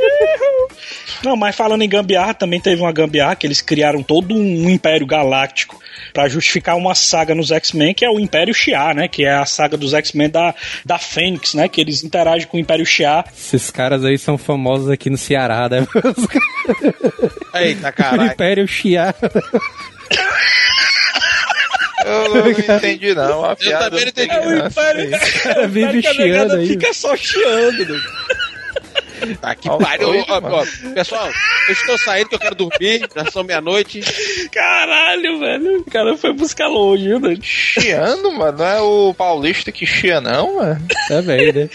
Não, 1.23 1.37
mas 1.37 1.55
falando 1.55 1.83
em 1.83 1.89
gambiarra, 1.89 2.33
também 2.33 2.59
teve 2.59 2.81
uma 2.81 2.91
gambiarra 2.91 3.35
que 3.35 3.47
eles 3.47 3.61
criaram 3.61 4.03
todo 4.03 4.35
um 4.35 4.69
império 4.69 5.07
galáctico 5.07 5.79
pra 6.13 6.27
justificar 6.27 6.77
uma 6.77 6.95
saga 6.95 7.33
nos 7.35 7.51
X-Men, 7.51 7.93
que 7.93 8.05
é 8.05 8.09
o 8.09 8.19
Império 8.19 8.53
Shi'ar, 8.53 8.95
né? 8.95 9.07
Que 9.07 9.25
é 9.25 9.33
a 9.33 9.45
saga 9.45 9.77
dos 9.77 9.93
X-Men 9.93 10.29
da, 10.29 10.53
da 10.85 10.97
Fênix, 10.97 11.53
né? 11.53 11.67
Que 11.67 11.81
eles 11.81 12.03
interagem 12.03 12.47
com 12.47 12.57
o 12.57 12.59
Império 12.59 12.85
Shi'ar. 12.85 13.25
Esses 13.33 13.69
caras 13.69 14.03
aí 14.03 14.17
são 14.17 14.37
famosos 14.37 14.89
aqui 14.89 15.09
no 15.09 15.17
Ceará, 15.17 15.67
né? 15.69 15.87
Eita, 17.55 17.91
caralho. 17.91 18.31
Império 18.31 18.67
Chia. 18.67 19.13
Eu 22.05 22.35
não 22.35 22.49
entendi, 22.49 23.15
não. 23.15 23.55
Piada 23.55 23.89
também 23.89 24.03
não 24.03 24.09
entendi. 24.09 24.31
É 24.31 24.39
o. 24.39 24.67
Império. 24.67 25.11
cara 25.43 25.67
vive 25.67 25.85
o 25.85 25.99
Império 25.99 26.01
que 26.01 26.07
a 26.07 26.13
chiando 26.13 26.55
aí. 26.55 26.67
fica 26.67 26.93
só 26.93 27.15
chiando, 27.15 27.85
né? 27.85 27.99
Tá 29.39 29.55
que 29.55 29.67
pariu. 29.69 30.25
Pessoal, 30.93 31.27
eu 31.67 31.73
estou 31.73 31.97
saindo 31.97 32.29
que 32.29 32.35
eu 32.35 32.39
quero 32.39 32.55
dormir, 32.55 33.07
já 33.15 33.31
são 33.31 33.43
meia-noite. 33.43 34.01
Caralho, 34.51 35.39
velho. 35.39 35.79
O 35.79 35.85
cara 35.85 36.17
foi 36.17 36.33
buscar 36.33 36.67
longe, 36.67 37.07
né? 37.19 37.37
Chiando, 37.41 38.31
mano. 38.31 38.57
Não 38.57 38.65
é 38.65 38.81
o 38.81 39.13
paulista 39.13 39.71
que 39.71 39.85
chia, 39.85 40.19
não, 40.21 40.55
mano. 40.55 40.87
Também, 41.07 41.51
né? 41.51 41.69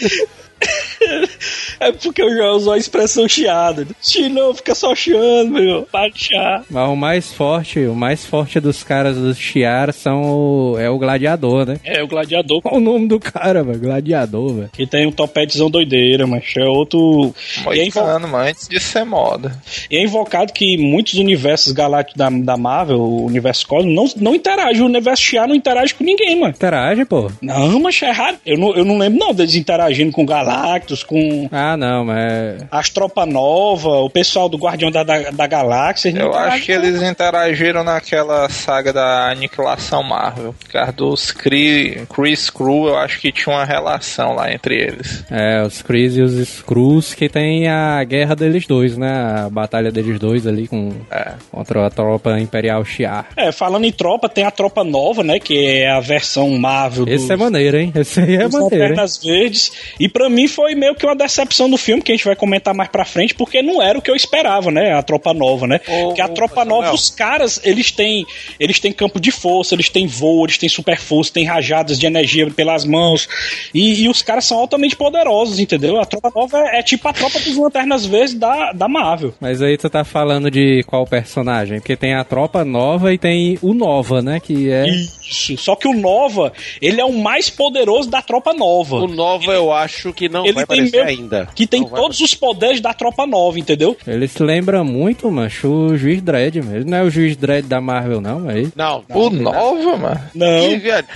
É 1.79 1.91
porque 1.93 2.21
eu 2.21 2.35
já 2.35 2.51
usou 2.51 2.73
a 2.73 2.77
expressão 2.77 3.27
chiada. 3.27 3.87
Chi 4.01 4.27
não, 4.27 4.53
fica 4.53 4.75
só 4.75 4.93
chiando, 4.93 5.51
meu. 5.51 5.83
Para 5.89 6.09
de 6.09 6.23
chiar. 6.25 6.63
Mas 6.69 6.89
o 6.89 6.95
mais 6.95 7.33
forte, 7.33 7.79
o 7.85 7.95
mais 7.95 8.25
forte 8.25 8.59
dos 8.59 8.83
caras 8.83 9.15
do 9.17 9.33
Chiar 9.33 9.93
são 9.93 10.21
o, 10.23 10.77
é 10.77 10.89
o 10.89 10.97
gladiador, 10.97 11.65
né? 11.65 11.79
É, 11.85 12.03
o 12.03 12.07
gladiador. 12.07 12.61
Qual 12.61 12.75
o 12.75 12.79
nome 12.81 13.07
do 13.07 13.17
cara, 13.19 13.63
velho? 13.63 13.79
Gladiador, 13.79 14.53
velho. 14.53 14.69
Que 14.73 14.85
tem 14.85 15.07
um 15.07 15.11
topetezão 15.11 15.69
doideira, 15.69 16.27
mas 16.27 16.43
é 16.57 16.65
outro. 16.65 17.33
E 17.73 17.79
é, 17.79 17.85
invo- 17.85 17.99
Moicano, 18.01 18.27
mas 18.27 18.49
antes 18.49 18.67
de 18.67 18.79
ser 18.79 19.05
moda. 19.05 19.57
e 19.89 19.95
é 19.97 20.03
invocado 20.03 20.51
que 20.51 20.77
muitos 20.77 21.13
universos 21.13 21.71
galácticos 21.71 22.17
da, 22.17 22.29
da 22.29 22.57
Marvel, 22.57 22.99
o 22.99 23.25
universo 23.25 23.65
cósmico, 23.67 23.95
não, 23.95 24.09
não 24.17 24.35
interagem. 24.35 24.81
O 24.81 24.85
universo 24.85 25.23
Shiar 25.23 25.47
não 25.47 25.55
interage 25.55 25.93
com 25.93 26.03
ninguém, 26.03 26.37
mano. 26.39 26.53
Interage, 26.53 27.05
pô. 27.05 27.31
Não, 27.41 27.79
mas 27.79 28.01
é 28.01 28.11
raro. 28.11 28.37
Eu 28.45 28.57
não, 28.57 28.75
eu 28.75 28.83
não 28.83 28.97
lembro, 28.97 29.17
não, 29.17 29.33
deles 29.33 29.55
interagindo 29.55 30.11
com 30.11 30.25
Galactus, 30.25 30.98
com 31.03 31.47
Ah, 31.51 31.75
não, 31.77 32.05
mas. 32.05 32.63
as 32.71 32.89
Tropa 32.89 33.25
Nova, 33.25 33.89
o 33.99 34.09
pessoal 34.09 34.49
do 34.49 34.57
Guardião 34.57 34.91
da, 34.91 35.03
da, 35.03 35.31
da 35.31 35.47
Galáxia. 35.47 36.09
Eu 36.17 36.33
acho 36.33 36.65
que 36.65 36.71
eles 36.71 37.01
interagiram 37.01 37.83
naquela 37.83 38.47
saga 38.49 38.91
da 38.93 39.29
aniquilação 39.31 40.03
Marvel. 40.03 40.53
Por 40.59 40.71
causa 40.71 40.91
dos 40.91 41.31
Crew, 41.31 42.87
eu 42.87 42.97
acho 42.97 43.19
que 43.19 43.31
tinha 43.31 43.55
uma 43.55 43.65
relação 43.65 44.33
lá 44.33 44.51
entre 44.51 44.75
eles. 44.75 45.23
É, 45.29 45.61
os 45.63 45.81
Chris 45.81 46.15
e 46.15 46.21
os 46.21 46.33
Skrulls 46.33 47.13
que 47.15 47.29
tem 47.29 47.67
a 47.67 48.03
guerra 48.03 48.35
deles 48.35 48.65
dois, 48.65 48.97
né? 48.97 49.43
A 49.45 49.49
batalha 49.49 49.91
deles 49.91 50.19
dois 50.19 50.45
ali 50.47 50.67
com, 50.67 50.91
É. 51.11 51.33
contra 51.51 51.85
a 51.85 51.89
tropa 51.89 52.39
imperial 52.39 52.83
Shiar. 52.85 53.27
É, 53.35 53.51
falando 53.51 53.85
em 53.85 53.91
tropa, 53.91 54.27
tem 54.29 54.43
a 54.43 54.51
Tropa 54.51 54.83
Nova, 54.83 55.23
né? 55.23 55.39
Que 55.39 55.77
é 55.81 55.89
a 55.91 55.99
versão 55.99 56.49
Marvel 56.57 57.05
Esse 57.07 57.17
dos- 57.27 57.29
é 57.31 57.35
maneiro, 57.35 57.77
hein? 57.77 57.91
Esse 57.95 58.19
aí 58.19 58.35
é 58.35 58.47
maneiro? 58.47 58.59
Lanternas 58.63 59.17
Verdes. 59.23 59.71
E 59.99 60.07
pra 60.09 60.29
mim 60.29 60.47
foi 60.47 60.75
meio 60.79 60.95
que 60.95 61.05
uma 61.05 61.15
decepção 61.15 61.69
do 61.69 61.77
filme, 61.77 62.01
que 62.01 62.11
a 62.11 62.15
gente 62.15 62.25
vai 62.25 62.35
comentar 62.35 62.73
mais 62.73 62.89
pra 62.89 63.05
frente, 63.05 63.35
porque 63.35 63.61
não 63.61 63.81
era 63.81 63.97
o 63.97 64.01
que 64.01 64.09
eu 64.09 64.15
esperava, 64.15 64.71
né? 64.71 64.93
A 64.93 65.03
Tropa 65.03 65.33
Nova, 65.33 65.67
né? 65.67 65.79
Ô, 65.87 66.07
porque 66.07 66.21
a 66.21 66.27
Tropa 66.27 66.63
Samuel. 66.63 66.81
Nova, 66.81 66.93
os 66.93 67.09
caras, 67.09 67.59
eles 67.63 67.91
têm, 67.91 68.25
eles 68.59 68.79
têm 68.79 68.91
campo 68.91 69.19
de 69.19 69.31
força, 69.31 69.75
eles 69.75 69.89
têm 69.89 70.07
voo, 70.07 70.45
eles 70.45 70.57
têm 70.57 70.69
super 70.69 70.97
força, 70.97 71.33
têm 71.33 71.45
rajadas 71.45 71.99
de 71.99 72.05
energia 72.05 72.49
pelas 72.51 72.85
mãos. 72.85 73.27
E, 73.73 74.03
e 74.03 74.09
os 74.09 74.21
caras 74.21 74.45
são 74.45 74.57
altamente 74.57 74.95
poderosos, 74.95 75.59
entendeu? 75.59 75.99
A 75.99 76.05
Tropa 76.05 76.31
Nova 76.33 76.57
é, 76.59 76.79
é 76.79 76.83
tipo 76.83 77.07
a 77.07 77.13
Tropa 77.13 77.39
dos 77.39 77.57
Lanternas 77.57 78.05
Verdes 78.05 78.33
da, 78.33 78.71
da 78.71 78.87
Marvel. 78.87 79.33
Mas 79.39 79.61
aí 79.61 79.77
tu 79.77 79.89
tá 79.89 80.03
falando 80.03 80.49
de 80.49 80.83
qual 80.83 81.05
personagem? 81.05 81.79
Porque 81.79 81.95
tem 81.95 82.13
a 82.13 82.23
tropa 82.23 82.63
nova 82.63 83.13
e 83.13 83.17
tem 83.17 83.57
o 83.61 83.73
Nova, 83.73 84.21
né? 84.21 84.39
Que 84.39 84.71
é. 84.71 84.87
Isso. 84.87 85.57
Só 85.57 85.75
que 85.75 85.87
o 85.87 85.93
Nova, 85.93 86.53
ele 86.81 87.01
é 87.01 87.05
o 87.05 87.13
mais 87.13 87.49
poderoso 87.49 88.09
da 88.09 88.21
Tropa 88.21 88.53
Nova. 88.53 88.97
O 88.97 89.07
Nova 89.07 89.51
eu 89.51 89.71
acho 89.71 90.13
que 90.13 90.29
não 90.29 90.45
Ele 90.45 90.53
vai 90.53 90.65
tem 90.69 91.01
ainda. 91.01 91.47
que 91.55 91.65
tem 91.67 91.81
Não 91.81 91.89
vai 91.89 92.01
todos 92.01 92.19
os 92.21 92.33
poderes 92.33 92.79
da 92.81 92.93
tropa 92.93 93.25
nova, 93.25 93.59
entendeu? 93.59 93.97
Ele 94.07 94.27
se 94.27 94.41
lembra 94.43 94.83
muito, 94.83 95.29
macho, 95.31 95.67
o 95.69 95.97
Juiz 95.97 96.21
Dredd 96.21 96.55
mesmo. 96.57 96.75
Ele 96.75 96.85
não 96.89 96.97
é 96.97 97.03
o 97.03 97.09
Juiz 97.09 97.35
Dredd 97.35 97.65
da 97.67 97.81
Marvel, 97.81 98.21
não, 98.21 98.39
mas... 98.41 98.69
Não, 98.75 99.03
O 99.09 99.29
não. 99.29 99.51
Nova, 99.51 99.97
mano. 99.97 100.21
Não. 100.35 100.59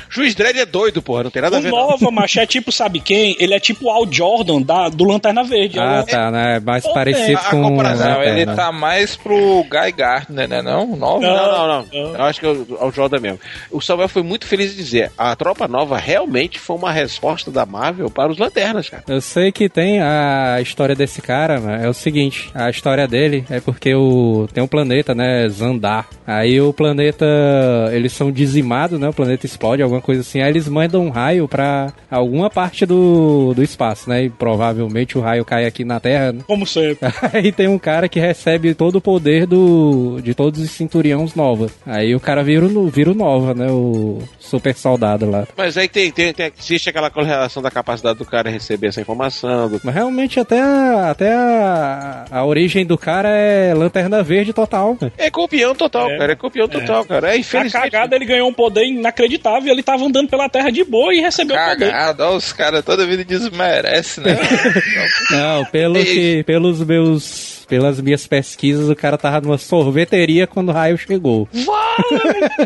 Juiz 0.09 0.35
Dredd 0.35 0.57
é 0.59 0.65
doido, 0.65 1.01
porra. 1.01 1.23
Não 1.23 1.31
tem 1.31 1.41
nada 1.41 1.57
a 1.57 1.59
O 1.59 1.61
ver. 1.61 1.71
não. 1.71 1.77
Nova, 1.89 2.09
macho, 2.11 2.39
é 2.39 2.45
tipo, 2.45 2.71
sabe 2.71 2.99
quem? 2.99 3.35
Ele 3.39 3.53
é 3.53 3.59
tipo 3.59 3.85
o 3.85 3.89
Al 3.91 4.11
Jordan 4.11 4.61
da, 4.61 4.89
do 4.89 5.03
Lanterna 5.03 5.43
Verde. 5.43 5.79
Ah, 5.79 5.97
É 5.97 6.01
o- 6.01 6.05
tá, 6.05 6.31
né? 6.31 6.59
Mais 6.59 6.83
Pô, 6.83 6.93
parecido 6.93 7.37
a 7.39 7.49
com... 7.49 7.61
comparação, 7.63 8.09
Não, 8.11 8.23
ele 8.23 8.45
tá 8.45 8.71
mais 8.71 9.15
pro 9.15 9.63
Guy 9.63 9.91
Gardner, 9.95 10.47
né? 10.47 10.61
Não, 10.61 10.91
o 10.91 10.95
Nova. 10.95 11.19
Não, 11.19 11.51
não, 11.51 11.67
não. 11.67 11.85
Não. 11.93 12.15
Eu 12.15 12.23
acho 12.23 12.39
que 12.39 12.45
é 12.45 12.49
o, 12.49 12.77
é 12.81 12.85
o 12.85 12.91
Jordan 12.91 13.19
mesmo. 13.19 13.39
O 13.71 13.81
Samuel 13.81 14.07
foi 14.09 14.23
muito 14.23 14.45
feliz 14.45 14.71
de 14.71 14.77
dizer: 14.77 15.11
a 15.17 15.35
Tropa 15.35 15.67
Nova 15.67 15.97
realmente 15.97 16.59
foi 16.59 16.75
uma 16.75 16.91
resposta 16.91 17.51
da 17.51 17.65
Marvel 17.65 18.09
para 18.09 18.31
os 18.31 18.37
Lanternas, 18.37 18.89
cara. 18.89 19.03
Eu 19.07 19.21
sei 19.21 19.42
que 19.51 19.69
tem 19.69 20.01
a 20.01 20.59
história 20.61 20.95
desse 20.95 21.21
cara, 21.21 21.59
mano, 21.59 21.83
é 21.83 21.89
o 21.89 21.93
seguinte, 21.93 22.49
a 22.53 22.69
história 22.69 23.07
dele 23.07 23.45
é 23.49 23.59
porque 23.59 23.93
o 23.95 24.47
tem 24.53 24.63
um 24.63 24.67
planeta, 24.67 25.13
né, 25.15 25.47
Zandar. 25.49 26.07
Aí 26.25 26.59
o 26.61 26.73
planeta, 26.73 27.25
eles 27.91 28.13
são 28.13 28.31
dizimados, 28.31 28.99
né, 28.99 29.09
o 29.09 29.13
planeta 29.13 29.45
explode, 29.45 29.81
alguma 29.81 30.01
coisa 30.01 30.21
assim. 30.21 30.41
Aí 30.41 30.49
eles 30.49 30.67
mandam 30.67 31.05
um 31.05 31.09
raio 31.09 31.47
pra 31.47 31.93
alguma 32.09 32.49
parte 32.49 32.85
do, 32.85 33.53
do 33.53 33.63
espaço, 33.63 34.09
né, 34.09 34.25
e 34.25 34.29
provavelmente 34.29 35.17
o 35.17 35.21
raio 35.21 35.45
cai 35.45 35.65
aqui 35.65 35.83
na 35.83 35.99
Terra. 35.99 36.31
né? 36.31 36.41
Como 36.45 36.65
sempre. 36.65 37.09
Aí 37.33 37.51
tem 37.51 37.67
um 37.67 37.79
cara 37.79 38.07
que 38.07 38.19
recebe 38.19 38.73
todo 38.73 38.97
o 38.97 39.01
poder 39.01 39.45
do 39.45 40.19
de 40.21 40.33
todos 40.33 40.61
os 40.61 40.71
Centuriões 40.71 41.35
Nova. 41.35 41.67
Aí 41.85 42.15
o 42.15 42.19
cara 42.19 42.43
vira 42.43 42.65
o, 42.65 42.87
vira 42.87 43.11
o 43.11 43.15
Nova, 43.15 43.53
né, 43.53 43.67
o 43.69 44.19
super 44.39 44.75
soldado 44.75 45.29
lá. 45.29 45.47
Mas 45.57 45.77
aí 45.77 45.87
tem, 45.87 46.11
tem, 46.11 46.33
tem, 46.33 46.51
existe 46.57 46.89
aquela 46.89 47.09
correlação 47.09 47.61
da 47.61 47.71
capacidade 47.71 48.19
do 48.19 48.25
cara 48.25 48.49
receber 48.49 48.87
essa 48.87 49.01
informação. 49.01 49.32
Mas 49.83 49.93
realmente 49.95 50.39
até 50.39 50.59
a, 50.61 51.09
até 51.11 51.33
a, 51.33 52.25
a 52.31 52.45
origem 52.45 52.85
do 52.85 52.97
cara 52.97 53.29
é 53.29 53.73
lanterna 53.73 54.21
verde 54.23 54.53
total. 54.53 54.97
né? 55.01 55.11
É 55.17 55.29
copião 55.29 55.73
total, 55.75 56.09
É. 56.11 56.17
cara. 56.17 56.33
É 56.33 56.35
copião 56.35 56.67
total, 56.67 57.05
cara. 57.05 57.27
É 57.29 57.31
Na 57.31 57.37
infelizmente. 57.37 57.81
cagada 57.91 58.15
ele 58.15 58.25
ganhou 58.25 58.49
um 58.49 58.53
poder 58.53 58.85
inacreditável 58.85 59.71
ele 59.71 59.83
tava 59.83 60.03
andando 60.05 60.27
pela 60.29 60.47
terra 60.49 60.69
de 60.69 60.83
boa 60.83 61.13
e 61.13 61.19
recebeu 61.19 61.55
o 61.55 61.59
poder. 61.59 61.91
Cagado, 61.91 62.23
ó, 62.23 62.35
os 62.35 62.53
caras 62.53 62.83
toda 62.83 63.05
vida 63.05 63.23
desmerecem, 63.23 64.23
né? 64.23 64.37
Não, 65.31 65.65
pelo 65.65 65.95
que, 65.95 66.43
pelos 66.43 66.81
meus 66.83 67.62
pelas 67.73 67.99
minhas 67.99 68.27
pesquisas, 68.27 68.87
o 68.87 68.95
cara 68.95 69.17
tava 69.17 69.41
numa 69.41 69.57
sorveteria 69.57 70.45
quando 70.45 70.69
o 70.69 70.71
raio 70.71 70.95
chegou. 70.95 71.49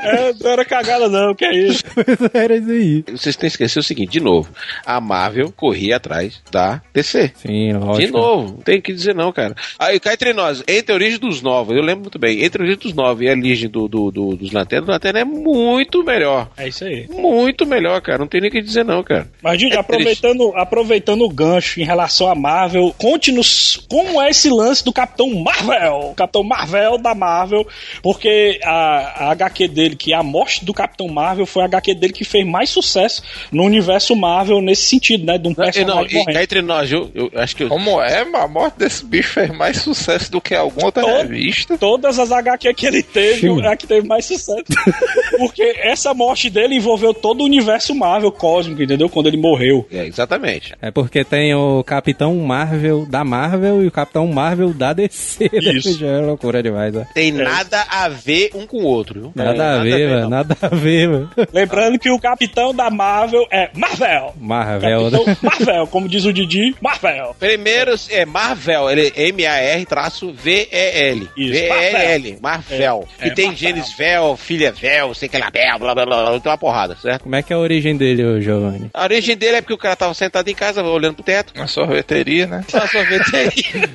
É, 0.02 0.34
não 0.42 0.52
era 0.52 0.64
cagada 0.64 1.10
não, 1.10 1.36
que 1.36 1.44
é 1.44 1.54
isso. 1.54 1.84
Era 2.34 2.56
isso 2.56 2.72
aí. 2.72 3.04
Vocês 3.12 3.36
têm 3.36 3.50
que 3.50 3.54
esquecer 3.54 3.80
o 3.80 3.84
seguinte, 3.84 4.12
de 4.12 4.20
novo. 4.22 4.50
A 4.86 5.02
Marvel 5.02 5.52
corria 5.56 5.98
atrás 5.98 6.42
da 6.50 6.82
DC. 6.94 7.32
Sim, 7.36 7.74
lógico. 7.74 8.06
De 8.06 8.12
novo, 8.12 8.44
não 8.54 8.58
tem 8.64 8.80
o 8.80 8.82
que 8.82 8.94
dizer 8.94 9.14
não, 9.14 9.32
cara. 9.34 9.54
Aí 9.78 10.00
cá 10.00 10.14
entre 10.14 10.32
nós, 10.34 10.64
entre 10.68 10.94
a 10.94 10.96
origem 10.96 11.20
dos 11.20 11.42
novos, 11.42 11.76
eu 11.76 11.82
lembro 11.84 12.04
muito 12.04 12.18
bem, 12.18 12.42
entre 12.44 12.62
a 12.62 12.66
origem 12.66 12.80
dos 12.82 12.94
novos 12.94 13.22
e 13.24 13.28
a 13.28 13.32
origem 13.32 13.70
do, 13.70 13.88
do, 13.90 14.12
do- 14.12 14.36
dos 14.38 14.52
lanternas, 14.54 14.88
o 14.88 14.92
lanterna 14.92 15.20
é 15.20 15.26
muito 15.26 16.04
melhor. 16.06 16.50
É 16.58 16.68
isso 16.70 16.86
aí. 16.86 17.06
Muito 17.10 17.66
melhor, 17.66 18.00
cara. 18.02 18.20
Não 18.20 18.28
tem 18.28 18.40
nem 18.40 18.50
o 18.50 18.54
que 18.54 18.62
dizer 18.62 18.86
não, 18.86 19.04
cara. 19.04 19.30
Mas, 19.44 19.60
gente, 19.60 19.76
É 19.76 19.80
aproveitando, 19.80 20.54
aproveitando 20.56 21.24
o 21.24 21.30
gancho 21.30 21.82
em 21.82 21.86
relação 21.86 22.30
a 22.32 22.36
Marvel, 22.36 22.96
conte-nos 22.98 23.86
como 23.90 24.22
é 24.22 24.30
esse 24.30 24.50
lance 24.50 24.84
do 24.86 24.94
Capitão 24.98 25.30
Marvel. 25.36 26.14
Capitão 26.16 26.44
Marvel 26.44 26.98
da 26.98 27.14
Marvel, 27.14 27.68
porque 28.02 28.60
a, 28.64 29.26
a 29.28 29.32
HQ 29.32 29.68
dele, 29.68 29.96
que 29.96 30.12
é 30.14 30.16
a 30.16 30.24
morte 30.24 30.66
do 30.66 30.74
Capitão 30.74 31.08
Marvel, 31.08 31.46
foi 31.46 31.62
a 31.62 31.66
HQ 31.66 31.94
dele 31.94 32.14
que 32.14 32.24
fez 32.24 32.46
mais 32.46 32.70
sucesso 32.70 33.22
no 33.52 33.64
universo 33.64 34.16
Marvel 34.16 34.62
nesse 34.62 34.84
sentido, 34.84 35.26
né? 35.26 35.38
De 35.38 35.48
um 35.48 35.54
Não, 35.56 35.64
e- 35.64 35.66
personagem 35.72 35.86
não, 35.96 36.06
e 36.06 36.10
cá 36.10 36.18
morrendo. 36.20 36.40
entre 36.40 36.62
nós, 36.62 36.92
eu, 36.92 37.12
eu 37.14 37.32
acho 37.36 37.56
que 37.56 37.64
eu, 37.64 37.70
Como 37.70 38.02
é? 38.02 38.22
A 38.22 38.48
morte 38.48 38.80
desse 38.80 39.06
bicho 39.06 39.30
fez 39.34 39.50
mais 39.56 39.78
sucesso 39.78 40.32
do 40.32 40.42
que 40.42 40.56
alguma 40.56 40.88
outra 40.88 41.04
Todo- 41.04 41.18
revista. 41.30 41.78
Todas 41.78 42.18
as 42.20 42.32
HQ 42.32 42.74
que 42.74 42.86
ele 42.88 43.04
teve, 43.04 43.42
Sim. 43.42 43.62
é 43.62 43.68
a 43.68 43.76
que 43.78 43.86
teve 43.86 44.08
mais 44.08 44.26
sucesso. 44.26 44.64
Porque 45.38 45.76
essa 45.80 46.14
morte 46.14 46.50
dele 46.50 46.76
envolveu 46.76 47.14
todo 47.14 47.42
o 47.42 47.46
universo 47.46 47.94
Marvel 47.94 48.32
cósmico, 48.32 48.82
entendeu? 48.82 49.10
Quando 49.10 49.28
ele 49.28 49.38
morreu. 49.38 49.86
É, 49.92 50.06
exatamente. 50.06 50.74
É 50.82 50.90
porque 50.92 51.24
tem 51.24 51.54
o 51.54 51.84
Capitão 51.84 52.36
Marvel 52.38 53.06
da 53.06 53.24
Marvel 53.24 53.84
e 53.84 53.88
o 53.88 53.92
Capitão 53.92 54.26
Marvel 54.28 54.74
da 54.78 54.94
DC. 54.94 55.50
né? 55.52 55.60
Isso. 55.74 55.98
Já 56.00 56.08
é 56.08 56.20
loucura 56.22 56.64
demais, 56.64 56.94
né? 56.94 57.08
Tem 57.14 57.32
nada 57.32 57.84
a 57.90 58.08
ver 58.08 58.52
um 58.54 58.66
com 58.66 58.78
o 58.78 58.84
outro, 58.86 59.20
viu? 59.20 59.32
Nada, 59.36 59.64
É, 59.64 59.80
a 59.80 59.84
ver, 59.84 60.10
mano. 60.10 60.22
não. 60.22 60.30
Nada 60.30 60.58
a 60.62 60.68
ver, 60.70 61.10
mano. 61.10 61.30
Lembrando 61.52 62.00
que 62.00 62.10
o 62.10 62.20
capitão 62.20 62.74
da 62.74 62.90
Marvel 62.90 63.46
é 63.52 63.70
Marvel. 63.76 64.34
Marvel, 64.40 65.10
né? 65.10 65.18
Capitão 65.18 65.38
Marvel, 65.42 65.88
como 65.88 66.08
diz 66.08 66.26
o 66.26 66.34
Didi, 66.34 66.76
Marvel. 66.82 67.36
Primeiro 67.40 67.96
é 68.10 68.26
Marvel, 68.26 68.90
ele 68.90 69.12
é 69.16 69.28
M-A-R-V-E-L. 69.30 71.30
Isso, 71.38 71.52
V-E-L, 71.52 72.38
Marvel. 72.42 73.08
É, 73.20 73.24
que 73.30 73.36
tem 73.36 73.46
Marvel. 73.48 73.60
genes 73.60 73.94
Vel, 73.98 74.38
filha 74.38 74.72
Vel, 74.72 75.14
sei 75.14 75.28
que 75.30 75.38
lá, 75.38 75.50
Vel, 75.50 75.80
blá 75.80 75.94
blá 75.96 76.06
blá, 76.06 76.30
blá, 76.30 76.40
tem 76.40 76.52
uma 76.52 76.58
porrada, 76.58 76.96
certo? 77.02 77.24
Como 77.24 77.36
é 77.36 77.42
que 77.42 77.54
é 77.54 77.56
a 77.56 77.60
origem 77.60 77.96
dele, 77.98 78.24
ô 78.26 78.40
Giovanni? 78.42 78.90
A 78.94 79.04
origem 79.04 79.36
dele 79.36 79.58
é 79.58 79.62
porque 79.62 79.74
o 79.74 79.78
cara 79.78 79.96
tava 79.96 80.14
sentado 80.14 80.48
em 80.50 80.56
casa, 80.56 80.84
olhando 80.84 81.16
pro 81.16 81.24
teto. 81.24 81.54
Na 81.56 81.68
sorveteria, 81.68 82.48
né? 82.48 82.64
Só 82.68 82.86
sorveteria. 82.88 83.90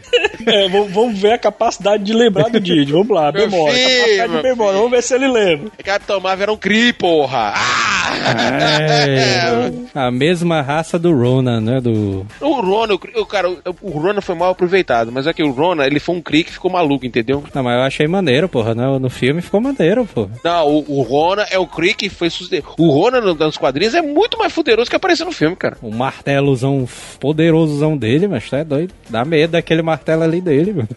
É, 0.47 0.69
vamos, 0.73 0.93
vamos 0.93 1.19
ver 1.19 1.33
a 1.35 1.39
capacidade 1.39 2.03
de 2.03 2.13
lembrar 2.13 2.49
do 2.51 2.59
Didi. 2.61 2.91
Vamos 2.93 3.11
lá, 3.11 3.31
Meu 3.31 3.49
memória. 3.49 3.75
filho, 3.75 3.89
capacidade 3.99 4.33
meu 4.33 4.43
de 4.43 4.49
memória. 4.49 4.77
Vamos 4.79 4.91
ver 4.91 5.03
se 5.03 5.15
ele 5.15 5.29
lembra. 5.29 5.71
Capitão 5.85 6.21
Marvel 6.21 6.43
era 6.45 6.53
um 6.53 6.57
Cri, 6.57 6.93
porra! 6.93 7.53
Ah! 7.55 8.83
É, 8.85 9.71
a 9.95 10.11
mesma 10.11 10.61
raça 10.61 10.99
do 10.99 11.13
Ronan, 11.17 11.61
né? 11.61 11.81
Do... 11.81 12.27
O 12.41 12.61
Rona, 12.61 12.95
o, 12.95 13.27
cara, 13.27 13.49
o, 13.51 13.59
o 13.81 13.91
Rona 13.99 14.21
foi 14.21 14.35
mal 14.35 14.51
aproveitado, 14.51 15.11
mas 15.13 15.27
é 15.27 15.33
que 15.33 15.43
o 15.43 15.51
Rona, 15.51 15.87
ele 15.87 15.99
foi 16.01 16.15
um 16.17 16.21
Cri 16.21 16.45
que 16.45 16.53
ficou 16.53 16.71
maluco, 16.71 17.07
entendeu? 17.07 17.43
Não, 17.55 17.63
mas 17.63 17.75
eu 17.75 17.83
achei 17.83 18.07
maneiro, 18.07 18.49
porra. 18.49 18.75
No, 18.75 18.99
no 18.99 19.11
filme 19.11 19.41
ficou 19.41 19.61
maneiro, 19.61 20.05
porra. 20.07 20.31
Não, 20.45 20.69
o, 20.69 20.85
o 20.99 21.03
Rona 21.03 21.47
é 21.51 21.59
o 21.59 21.67
Cri 21.67 21.95
que 21.95 22.09
foi 22.09 22.31
suceder. 22.31 22.63
O 22.79 22.91
Rona 22.91 23.21
no- 23.21 23.35
nos 23.35 23.57
quadrinhos 23.57 23.95
é 23.95 24.03
muito 24.03 24.39
mais 24.39 24.53
fuderoso 24.53 24.89
que 24.91 24.97
apareceu 24.97 25.27
no 25.27 25.33
filme, 25.33 25.57
cara. 25.57 25.77
O 25.83 25.91
martelozão 25.91 26.87
poderosozão 27.21 27.97
dele, 27.97 28.29
mas 28.29 28.49
tá 28.49 28.63
doido. 28.63 28.93
Dá 29.09 29.25
medo 29.25 29.53
daquele 29.53 29.83
martelo 29.83 30.23
ali 30.23 30.41
dele, 30.41 30.62
mano. 30.71 30.89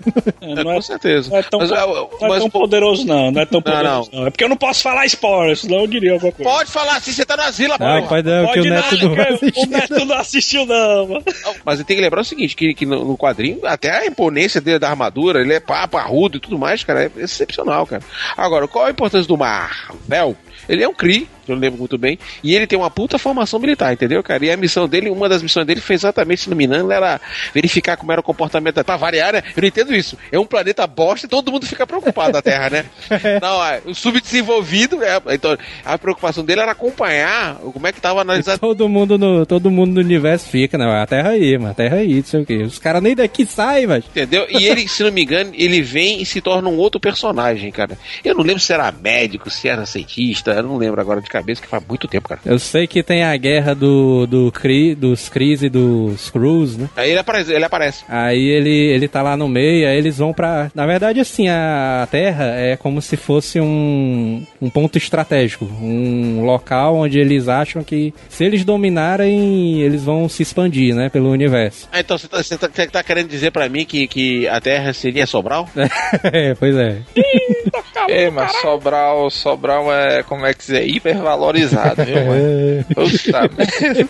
É, 0.42 0.64
não, 0.64 0.72
é, 0.72 0.76
com 0.76 0.82
certeza. 0.82 1.30
não 1.30 1.38
é 1.38 1.44
tão, 1.44 1.60
mas, 1.60 1.72
ah, 1.72 1.86
não 1.88 1.96
é 1.96 2.28
mas, 2.30 2.40
tão 2.40 2.50
pô, 2.50 2.60
poderoso, 2.60 3.06
não. 3.06 3.32
Não 3.32 3.42
é 3.42 3.46
tão 3.46 3.62
Não, 3.66 3.72
poderoso, 3.72 4.10
não. 4.14 4.28
É 4.28 4.30
porque 4.30 4.44
eu 4.44 4.50
não 4.50 4.58
posso 4.58 4.82
falar 4.84 5.06
spoiler, 5.06 5.56
senão 5.58 5.80
eu 5.82 5.88
diria 5.88 6.14
alguma 6.14 6.32
coisa. 6.32 6.52
Pode 6.52 6.72
falar 6.72 6.98
assim, 6.98 7.12
você 7.12 7.26
tá 7.26 7.38
no 7.38 7.44
asilo, 7.44 7.72
Não, 7.72 7.78
porra. 7.78 8.02
pode 8.08 8.30
não, 8.30 8.52
que 8.52 8.60
o 8.60 8.66
Neto 8.66 8.98
não 8.98 9.16
vai 9.16 9.26
que 9.26 9.34
assistir. 9.34 9.60
o 9.60 9.70
Neto 9.70 10.06
não 10.06 10.16
assistiu, 10.18 10.66
não. 10.66 11.08
mano. 11.08 11.24
Não, 11.44 11.56
Mas 11.64 11.84
tem 11.84 11.96
que 11.96 12.02
lembrar 12.02 12.22
o 12.22 12.26
seguinte, 12.26 12.56
que, 12.56 12.74
que 12.74 12.86
no, 12.86 13.06
no 13.06 13.18
quadrinho, 13.18 13.60
até 13.64 13.92
a 13.92 14.06
imponência 14.06 14.60
dele 14.60 14.80
da 14.80 14.90
armadura, 14.90 15.42
ele 15.42 15.54
é 15.54 15.60
pá, 15.60 15.88
parrudo 15.88 16.38
e 16.38 16.40
tudo 16.40 16.60
mais, 16.60 16.84
cara, 16.84 17.06
é 17.06 17.12
excepcional, 17.22 17.86
cara. 17.86 18.04
Agora, 18.36 18.68
qual 18.68 18.86
a 18.86 18.92
importância 18.92 19.28
do 19.28 19.38
Marvel? 19.38 20.36
Ele 20.68 20.84
é 20.84 20.88
um 20.88 20.94
Kree, 20.94 21.28
eu 21.48 21.56
lembro 21.56 21.80
muito 21.80 21.98
bem, 21.98 22.18
e 22.44 22.56
ele 22.56 22.68
tem 22.68 22.78
uma 22.78 22.90
puta 22.90 23.18
formação 23.18 23.60
militar, 23.60 23.94
entendeu, 23.94 24.22
cara? 24.24 24.46
E 24.46 24.52
a 24.52 24.58
missão 24.58 24.88
dele, 24.88 25.10
uma 25.10 25.30
das 25.30 25.42
missões 25.42 25.66
dele 25.66 25.82
foi 25.82 25.96
exatamente, 25.96 26.42
se 26.42 26.50
não 26.50 26.58
me 26.58 26.66
engano, 26.66 26.92
era 26.92 27.20
verificar 27.54 27.98
como 27.98 28.12
era 28.12 28.22
o 28.22 28.24
comportamento 28.24 28.76
da... 28.76 28.84
Pra 28.84 28.98
variar, 28.98 29.34
né? 29.34 29.44
Eu 29.56 29.62
não 29.62 29.68
entendo 29.68 29.96
isso. 29.96 30.18
É 30.32 30.40
um 30.40 30.46
planeta 30.46 30.86
bosta 30.86 31.26
e 31.26 31.30
todo 31.30 31.52
mundo 31.52 31.66
fica 31.66 31.88
preocupado 31.88 32.34
na 32.34 32.42
Terra, 32.42 32.70
né? 32.70 32.86
Não, 33.42 33.64
é, 33.66 33.82
o 33.86 33.94
subdesenvolvido, 33.94 35.04
é, 35.04 35.22
então, 35.34 35.58
a 35.84 35.98
preocupação 35.98 36.46
dele 36.46 36.62
era 36.62 36.72
acompanhar 36.72 37.56
como 37.56 37.88
é 37.88 37.92
que 37.92 38.00
tava 38.00 38.22
analisando 38.22 38.60
Todo 38.60 38.88
mundo 38.88 39.18
no, 39.18 39.46
todo 39.46 39.72
mundo 39.72 39.94
no 39.94 40.00
universo 40.00 40.50
fica, 40.50 40.78
né? 40.78 40.86
A 40.86 41.06
terra 41.06 41.30
aí, 41.30 41.58
mano. 41.58 41.72
A 41.72 41.74
terra 41.74 41.98
aí, 41.98 42.16
não 42.16 42.24
sei 42.24 42.42
o 42.42 42.46
quê. 42.46 42.58
Os 42.64 42.80
caras 42.80 43.02
nem 43.02 43.16
daqui 43.16 43.46
saem, 43.46 43.88
mas. 43.88 44.06
Entendeu? 44.06 44.46
E 44.50 44.66
ele, 44.66 44.88
se 44.88 45.04
não 45.04 45.12
me 45.12 45.24
engano, 45.24 45.52
ele 45.54 45.82
vem 45.82 46.22
e 46.22 46.26
se 46.26 46.42
torna 46.42 46.70
um 46.70 46.78
outro 46.78 47.00
personagem, 47.00 47.72
cara. 47.72 47.98
Eu 48.24 48.36
não 48.36 48.44
lembro 48.44 48.62
se 48.62 48.74
era 48.74 48.92
médico, 48.92 49.50
se 49.50 49.68
era 49.68 49.86
cientista, 49.86 50.45
eu 50.52 50.64
não 50.64 50.78
lembro 50.78 51.00
agora 51.02 51.22
de 51.22 51.30
cabeça, 51.30 51.62
que 51.62 51.68
faz 51.68 51.84
muito 51.88 52.08
tempo, 52.08 52.28
cara. 52.30 52.42
Eu 52.46 52.60
sei 52.60 52.88
que 52.88 53.02
tem 53.04 53.24
a 53.24 53.36
guerra 53.38 53.74
do, 53.74 54.26
do 54.28 54.52
Cri, 54.52 54.96
dos 54.96 55.30
Cris 55.30 55.62
e 55.64 55.70
dos 55.70 56.30
Cruz, 56.30 56.78
né? 56.78 56.90
Aí 56.96 57.12
ele 57.12 57.20
aparece, 57.20 57.54
ele 57.54 57.66
aparece. 57.66 58.04
Aí 58.08 58.44
ele, 58.48 58.70
ele 58.70 59.08
tá 59.08 59.22
lá 59.22 59.36
no 59.38 59.48
meio, 59.48 59.88
aí 59.88 59.98
eles 59.98 60.18
vão 60.18 60.34
pra. 60.34 60.72
Na 60.76 60.86
verdade, 60.86 61.20
assim, 61.20 61.48
a 61.50 62.08
Terra 62.12 62.46
é 62.56 62.76
como 62.78 63.02
se 63.02 63.16
fosse 63.18 63.60
um, 63.60 64.46
um 64.62 64.70
ponto 64.70 64.98
estratégico. 64.98 65.66
Um 65.66 66.44
local 66.46 66.96
onde 66.96 67.20
eles 67.20 67.48
acham 67.48 67.84
que 67.84 68.14
se 68.30 68.44
eles 68.44 68.64
dominarem, 68.64 69.82
eles 69.82 70.04
vão 70.04 70.28
se 70.30 70.44
expandir, 70.44 70.94
né? 70.96 71.10
Pelo 71.10 71.30
universo. 71.30 71.88
Ah, 71.92 72.00
então 72.00 72.18
você 72.18 72.28
tá, 72.28 72.42
você 72.42 72.58
tá- 72.58 72.70
você 72.74 72.88
tá 72.88 73.04
querendo 73.04 73.28
dizer 73.30 73.52
pra 73.52 73.68
mim 73.70 73.86
que, 73.86 74.08
que 74.08 74.48
a 74.48 74.60
Terra 74.60 74.94
seria 74.94 75.26
Sobral? 75.26 75.70
é, 76.24 76.54
pois 76.56 76.76
é. 76.76 76.98
Ih, 77.16 77.70
tocar 77.96 78.10
Ei, 78.10 78.30
mas 78.30 78.52
Sobral, 78.58 79.30
Sobral 79.30 79.94
é, 79.94 80.24
como 80.24 80.46
é 80.46 80.54
que 80.54 80.60
dizer, 80.60 80.88
hipervalorizado, 80.88 82.04
viu, 82.04 82.26
mano? 82.26 82.86
Puta 82.94 83.42
merda. 83.42 84.10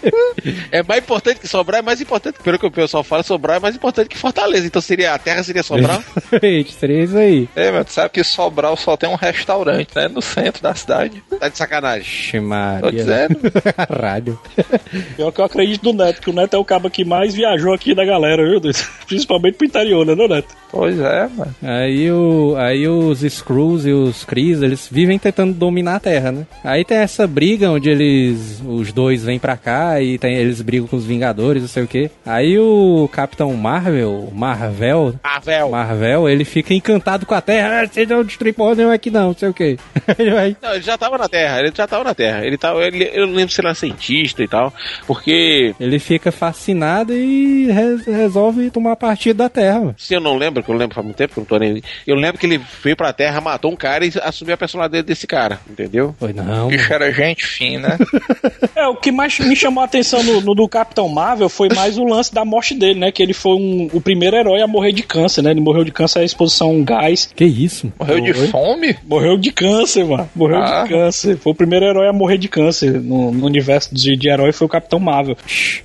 É 0.71 0.83
mais 0.83 1.01
importante 1.01 1.39
que 1.39 1.47
Sobral, 1.47 1.79
é 1.79 1.81
mais 1.81 2.01
importante, 2.01 2.39
pelo 2.43 2.57
que 2.57 2.65
o 2.65 2.71
pessoal 2.71 3.03
fala, 3.03 3.23
Sobral 3.23 3.57
é 3.57 3.59
mais 3.59 3.75
importante 3.75 4.09
que 4.09 4.17
Fortaleza. 4.17 4.65
Então 4.65 4.81
seria 4.81 5.13
a 5.13 5.19
terra 5.19 5.43
seria 5.43 5.63
Sobral? 5.63 6.01
Exatamente, 6.17 6.73
seria 6.73 7.03
isso 7.03 7.17
aí. 7.17 7.49
Ei, 7.55 7.71
mas 7.71 7.85
tu 7.85 7.93
sabe 7.93 8.09
que 8.09 8.23
Sobral 8.23 8.75
só 8.75 8.97
tem 8.97 9.09
um 9.09 9.15
restaurante, 9.15 9.89
né? 9.95 10.07
No 10.07 10.21
centro 10.21 10.61
da 10.61 10.73
cidade. 10.73 11.23
tá 11.39 11.49
de 11.49 11.57
sacanagem. 11.57 12.07
Ixi, 12.07 12.37
Tô 12.81 12.91
dizendo. 12.91 13.39
Rádio. 14.01 14.39
Pior 15.15 15.31
que 15.31 15.41
eu 15.41 15.45
acredito 15.45 15.83
no 15.83 15.93
Neto, 15.93 16.21
que 16.21 16.29
o 16.29 16.33
Neto 16.33 16.55
é 16.55 16.59
o 16.59 16.65
cabo 16.65 16.89
que 16.89 17.05
mais 17.05 17.33
viajou 17.33 17.73
aqui 17.73 17.93
da 17.93 18.05
galera, 18.05 18.43
viu? 18.47 18.59
Deus? 18.59 18.81
Principalmente 19.05 19.55
pro 19.55 19.67
interior, 19.67 20.05
né, 20.05 20.15
não, 20.15 20.27
Neto? 20.27 20.55
Pois 20.71 20.99
é, 20.99 21.27
mano. 21.27 21.55
Aí, 21.63 22.11
o, 22.11 22.55
aí 22.57 22.87
os 22.87 23.23
E 23.83 23.91
os 23.91 24.23
Kree, 24.23 24.51
eles 24.51 24.87
vivem 24.91 25.17
tentando 25.17 25.53
dominar 25.53 25.95
a 25.95 25.99
Terra, 25.99 26.31
né? 26.31 26.45
Aí 26.63 26.85
tem 26.85 26.97
essa 26.97 27.25
briga 27.25 27.71
onde 27.71 27.89
eles, 27.89 28.61
os 28.65 28.91
dois 28.93 29.23
vêm 29.23 29.39
pra 29.39 29.57
cá 29.57 29.99
e 30.01 30.17
tem, 30.17 30.35
eles 30.35 30.61
brigam 30.61 30.87
com 30.87 30.95
os 30.97 31.05
Vingadores, 31.05 31.61
não 31.63 31.69
sei 31.69 31.83
o 31.83 31.87
quê. 31.87 32.09
Aí 32.25 32.57
o 32.59 33.09
Capitão 33.11 33.53
Marvel, 33.53 34.29
Marvel, 34.33 35.15
Marvel. 35.23 35.69
Marvel, 35.69 36.29
ele 36.29 36.45
fica 36.45 36.73
encantado 36.73 37.25
com 37.25 37.33
a 37.33 37.41
Terra. 37.41 37.81
Ah, 37.81 37.87
vocês 37.87 38.07
não 38.07 38.23
destruem 38.23 38.53
porra 38.53 38.75
nenhuma 38.75 38.93
aqui 38.95 39.09
não, 39.09 39.27
não 39.27 39.33
sei 39.35 39.49
o 39.49 39.53
quê. 39.53 39.77
Ele 40.19 40.31
vai... 40.31 40.55
Não, 40.61 40.73
ele 40.73 40.81
já 40.83 40.97
tava 40.97 41.17
na 41.17 41.27
Terra, 41.27 41.59
ele 41.59 41.71
já 41.75 41.87
tava 41.87 42.03
na 42.03 42.13
Terra. 42.13 42.45
Ele 42.45 42.57
tava, 42.57 42.83
ele, 42.85 43.09
eu 43.13 43.25
não 43.25 43.33
lembro 43.33 43.51
se 43.53 43.59
ele 43.59 43.67
era 43.67 43.75
cientista 43.75 44.43
e 44.43 44.47
tal, 44.47 44.71
porque 45.07 45.73
Ele 45.79 45.99
fica 45.99 46.31
fascinado 46.31 47.13
e 47.13 47.71
re- 47.71 48.11
resolve 48.11 48.69
tomar 48.69 48.95
partido 48.95 49.37
da 49.37 49.49
Terra. 49.49 49.95
se 49.97 50.13
eu 50.13 50.21
não 50.21 50.37
lembro, 50.37 50.61
que 50.63 50.69
eu 50.69 50.75
lembro 50.75 50.93
faz 50.95 51.05
muito 51.05 51.17
tempo 51.17 51.33
que 51.33 51.39
eu 51.39 51.41
não 51.41 51.47
tô 51.47 51.57
nem. 51.57 51.81
Eu 52.05 52.15
lembro 52.15 52.37
que 52.39 52.45
ele 52.45 52.61
veio 52.83 52.95
pra 52.95 53.11
Terra, 53.13 53.41
matou 53.41 53.64
um 53.69 53.75
cara 53.75 54.05
e 54.05 54.11
assumiu 54.23 54.53
a 54.53 54.57
personalidade 54.57 55.05
desse 55.05 55.25
cara, 55.27 55.59
entendeu? 55.69 56.15
Foi 56.19 56.33
não. 56.33 56.67
O 56.67 56.69
bicho 56.69 56.91
era 56.93 57.11
gente 57.11 57.45
fina. 57.45 57.97
É, 58.75 58.87
o 58.87 58.95
que 58.95 59.09
mais 59.09 59.39
me 59.39 59.55
chamou 59.55 59.81
a 59.81 59.85
atenção 59.85 60.21
no, 60.21 60.41
no 60.41 60.53
do 60.53 60.67
Capitão 60.67 61.07
Marvel 61.07 61.47
foi 61.47 61.69
mais 61.73 61.97
o 61.97 62.03
lance 62.03 62.33
da 62.33 62.43
morte 62.43 62.73
dele, 62.73 62.99
né? 62.99 63.09
Que 63.11 63.23
ele 63.23 63.31
foi 63.33 63.53
um- 63.53 63.89
o 63.93 64.01
primeiro 64.01 64.35
herói 64.35 64.61
a 64.61 64.67
morrer 64.67 64.91
de 64.91 65.01
câncer, 65.01 65.41
né? 65.41 65.51
Ele 65.51 65.61
morreu 65.61 65.85
de 65.85 65.91
câncer 65.93 66.19
à 66.19 66.23
exposição 66.25 66.83
gás. 66.83 67.29
Que 67.33 67.45
isso? 67.45 67.91
Morreu 67.97 68.19
de 68.19 68.31
Oi? 68.31 68.47
fome? 68.47 68.97
Morreu 69.07 69.37
de 69.37 69.49
câncer, 69.51 70.03
mano. 70.03 70.29
Morreu 70.35 70.57
Ah. 70.57 70.83
de 70.83 70.89
câncer. 70.89 71.37
Foi 71.37 71.53
o 71.53 71.55
primeiro 71.55 71.85
herói 71.85 72.09
a 72.09 72.13
morrer 72.13 72.37
de 72.37 72.49
câncer 72.49 72.99
no, 73.01 73.31
no 73.31 73.45
universo 73.45 73.95
de, 73.95 74.17
de 74.17 74.29
herói, 74.29 74.51
foi 74.51 74.65
o 74.65 74.69
Capitão 74.69 74.99
Marvel. 74.99 75.37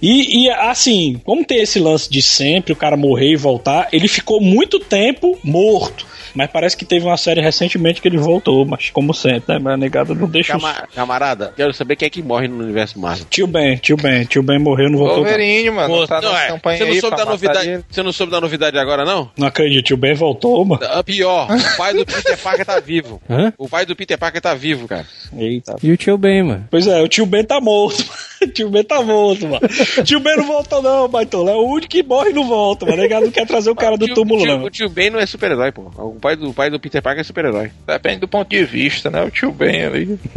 E, 0.03 0.47
e, 0.47 0.51
assim, 0.51 1.21
como 1.25 1.45
tem 1.45 1.63
esse 1.63 1.79
lance 1.79 2.11
de 2.11 2.21
sempre 2.21 2.73
o 2.73 2.77
cara 2.77 2.97
morrer 2.97 3.31
e 3.33 3.37
voltar, 3.37 3.89
ele 3.93 4.09
ficou 4.09 4.41
muito 4.41 4.81
tempo 4.81 5.39
morto. 5.45 6.05
Mas 6.35 6.51
parece 6.51 6.77
que 6.77 6.85
teve 6.85 7.05
uma 7.07 7.17
série 7.17 7.41
recentemente 7.41 8.01
que 8.01 8.09
ele 8.09 8.19
voltou, 8.19 8.65
mas 8.65 8.91
como 8.91 9.13
sempre, 9.15 9.55
né? 9.55 9.61
Mas 9.63 9.75
a 9.75 9.77
negada 9.77 10.15
não 10.15 10.29
deixa. 10.29 10.57
os- 10.57 10.63
Cama- 10.63 10.89
camarada, 10.95 11.53
quero 11.57 11.73
saber 11.75 11.97
quem 11.97 12.07
é 12.07 12.11
que 12.11 12.23
morre 12.23 12.49
no 12.49 12.63
universo 12.63 12.99
Marvel. 12.99 13.27
Tio 13.31 13.47
Ben, 13.47 13.77
tio 13.77 13.97
Ben, 13.97 14.25
tio 14.25 14.43
Ben 14.43 14.59
morreu, 14.59 14.91
não 14.91 14.99
voltou. 14.99 15.19
Não, 15.19 15.25
Wolverine, 15.25 15.71
mano. 15.71 15.95
Pô, 15.95 16.07
tá 16.07 16.21
não, 16.21 16.33
na 16.33 16.43
é, 16.45 16.49
campanha 16.49 16.79
você 16.79 16.85
não 16.85 17.01
soube 17.01 17.17
da 17.17 17.25
novidade. 17.25 17.69
ele. 17.69 17.85
Você 17.91 18.03
não 18.03 18.13
soube 18.13 18.33
da 18.33 18.41
novidade 18.41 18.79
agora, 18.79 19.05
não? 19.05 19.31
não 19.37 19.47
acredito, 19.47 19.85
tio 19.87 19.97
Ben 19.97 20.15
voltou, 20.15 20.65
mano. 20.65 20.81
Ah, 20.85 21.03
Pior, 21.03 21.49
o 21.51 21.77
pai 21.77 21.95
do 21.95 22.07
Peter 22.07 22.39
Parker 22.39 22.65
tá 22.67 22.79
vivo. 22.81 23.21
Hã? 23.29 23.53
O 23.59 23.69
pai 23.69 23.85
do 23.87 23.97
Peter 23.97 24.19
Parker 24.19 24.41
tá 24.41 24.55
vivo, 24.55 24.87
cara. 24.87 25.07
Eita. 25.37 25.77
E 25.83 25.91
o 25.91 25.97
tio 25.97 26.17
Ben, 26.17 26.43
mano? 26.43 26.67
Pois 26.71 26.87
é, 26.87 27.01
o 27.03 27.09
tio 27.09 27.27
Ben 27.27 27.45
tá 27.45 27.61
morto. 27.61 28.05
Tio 28.55 28.71
Ben 28.71 28.83
tá 28.85 29.03
morto, 29.03 29.47
mano. 29.47 29.61
Tio 30.05 30.21
Ben 30.21 30.37
não 30.37 30.47
voltou, 30.47 30.83
não, 30.83 31.09
Baitola. 31.09 31.51
É 31.51 31.55
o 31.55 31.67
único 31.67 31.89
que 31.89 32.03
morre 32.03 32.31
e 32.31 32.33
não 32.33 32.47
volta, 32.47 32.87
mano. 32.87 32.99
Negado 32.99 33.25
não 33.27 33.33
quer 33.33 33.47
trazer 33.47 33.71
o 33.71 33.75
cara 33.75 33.97
do 33.97 34.07
túmulo, 34.15 34.41
o 34.41 34.45
tio, 34.45 34.57
não. 34.59 34.65
O 34.65 34.71
tio 34.71 34.89
Ben 34.89 35.11
não 35.11 35.19
é 35.19 35.27
super-herói, 35.27 35.73
pô. 35.73 35.91
O 35.97 36.19
pai 36.21 36.37
do, 36.37 36.51
o 36.51 36.55
pai 36.55 36.71
do 36.71 36.81
Peter 36.81 37.03
Parker 37.03 37.21
é 37.21 37.25
super-herói. 37.25 37.71
Depende 37.87 38.21
do 38.21 38.29
ponto 38.29 38.49
de 38.49 38.65
vista, 38.65 39.11
né? 39.11 39.23
O 39.23 39.31
tio 39.31 39.53
Ben 39.53 39.85
ali. 39.85 40.19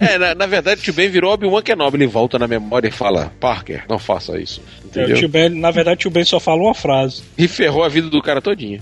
É, 0.00 0.16
na, 0.16 0.34
na 0.34 0.46
verdade, 0.46 0.80
o 0.80 0.84
tio 0.84 0.92
Ben 0.94 1.08
virou 1.08 1.32
Obi-Wan 1.32 1.62
Kenobi. 1.62 1.96
Ele 1.96 2.06
volta 2.06 2.38
na 2.38 2.46
memória 2.46 2.88
e 2.88 2.90
fala: 2.90 3.32
Parker, 3.40 3.84
não 3.88 3.98
faça 3.98 4.38
isso. 4.38 4.60
É, 4.60 4.84
o 4.84 4.88
Entendeu? 5.02 5.16
tio 5.16 5.28
Ben, 5.28 5.48
na 5.48 5.70
verdade, 5.70 5.96
o 5.96 5.98
tio 6.00 6.10
Ben 6.10 6.24
só 6.24 6.38
fala 6.40 6.62
uma 6.62 6.74
frase. 6.74 7.22
E 7.36 7.46
ferrou 7.48 7.82
a 7.84 7.88
vida 7.88 8.08
do 8.08 8.22
cara 8.22 8.40
todinha. 8.40 8.80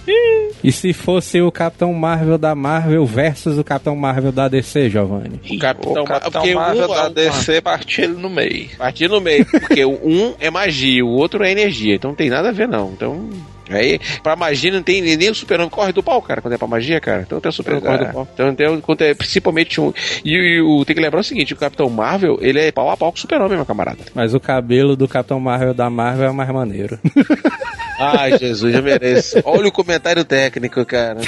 E 0.63 0.73
se 0.73 0.93
fosse 0.93 1.41
o 1.41 1.51
Capitão 1.51 1.93
Marvel 1.93 2.39
da 2.39 2.55
Marvel 2.55 3.05
versus 3.07 3.59
o 3.59 3.65
Capitão 3.65 3.97
Marvel 3.97 4.33
da 4.33 4.49
DC, 4.49 4.91
Giovanni? 4.91 5.41
O 5.51 5.59
Capitão, 5.59 6.03
o 6.03 6.07
Capitão 6.07 6.55
Marvel 6.55 6.85
um, 6.85 6.95
da 6.95 7.09
um- 7.09 7.13
DC 7.13 7.61
partiu 7.61 8.05
ele 8.05 8.15
no 8.15 8.29
meio. 8.31 8.46
Partir 8.77 9.09
no 9.09 9.21
meio, 9.21 9.45
porque 9.47 9.85
o 9.85 9.99
um 10.05 10.35
é 10.39 10.51
magia, 10.51 11.05
o 11.05 11.09
outro 11.09 11.45
é 11.45 11.51
energia, 11.51 11.95
então 11.95 12.11
não 12.11 12.17
tem 12.17 12.31
nada 12.31 12.49
a 12.49 12.53
ver 12.53 12.69
não. 12.69 12.91
Então, 12.93 13.29
aí, 13.71 13.99
pra 14.23 14.37
magia 14.37 14.73
não 14.73 14.83
tem 14.83 15.01
nem 15.03 15.31
o 15.31 15.35
super-homem 15.35 15.71
corre 15.71 15.93
do 15.93 16.03
pau, 16.03 16.21
cara, 16.23 16.41
quando 16.41 16.55
é 16.55 16.59
pra 16.59 16.67
magia, 16.67 17.01
cara. 17.01 17.23
Então 17.23 17.41
tem 17.41 17.49
o 17.49 17.53
super-homem 17.53 17.85
corre 17.85 18.05
é. 18.05 18.07
do 18.07 18.13
pau. 18.13 18.29
Então 18.33 18.55
tem, 18.55 18.81
quando 18.81 19.03
é 19.03 19.15
principalmente 19.15 19.81
um. 19.81 19.93
E, 20.25 20.31
e 20.31 20.61
o, 20.61 20.85
tem 20.85 20.95
que 20.97 21.03
lembrar 21.03 21.21
o 21.21 21.25
seguinte: 21.25 21.53
o 21.53 21.57
Capitão 21.57 21.89
Marvel, 21.89 22.39
ele 22.41 22.61
é 22.61 22.73
pau 22.73 22.91
a 22.91 22.97
pau 22.97 23.11
com 23.11 23.19
o 23.19 23.21
super-homem, 23.21 23.57
meu 23.57 23.67
camarada. 23.67 24.05
Mas 24.15 24.35
o 24.35 24.41
cabelo 24.41 24.97
do 24.97 25.09
Capitão 25.09 25.41
Marvel 25.41 25.75
da 25.75 25.91
Marvel 25.91 26.29
é 26.29 26.33
mais 26.33 26.51
maneiro. 26.51 26.99
Ai, 27.99 28.39
Jesus, 28.39 28.75
eu 28.75 28.83
mereço. 28.83 29.41
Olha 29.45 29.69
o 29.69 29.73
comentário 29.73 30.25
técnico, 30.25 30.85
cara. 30.85 31.21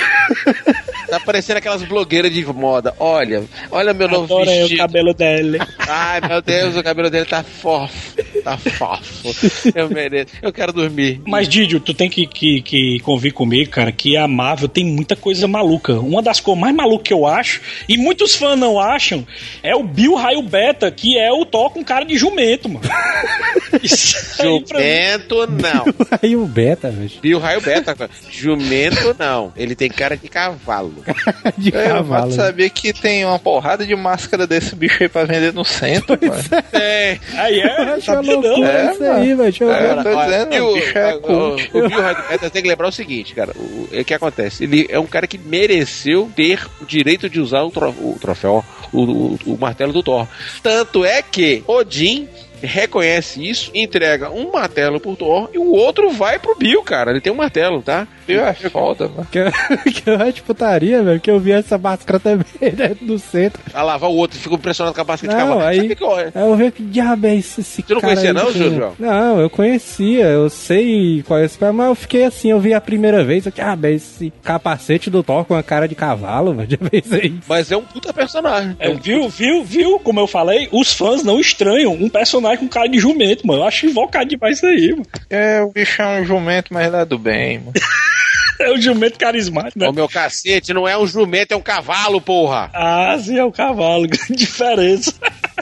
Tá 1.09 1.19
parecendo 1.21 1.59
aquelas 1.59 1.83
blogueiras 1.83 2.33
de 2.33 2.45
moda. 2.45 2.95
Olha, 2.99 3.43
olha 3.71 3.95
meu 3.95 4.09
novo 4.09 4.25
Adorei 4.25 4.59
o 4.59 4.61
vestido. 4.61 4.79
cabelo 4.79 5.14
dele. 5.14 5.59
Ai, 5.79 6.21
meu 6.21 6.43
Deus, 6.43 6.77
o 6.77 6.83
cabelo 6.83 7.09
dele 7.09 7.25
tá 7.25 7.43
fofo. 7.43 8.16
Tá 8.45 8.59
fofo. 8.59 9.73
Eu 9.75 9.89
mereço. 9.89 10.35
Eu 10.43 10.53
quero 10.53 10.73
dormir. 10.73 11.21
Mas, 11.27 11.49
Didio, 11.49 11.81
tu 11.81 11.95
tem 11.95 12.11
que, 12.11 12.27
que, 12.27 12.61
que 12.61 13.01
convir 13.01 13.33
comigo, 13.33 13.71
cara, 13.71 13.91
que 13.91 14.16
a 14.16 14.29
Marvel 14.29 14.69
tem 14.69 14.85
muita 14.85 15.16
coisa 15.16 15.49
maluca. 15.49 15.95
Uma 15.95 16.21
das 16.21 16.41
coisas 16.41 16.61
mais 16.61 16.75
malucas 16.75 17.07
que 17.09 17.12
eu 17.14 17.27
acho, 17.27 17.61
e 17.89 17.97
muitos 17.97 18.35
fãs 18.35 18.59
não 18.59 18.79
acham, 18.79 19.27
é 19.62 19.75
o 19.75 19.83
Bill 19.83 20.14
Raio 20.14 20.43
Beta, 20.43 20.91
que 20.91 21.19
é 21.19 21.33
o 21.33 21.45
Thor 21.47 21.71
com 21.71 21.83
cara 21.83 22.05
de 22.05 22.16
jumento, 22.19 22.69
mano. 22.69 22.85
Isso 23.83 24.19
Jumento, 24.43 25.47
não. 25.47 25.85
Aí 26.23 26.37
o 26.37 26.45
Beta, 26.47 26.57
velho. 26.90 27.11
E 27.22 27.34
o 27.34 27.38
raio 27.38 27.61
beta, 27.61 27.94
cara. 27.94 28.11
Jumento, 28.30 29.14
não. 29.18 29.52
Ele 29.56 29.74
tem 29.74 29.88
cara 29.88 30.16
de 30.16 30.28
cavalo. 30.28 30.94
De 31.56 31.68
Eu 31.74 31.82
cavalo. 31.88 32.32
saber 32.32 32.70
que 32.70 32.92
tem 32.92 33.24
uma 33.24 33.38
porrada 33.38 33.84
de 33.86 33.94
máscara 33.96 34.46
desse 34.46 34.74
bicho 34.76 35.02
aí 35.02 35.09
pra 35.09 35.24
vender 35.24 35.52
no 35.52 35.64
centro, 35.64 36.18
mano. 36.20 36.42
É. 36.72 37.18
Aí 37.34 37.61
é, 37.61 37.82
Acho 37.94 38.06
sabia 38.06 38.36
uma 38.38 38.46
loucura 38.48 38.68
É, 38.72 38.92
isso 38.92 39.04
aí, 39.04 39.26
velho. 39.28 39.36
Deixa 39.42 39.64
eu 39.64 39.68
ver. 39.68 39.82
É, 39.82 40.02
tô 40.02 40.24
dizendo, 40.24 40.54
e 40.54 40.61
o 40.61 40.74
bicho 40.74 40.98
é 40.98 41.14
o, 41.14 41.20
cult. 41.20 41.70
o, 41.72 41.78
o 41.78 41.88
Bill 41.88 42.00
Raio 42.00 42.16
Beta 42.28 42.50
tem 42.50 42.62
que 42.62 42.68
lembrar 42.68 42.88
o 42.88 42.92
seguinte, 42.92 43.34
cara. 43.34 43.52
O, 43.56 43.88
é 43.92 44.04
que 44.04 44.14
acontece? 44.14 44.64
Ele 44.64 44.86
é 44.88 44.98
um 44.98 45.06
cara 45.06 45.26
que 45.26 45.38
mereceu 45.38 46.30
ter 46.34 46.61
o 46.80 46.84
direito 46.86 47.28
de 47.28 47.40
usar 47.40 47.62
o, 47.62 47.70
tro- 47.70 47.90
o 47.90 48.16
troféu, 48.20 48.64
o, 48.92 49.00
o- 49.02 49.38
o 49.46 49.59
martelo 49.59 49.92
do 49.92 50.02
Thor. 50.02 50.26
Tanto 50.62 51.04
é 51.04 51.22
que 51.22 51.62
Odin 51.66 52.28
reconhece 52.62 53.46
isso, 53.46 53.70
entrega 53.74 54.30
um 54.30 54.50
martelo 54.50 55.00
pro 55.00 55.16
Thor 55.16 55.50
e 55.52 55.59
o 55.59 55.72
outro 55.72 56.11
vai 56.11 56.38
pro 56.38 56.56
Bill, 56.56 56.82
cara. 56.82 57.11
Ele 57.11 57.20
tem 57.20 57.32
um 57.32 57.36
martelo, 57.36 57.82
tá? 57.82 58.06
Eu 58.33 58.45
acho 58.45 58.70
foda, 58.70 59.09
mano. 59.09 59.26
Que, 59.31 59.39
eu- 59.39 59.53
que 59.93 60.11
eu 60.11 60.14
acho 60.22 60.43
putaria, 60.43 61.03
velho. 61.03 61.20
Que 61.20 61.31
eu 61.31 61.39
vi 61.41 61.53
essa 61.53 61.79
máscara 61.79 62.18
também 62.20 62.45
dentro 62.74 63.07
do 63.07 63.18
centro. 63.18 63.61
A 63.72 63.83
lavar 63.83 64.11
o 64.11 64.14
outro, 64.14 64.39
fica 64.39 64.55
impressionado 64.55 64.95
com 64.95 65.01
a 65.01 65.05
máscara 65.05 65.33
de 65.33 65.39
Não, 65.41 65.49
cavalo. 65.49 65.66
aí- 65.68 65.95
que 65.95 66.03
eu- 66.03 66.12
Aí 66.16 66.31
eu 66.35 66.57
vi 66.57 66.70
que 66.70 66.83
diabo 66.83 67.26
é 67.26 67.37
esse, 67.37 67.61
esse 67.61 67.83
Você 67.83 67.95
não 67.95 68.01
conhecia 68.01 68.33
não, 68.33 68.53
Júlio? 68.53 68.95
Não, 68.99 69.41
eu 69.41 69.49
conhecia, 69.51 70.26
eu 70.26 70.49
sei 70.51 71.22
qual 71.26 71.41
é 71.41 71.45
esse 71.45 71.59
cara, 71.59 71.72
mas 71.72 71.87
eu 71.89 71.95
fiquei 71.95 72.24
assim, 72.24 72.51
eu 72.51 72.61
vi 72.61 72.74
a 72.74 72.81
primeira 72.81 73.24
vez, 73.24 73.47
eu 73.47 73.53
diabo 73.53 73.87
é 73.87 73.93
esse 73.93 74.33
capacete 74.43 75.09
do 75.11 75.22
Thor 75.22 75.45
com 75.45 75.55
a 75.55 75.62
cara 75.62 75.87
de 75.89 75.95
cavalo, 75.95 76.53
velho. 76.55 76.68
Já 76.70 76.79
isso 76.93 77.14
aí. 77.14 77.35
Mas 77.49 77.70
é 77.72 77.76
um 77.76 77.83
puta 77.83 78.12
personagem. 78.12 78.76
É, 78.79 78.93
viu, 78.95 79.29
viu, 79.29 79.64
viu? 79.64 79.99
Como 80.01 80.20
eu 80.20 80.26
falei, 80.26 80.68
os 80.72 80.93
fãs 80.93 81.22
não 81.22 81.41
estranham 81.41 81.93
um 81.93 82.09
personagem 82.09 82.59
com 82.59 82.68
cara 82.68 82.89
de 82.89 82.99
jumento, 82.99 83.47
mano. 83.47 83.61
Eu 83.62 83.66
acho 83.66 83.87
invocado 83.87 84.29
demais 84.29 84.57
isso 84.59 84.66
aí, 84.66 84.91
mano. 84.91 85.07
É, 85.31 85.62
o 85.62 85.70
bicho 85.70 86.01
é 86.03 86.20
um 86.20 86.24
jumento, 86.24 86.72
mas 86.72 86.87
ele 86.87 86.97
é 86.97 87.05
do 87.05 87.18
bem, 87.18 87.59
mano. 87.59 87.72
É 88.61 88.73
um 88.73 88.81
jumento 88.81 89.16
carismático, 89.16 89.79
né? 89.79 89.89
Ô 89.89 89.93
meu 89.93 90.09
cacete, 90.09 90.75
não 90.75 90.87
é 90.87 90.99
um 90.99 91.07
jumento, 91.07 91.53
é 91.53 91.57
um 91.57 91.61
cavalo, 91.61 92.21
porra. 92.21 92.69
Ah, 92.75 93.16
sim, 93.16 93.39
é 93.39 93.45
o 93.45 93.53
cavalo. 93.53 94.03
Grande 94.09 94.35
diferença. 94.35 95.14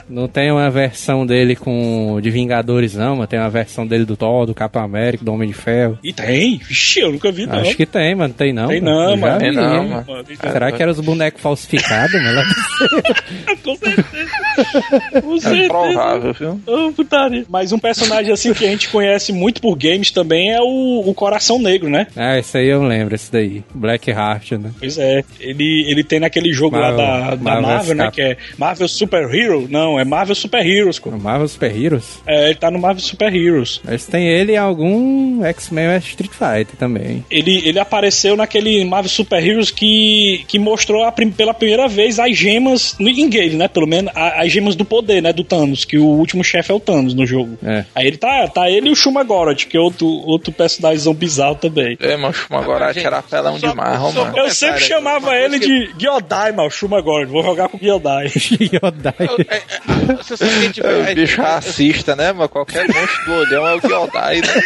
Não 0.09 0.27
tem 0.27 0.51
uma 0.51 0.71
versão 0.71 1.27
dele 1.27 1.57
com 1.57 2.19
de 2.23 2.31
Vingadores, 2.31 2.95
não, 2.95 3.17
mas 3.17 3.29
tem 3.29 3.39
uma 3.39 3.51
versão 3.51 3.87
dele 3.87 4.05
do 4.05 4.17
Thor, 4.17 4.47
do 4.47 4.55
Capitão 4.55 4.83
América, 4.83 5.25
do 5.25 5.33
Homem 5.33 5.49
de 5.49 5.55
Ferro. 5.55 5.99
E 6.03 6.13
tem? 6.13 6.59
Vixe, 6.59 7.01
eu 7.01 7.13
nunca 7.13 7.31
vi, 7.31 7.47
não. 7.47 7.59
Acho 7.59 7.77
que 7.77 7.85
tem, 7.85 8.15
mano. 8.15 8.33
Tem 8.33 8.53
não. 8.53 8.69
Tem 8.69 8.81
não, 8.81 9.17
mano. 9.17 9.39
Tem 9.39 9.53
não. 9.53 9.89
Mano, 9.89 10.25
Será 10.41 10.73
que 10.73 10.83
eram 10.83 10.93
os 10.93 11.01
bonecos 11.01 11.43
falsificados, 11.43 12.15
mano? 12.23 12.43
Com 13.63 13.77
certeza. 13.77 14.16
Com 15.23 15.37
É 15.55 15.69
provável, 15.69 16.33
viu? 16.33 16.93
Putaria. 16.93 17.45
Mas 17.49 17.73
um 17.73 17.79
personagem 17.79 18.33
assim 18.33 18.53
que 18.53 18.65
a 18.65 18.69
gente 18.71 18.89
conhece 18.89 19.33
muito 19.33 19.61
por 19.61 19.77
games 19.77 20.11
também 20.11 20.53
é 20.53 20.61
o, 20.61 21.03
o 21.07 21.15
Coração 21.15 21.59
Negro, 21.59 21.89
né? 21.89 22.07
Ah, 22.17 22.39
esse 22.39 22.57
aí 22.59 22.69
eu 22.69 22.83
lembro, 22.83 23.15
esse 23.15 23.31
daí. 23.31 23.63
Black 23.75 24.11
Heart, 24.11 24.53
né? 24.53 24.71
Pois 24.79 24.99
é. 24.99 25.23
Ele, 25.41 25.85
ele 25.89 26.03
tem 26.05 26.21
naquele 26.21 26.53
jogo 26.53 26.77
Marvel- 26.77 26.97
lá 26.99 27.21
da, 27.21 27.31
da 27.31 27.37
Marvel 27.37 27.63
Marvel, 27.63 27.95
né? 27.97 28.11
Que 28.13 28.23
é 28.23 28.37
Marvel 28.59 28.89
Super 28.89 29.35
Hero. 29.35 29.67
Não, 29.71 29.99
é 29.99 30.05
Marvel 30.05 30.35
Super 30.35 30.67
Heroes. 30.67 30.99
pô. 30.99 31.11
O 31.11 31.19
Marvel 31.21 31.49
Super 31.49 31.75
Heroes. 31.77 32.19
É, 32.27 32.47
ele 32.47 32.55
tá 32.57 32.71
no 32.71 32.79
Marvel 32.79 33.03
Super 33.03 33.35
Heroes. 33.35 33.81
Mas 33.85 34.07
tem 34.07 34.29
ele 34.29 34.53
em 34.53 34.57
algum 34.57 35.45
X-Men 35.45 35.89
vs 35.99 36.05
Street 36.09 36.31
Fighter 36.31 36.77
também. 36.79 37.25
Ele, 37.31 37.63
ele 37.67 37.79
apareceu 37.79 38.37
naquele 38.37 38.85
Marvel 38.85 39.11
Super 39.11 39.45
Heroes 39.45 39.71
que, 39.71 40.45
que 40.49 40.59
mostrou 40.59 41.05
a 41.05 41.13
prim- 41.13 41.31
pela 41.31 41.53
primeira 41.55 41.89
vez 41.89 42.19
as 42.19 42.37
gemas, 42.37 42.97
no, 42.99 43.09
em 43.09 43.29
game, 43.29 43.55
né? 43.57 43.69
Pelo 43.69 43.87
menos 43.87 44.11
a- 44.15 44.45
as 44.47 44.53
gemas 44.53 44.76
do 44.76 44.84
poder, 44.84 45.20
né? 45.22 45.32
Do 45.32 45.44
Thanos, 45.44 45.84
que 45.84 45.99
o 45.99 46.05
último 46.05 46.42
chefe 46.44 46.70
é 46.70 46.74
o 46.74 46.80
Thanos 46.80 47.14
no 47.14 47.26
jogo. 47.26 47.59
É. 47.64 47.84
Aí 47.94 48.07
ele 48.07 48.16
tá, 48.16 48.47
tá 48.49 48.70
ele 48.70 48.88
e 48.88 48.92
o 48.92 48.97
Shuma 48.97 49.22
Gorath, 49.22 49.64
que 49.64 49.76
é 49.76 49.80
outro, 49.80 50.07
outro 50.07 50.53
personagem 50.53 51.14
bizarro 51.14 51.55
também. 51.57 51.97
É, 52.01 52.16
mas 52.16 52.36
o 52.49 52.55
agora 52.57 52.92
gente, 52.92 53.07
era 53.07 53.22
pelão 53.22 53.59
demais, 53.59 53.99
mano. 54.01 54.36
Eu 54.36 54.51
sempre 54.51 54.80
Comentário, 54.80 54.80
chamava 54.80 55.36
ele 55.36 55.59
de 55.59 55.90
Gyodai, 55.99 56.53
mano, 56.53 56.70
Shuma 56.70 57.01
Gorath. 57.01 57.28
Vou 57.28 57.42
jogar 57.42 57.68
com 57.68 57.78
Gyodai. 57.78 58.30
Yodai. 58.61 59.14
É, 59.49 59.57
é, 59.57 60.99
É, 60.99 61.03
vai- 61.03 61.14
bicho 61.14 61.40
racista, 61.40 62.14
né, 62.16 62.32
mano? 62.32 62.49
Qualquer 62.49 62.86
monstro 62.88 63.24
do 63.24 63.32
olhão 63.34 63.66
é 63.66 63.74
o 63.74 63.80
Gyodai, 63.80 64.40
né? 64.40 64.62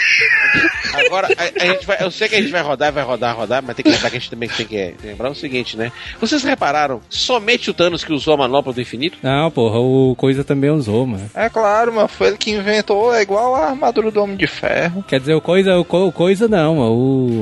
Agora, 1.07 1.29
a, 1.37 1.63
a 1.65 1.67
gente 1.67 1.87
vai, 1.87 1.99
eu 2.01 2.11
sei 2.11 2.29
que 2.29 2.35
a 2.35 2.41
gente 2.41 2.51
vai 2.51 2.63
rodar, 2.63 2.93
vai 2.93 3.05
rodar, 3.05 3.37
rodar, 3.37 3.63
mas 3.65 3.77
tem 3.77 3.85
que 3.85 3.91
lembrar 3.91 4.11
que 4.11 4.17
a 4.17 4.21
gente 4.21 4.31
também 4.31 4.49
tem 4.49 4.67
que 4.67 4.95
lembrar 5.05 5.31
o 5.31 5.35
seguinte, 5.35 5.77
né? 5.77 5.93
Vocês 6.21 6.43
repararam, 6.43 7.01
somente 7.09 7.71
o 7.71 7.75
Thanos 7.75 8.05
que 8.05 8.13
usou 8.13 8.35
a 8.35 8.37
manopla 8.37 8.73
do 8.73 8.81
infinito? 8.81 9.19
Não, 9.23 9.51
porra, 9.71 9.79
o 9.81 10.15
Coisa 10.17 10.43
também 10.45 10.71
usou, 10.71 11.07
mano. 11.07 11.31
É 11.35 11.49
claro, 11.49 11.93
mano. 11.95 12.09
Foi 12.09 12.29
ele 12.29 12.37
que 12.37 12.51
inventou, 12.51 13.15
é 13.15 13.23
igual 13.23 13.55
a 13.55 13.69
armadura 13.69 14.11
do 14.11 14.23
Homem 14.23 14.37
de 14.37 14.47
Ferro. 14.47 15.05
Quer 15.07 15.21
dizer, 15.21 15.35
o 15.35 15.41
Coisa, 15.41 15.79
o, 15.79 15.85
Co- 15.85 16.07
o 16.07 16.13
Coisa 16.13 16.49
não, 16.49 16.77
mano. 16.77 16.93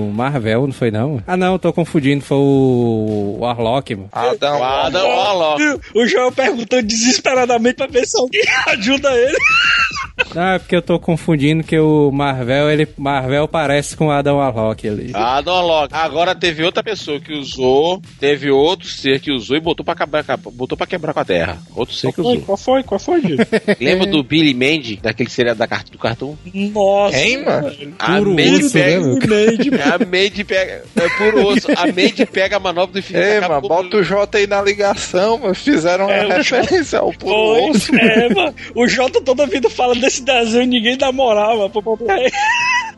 O 0.09 0.13
Marvel 0.15 0.67
não 0.67 0.73
foi 0.73 0.91
não. 0.91 1.23
Ah, 1.27 1.37
não, 1.37 1.59
tô 1.59 1.73
confundindo, 1.73 2.23
foi 2.25 2.37
o 2.39 3.37
Warlock, 3.41 3.95
mano. 3.95 4.09
Adão. 4.13 4.59
O 4.61 4.65
Adam 4.65 5.09
Warlock. 5.09 5.63
O 5.95 6.07
João 6.07 6.33
perguntando 6.33 6.83
desesperadamente 6.83 7.75
pra 7.77 7.87
ver 7.87 8.07
se 8.07 8.19
alguém 8.19 8.43
ajuda 8.69 9.11
ele. 9.17 9.37
Não, 10.35 10.43
é 10.43 10.59
porque 10.59 10.77
eu 10.77 10.83
tô 10.83 10.99
confundindo 10.99 11.63
que 11.63 11.79
o 11.79 12.11
Marvel, 12.11 12.71
ele 12.71 12.89
Marvel 12.97 13.47
parece 13.49 13.97
com 13.97 14.09
o 14.09 14.11
Adam 14.11 14.37
Warlock 14.37 14.87
ali. 14.89 15.11
Adam 15.15 15.55
Warlock. 15.55 15.95
Agora 15.95 16.35
teve 16.35 16.65
outra 16.65 16.83
pessoa 16.83 17.21
que 17.21 17.33
usou, 17.33 18.01
teve 18.19 18.51
outro 18.51 18.87
ser 18.89 19.21
que 19.21 19.31
usou 19.31 19.57
e 19.57 19.61
botou 19.61 19.85
pra, 19.85 19.95
acabar, 19.95 20.25
botou 20.53 20.77
pra 20.77 20.87
quebrar 20.87 21.15
com 21.15 21.21
a 21.21 21.25
Terra. 21.25 21.59
Outro 21.75 21.95
ser 21.95 22.13
que 22.23 22.23
Qual 22.23 22.27
foi? 22.27 22.37
usou. 22.37 22.45
Qual 22.47 22.57
foi? 22.59 22.83
Qual 22.83 22.99
foi, 23.01 23.21
Gil? 23.23 23.37
Lembra 23.81 24.07
do 24.07 24.23
Billy 24.23 24.55
Mandy, 24.55 24.97
daquele 24.97 25.31
seriado 25.31 25.59
da 25.59 25.67
do 25.91 25.99
cartoon? 25.99 26.35
Nossa. 26.55 27.17
Quem, 27.19 27.45
mano? 27.45 27.73
A 27.99 28.21
Mandy 28.21 28.71
pega, 28.71 29.01
né, 29.01 29.07
mano? 29.07 29.19
A 29.95 29.99
Mandy 29.99 30.45
pega. 30.45 30.85
É 30.97 31.09
puro 31.17 31.47
osso. 31.49 31.67
A 31.77 31.87
Mandy 31.87 32.27
pega 32.27 32.57
a 32.57 32.61
manobra 32.61 32.93
do 32.93 32.99
infinito. 32.99 33.25
Acaba 33.39 33.55
mano, 33.57 33.69
bota 33.69 33.97
o 33.97 34.03
J 34.03 34.39
aí 34.39 34.47
na 34.47 34.61
ligação, 34.63 35.39
mano. 35.39 35.55
Fizeram 35.55 36.07
uma 36.07 36.15
É, 36.15 36.27
o 36.27 36.29
referência 36.31 36.99
ao 36.99 37.13
puro 37.13 37.33
Foi, 37.35 37.71
osso. 37.71 37.95
é, 37.95 38.35
mano. 38.35 38.55
O 38.75 38.87
Jota 38.89 39.21
toda 39.21 39.47
vida 39.47 39.69
fala 39.71 39.95
desse 39.95 40.23
desenho 40.23 40.65
e 40.65 40.67
ninguém 40.67 40.97
dá 40.99 41.13
moral, 41.13 41.59
mano. 41.59 41.99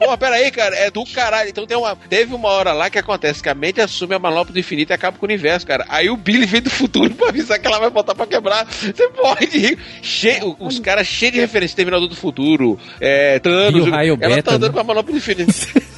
Pô, 0.00 0.06
pô, 0.06 0.06
pô. 0.06 0.10
Pô, 0.10 0.18
pera 0.18 0.36
aí, 0.36 0.50
cara, 0.50 0.74
é 0.76 0.90
do 0.90 1.04
caralho. 1.04 1.50
Então 1.50 1.66
tem 1.66 1.76
uma, 1.76 1.94
teve 1.94 2.34
uma 2.34 2.48
hora 2.48 2.72
lá 2.72 2.88
que 2.88 2.98
acontece 2.98 3.42
que 3.42 3.48
a 3.48 3.54
mente 3.54 3.80
assume 3.80 4.14
a 4.14 4.18
manopla 4.18 4.52
do 4.52 4.58
infinito 4.58 4.92
e 4.92 4.94
acaba 4.94 5.16
com 5.16 5.26
o 5.26 5.28
universo, 5.28 5.66
cara. 5.66 5.84
Aí 5.88 6.08
o 6.10 6.16
Billy 6.16 6.46
vem 6.46 6.62
do 6.62 6.70
futuro 6.70 7.14
pra 7.14 7.28
avisar 7.28 7.58
que 7.58 7.66
ela 7.66 7.78
vai 7.78 7.90
botar 7.90 8.14
pra 8.14 8.26
quebrar. 8.26 8.66
Você 8.66 9.08
morre 9.22 9.46
de 9.46 9.58
rir. 9.58 9.78
Cheio, 10.02 10.56
os 10.58 10.80
caras 10.80 11.06
cheios 11.06 11.34
de 11.34 11.40
referência, 11.40 11.76
Terminador 11.76 12.08
do 12.08 12.16
Futuro, 12.16 12.78
é, 13.00 13.38
Thanos. 13.38 13.84
Bill 13.84 13.92
Raio 13.92 14.18
ela 14.20 14.36
Beta, 14.36 14.50
tá 14.50 14.56
andando 14.56 14.70
né? 14.70 14.74
com 14.74 14.80
a 14.80 14.84
manopla 14.84 15.12
do 15.12 15.18
infinito. 15.18 15.52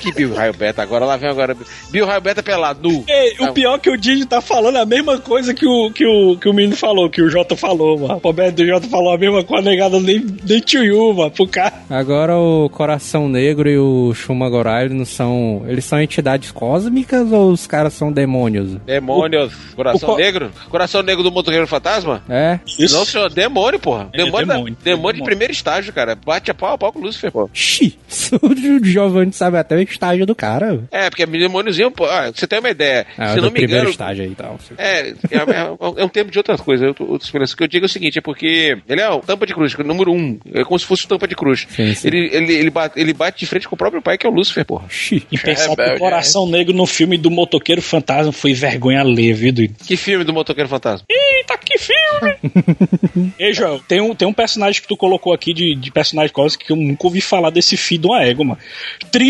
que 0.00 0.12
Bill 0.12 0.34
Raio 0.34 0.52
Beta? 0.54 0.82
Agora 0.82 1.04
lá 1.04 1.16
vem 1.16 1.28
agora. 1.30 1.56
Bill 1.90 2.06
Raio 2.06 2.20
Beta 2.20 2.42
pelado, 2.42 2.88
nu. 2.88 3.04
Ei, 3.08 3.34
o 3.40 3.46
Tá. 3.46 3.52
pior 3.52 3.74
é 3.76 3.78
que 3.78 3.90
o 3.90 3.96
Didi 3.96 4.26
tá 4.26 4.40
falando 4.40 4.76
a 4.76 4.84
mesma 4.86 5.18
coisa 5.18 5.52
que 5.54 5.66
o, 5.66 5.90
que 5.90 6.06
o, 6.06 6.36
que 6.36 6.48
o 6.48 6.52
menino 6.52 6.76
falou, 6.76 7.08
que 7.10 7.22
o 7.22 7.30
Jota 7.30 7.56
falou, 7.56 7.98
mano. 7.98 8.14
O 8.14 8.18
Roberto 8.18 8.56
do 8.56 8.66
Jota 8.66 8.88
falou 8.88 9.12
a 9.12 9.18
mesma 9.18 9.42
coisa, 9.44 9.68
negada 9.68 9.98
nem, 10.00 10.24
nem 10.48 10.60
tio, 10.60 11.12
mano, 11.14 11.30
pro 11.30 11.46
cara. 11.46 11.72
Agora 11.90 12.36
o 12.38 12.68
Coração 12.70 13.28
Negro 13.28 13.68
e 13.68 13.78
o 13.78 14.12
Shuma 14.14 14.48
Gorai, 14.48 14.84
eles 14.84 14.96
não 14.96 15.04
são. 15.04 15.64
Eles 15.68 15.84
são 15.84 16.00
entidades 16.00 16.50
cósmicas 16.50 17.30
ou 17.32 17.50
os 17.52 17.66
caras 17.66 17.92
são 17.92 18.10
demônios? 18.12 18.76
Demônios. 18.86 19.52
Coração 19.74 20.08
o 20.10 20.12
co- 20.12 20.18
negro? 20.18 20.50
Coração 20.70 21.02
negro 21.02 21.22
do 21.22 21.30
motoqueiro 21.32 21.66
fantasma? 21.66 22.22
É? 22.28 22.58
Isso. 22.78 22.96
Não, 22.96 23.04
senhor, 23.04 23.30
demônio, 23.30 23.78
porra. 23.78 24.08
É, 24.12 24.18
Demônio, 24.24 24.46
da- 24.46 24.54
demônio, 24.54 24.76
demônio, 24.76 24.78
demônio. 24.84 25.16
de 25.16 25.22
primeiro 25.22 25.52
estágio, 25.52 25.92
cara. 25.92 26.16
Bate 26.24 26.50
a 26.50 26.54
pau 26.54 26.72
a 26.74 26.78
pau 26.78 26.92
com 26.92 26.98
o 26.98 27.02
Lúcifer, 27.02 27.30
pô. 27.30 27.48
Xi, 27.52 27.98
o 28.42 28.84
Giovanni 28.84 29.32
sabe 29.32 29.51
até 29.58 29.76
o 29.76 29.80
estágio 29.80 30.26
do 30.26 30.34
cara. 30.34 30.80
É, 30.90 31.08
porque 31.10 31.26
demôniozinho, 31.26 31.90
pô, 31.90 32.04
ah, 32.06 32.30
você 32.34 32.46
tem 32.46 32.58
uma 32.58 32.70
ideia. 32.70 33.06
Ah, 33.16 33.34
Se 33.34 33.36
não 33.36 33.44
me 33.44 33.60
primeiro 33.60 33.74
engano. 33.74 33.90
estágio 33.90 34.24
aí 34.24 34.34
tal. 34.34 34.58
É, 34.78 35.00
é, 35.00 35.14
é, 35.30 35.98
é 35.98 36.04
um 36.04 36.08
termo 36.08 36.30
de 36.30 36.38
outras 36.38 36.60
coisas. 36.60 36.88
Outra 36.98 37.24
explicação. 37.26 37.54
O 37.54 37.56
que 37.56 37.64
eu 37.64 37.68
digo 37.68 37.84
é 37.84 37.86
o 37.86 37.88
seguinte: 37.88 38.18
é 38.18 38.22
porque 38.22 38.78
ele 38.88 39.00
é 39.00 39.08
o 39.10 39.20
tampa 39.20 39.46
de 39.46 39.54
cruz, 39.54 39.76
número 39.78 40.12
um. 40.12 40.38
É 40.52 40.64
como 40.64 40.78
se 40.78 40.86
fosse 40.86 41.04
o 41.04 41.08
tampa 41.08 41.26
de 41.26 41.34
cruz. 41.34 41.66
Sim, 41.70 41.94
sim. 41.94 42.08
Ele, 42.08 42.30
ele, 42.32 42.54
ele, 42.54 42.70
bate, 42.70 43.00
ele 43.00 43.12
bate 43.12 43.40
de 43.40 43.46
frente 43.46 43.68
com 43.68 43.74
o 43.74 43.78
próprio 43.78 44.02
pai, 44.02 44.16
que 44.18 44.26
é 44.26 44.30
o 44.30 44.32
Lúcifer, 44.32 44.64
porra. 44.64 44.86
E 45.30 45.38
pensar 45.38 45.74
que 45.74 45.82
o 45.82 45.98
Coração 45.98 46.46
Negro 46.48 46.74
no 46.74 46.86
filme 46.86 47.16
do 47.18 47.30
Motoqueiro 47.30 47.82
Fantasma 47.82 48.32
foi 48.32 48.52
vergonha 48.54 49.00
alheia, 49.00 49.34
viu, 49.34 49.52
Dudu? 49.52 49.74
Que 49.86 49.96
filme 49.96 50.24
do 50.24 50.32
motoqueiro 50.32 50.68
fantasma? 50.68 51.06
Eita, 51.08 51.58
que 51.58 51.78
filme! 51.78 53.32
Ei, 53.38 53.52
Joel, 53.52 53.80
tem 53.86 54.00
um, 54.00 54.14
tem 54.14 54.26
um 54.26 54.32
personagem 54.32 54.80
que 54.80 54.88
tu 54.88 54.96
colocou 54.96 55.32
aqui 55.32 55.52
de, 55.52 55.74
de 55.74 55.90
personagem 55.90 56.32
cósmico 56.32 56.64
que 56.64 56.72
eu 56.72 56.76
nunca 56.76 57.06
ouvi 57.06 57.20
falar 57.20 57.50
desse 57.50 57.76
filho 57.76 58.02
de 58.02 58.06
uma 58.06 58.22
égua, 58.22 58.44
mano. 58.44 58.60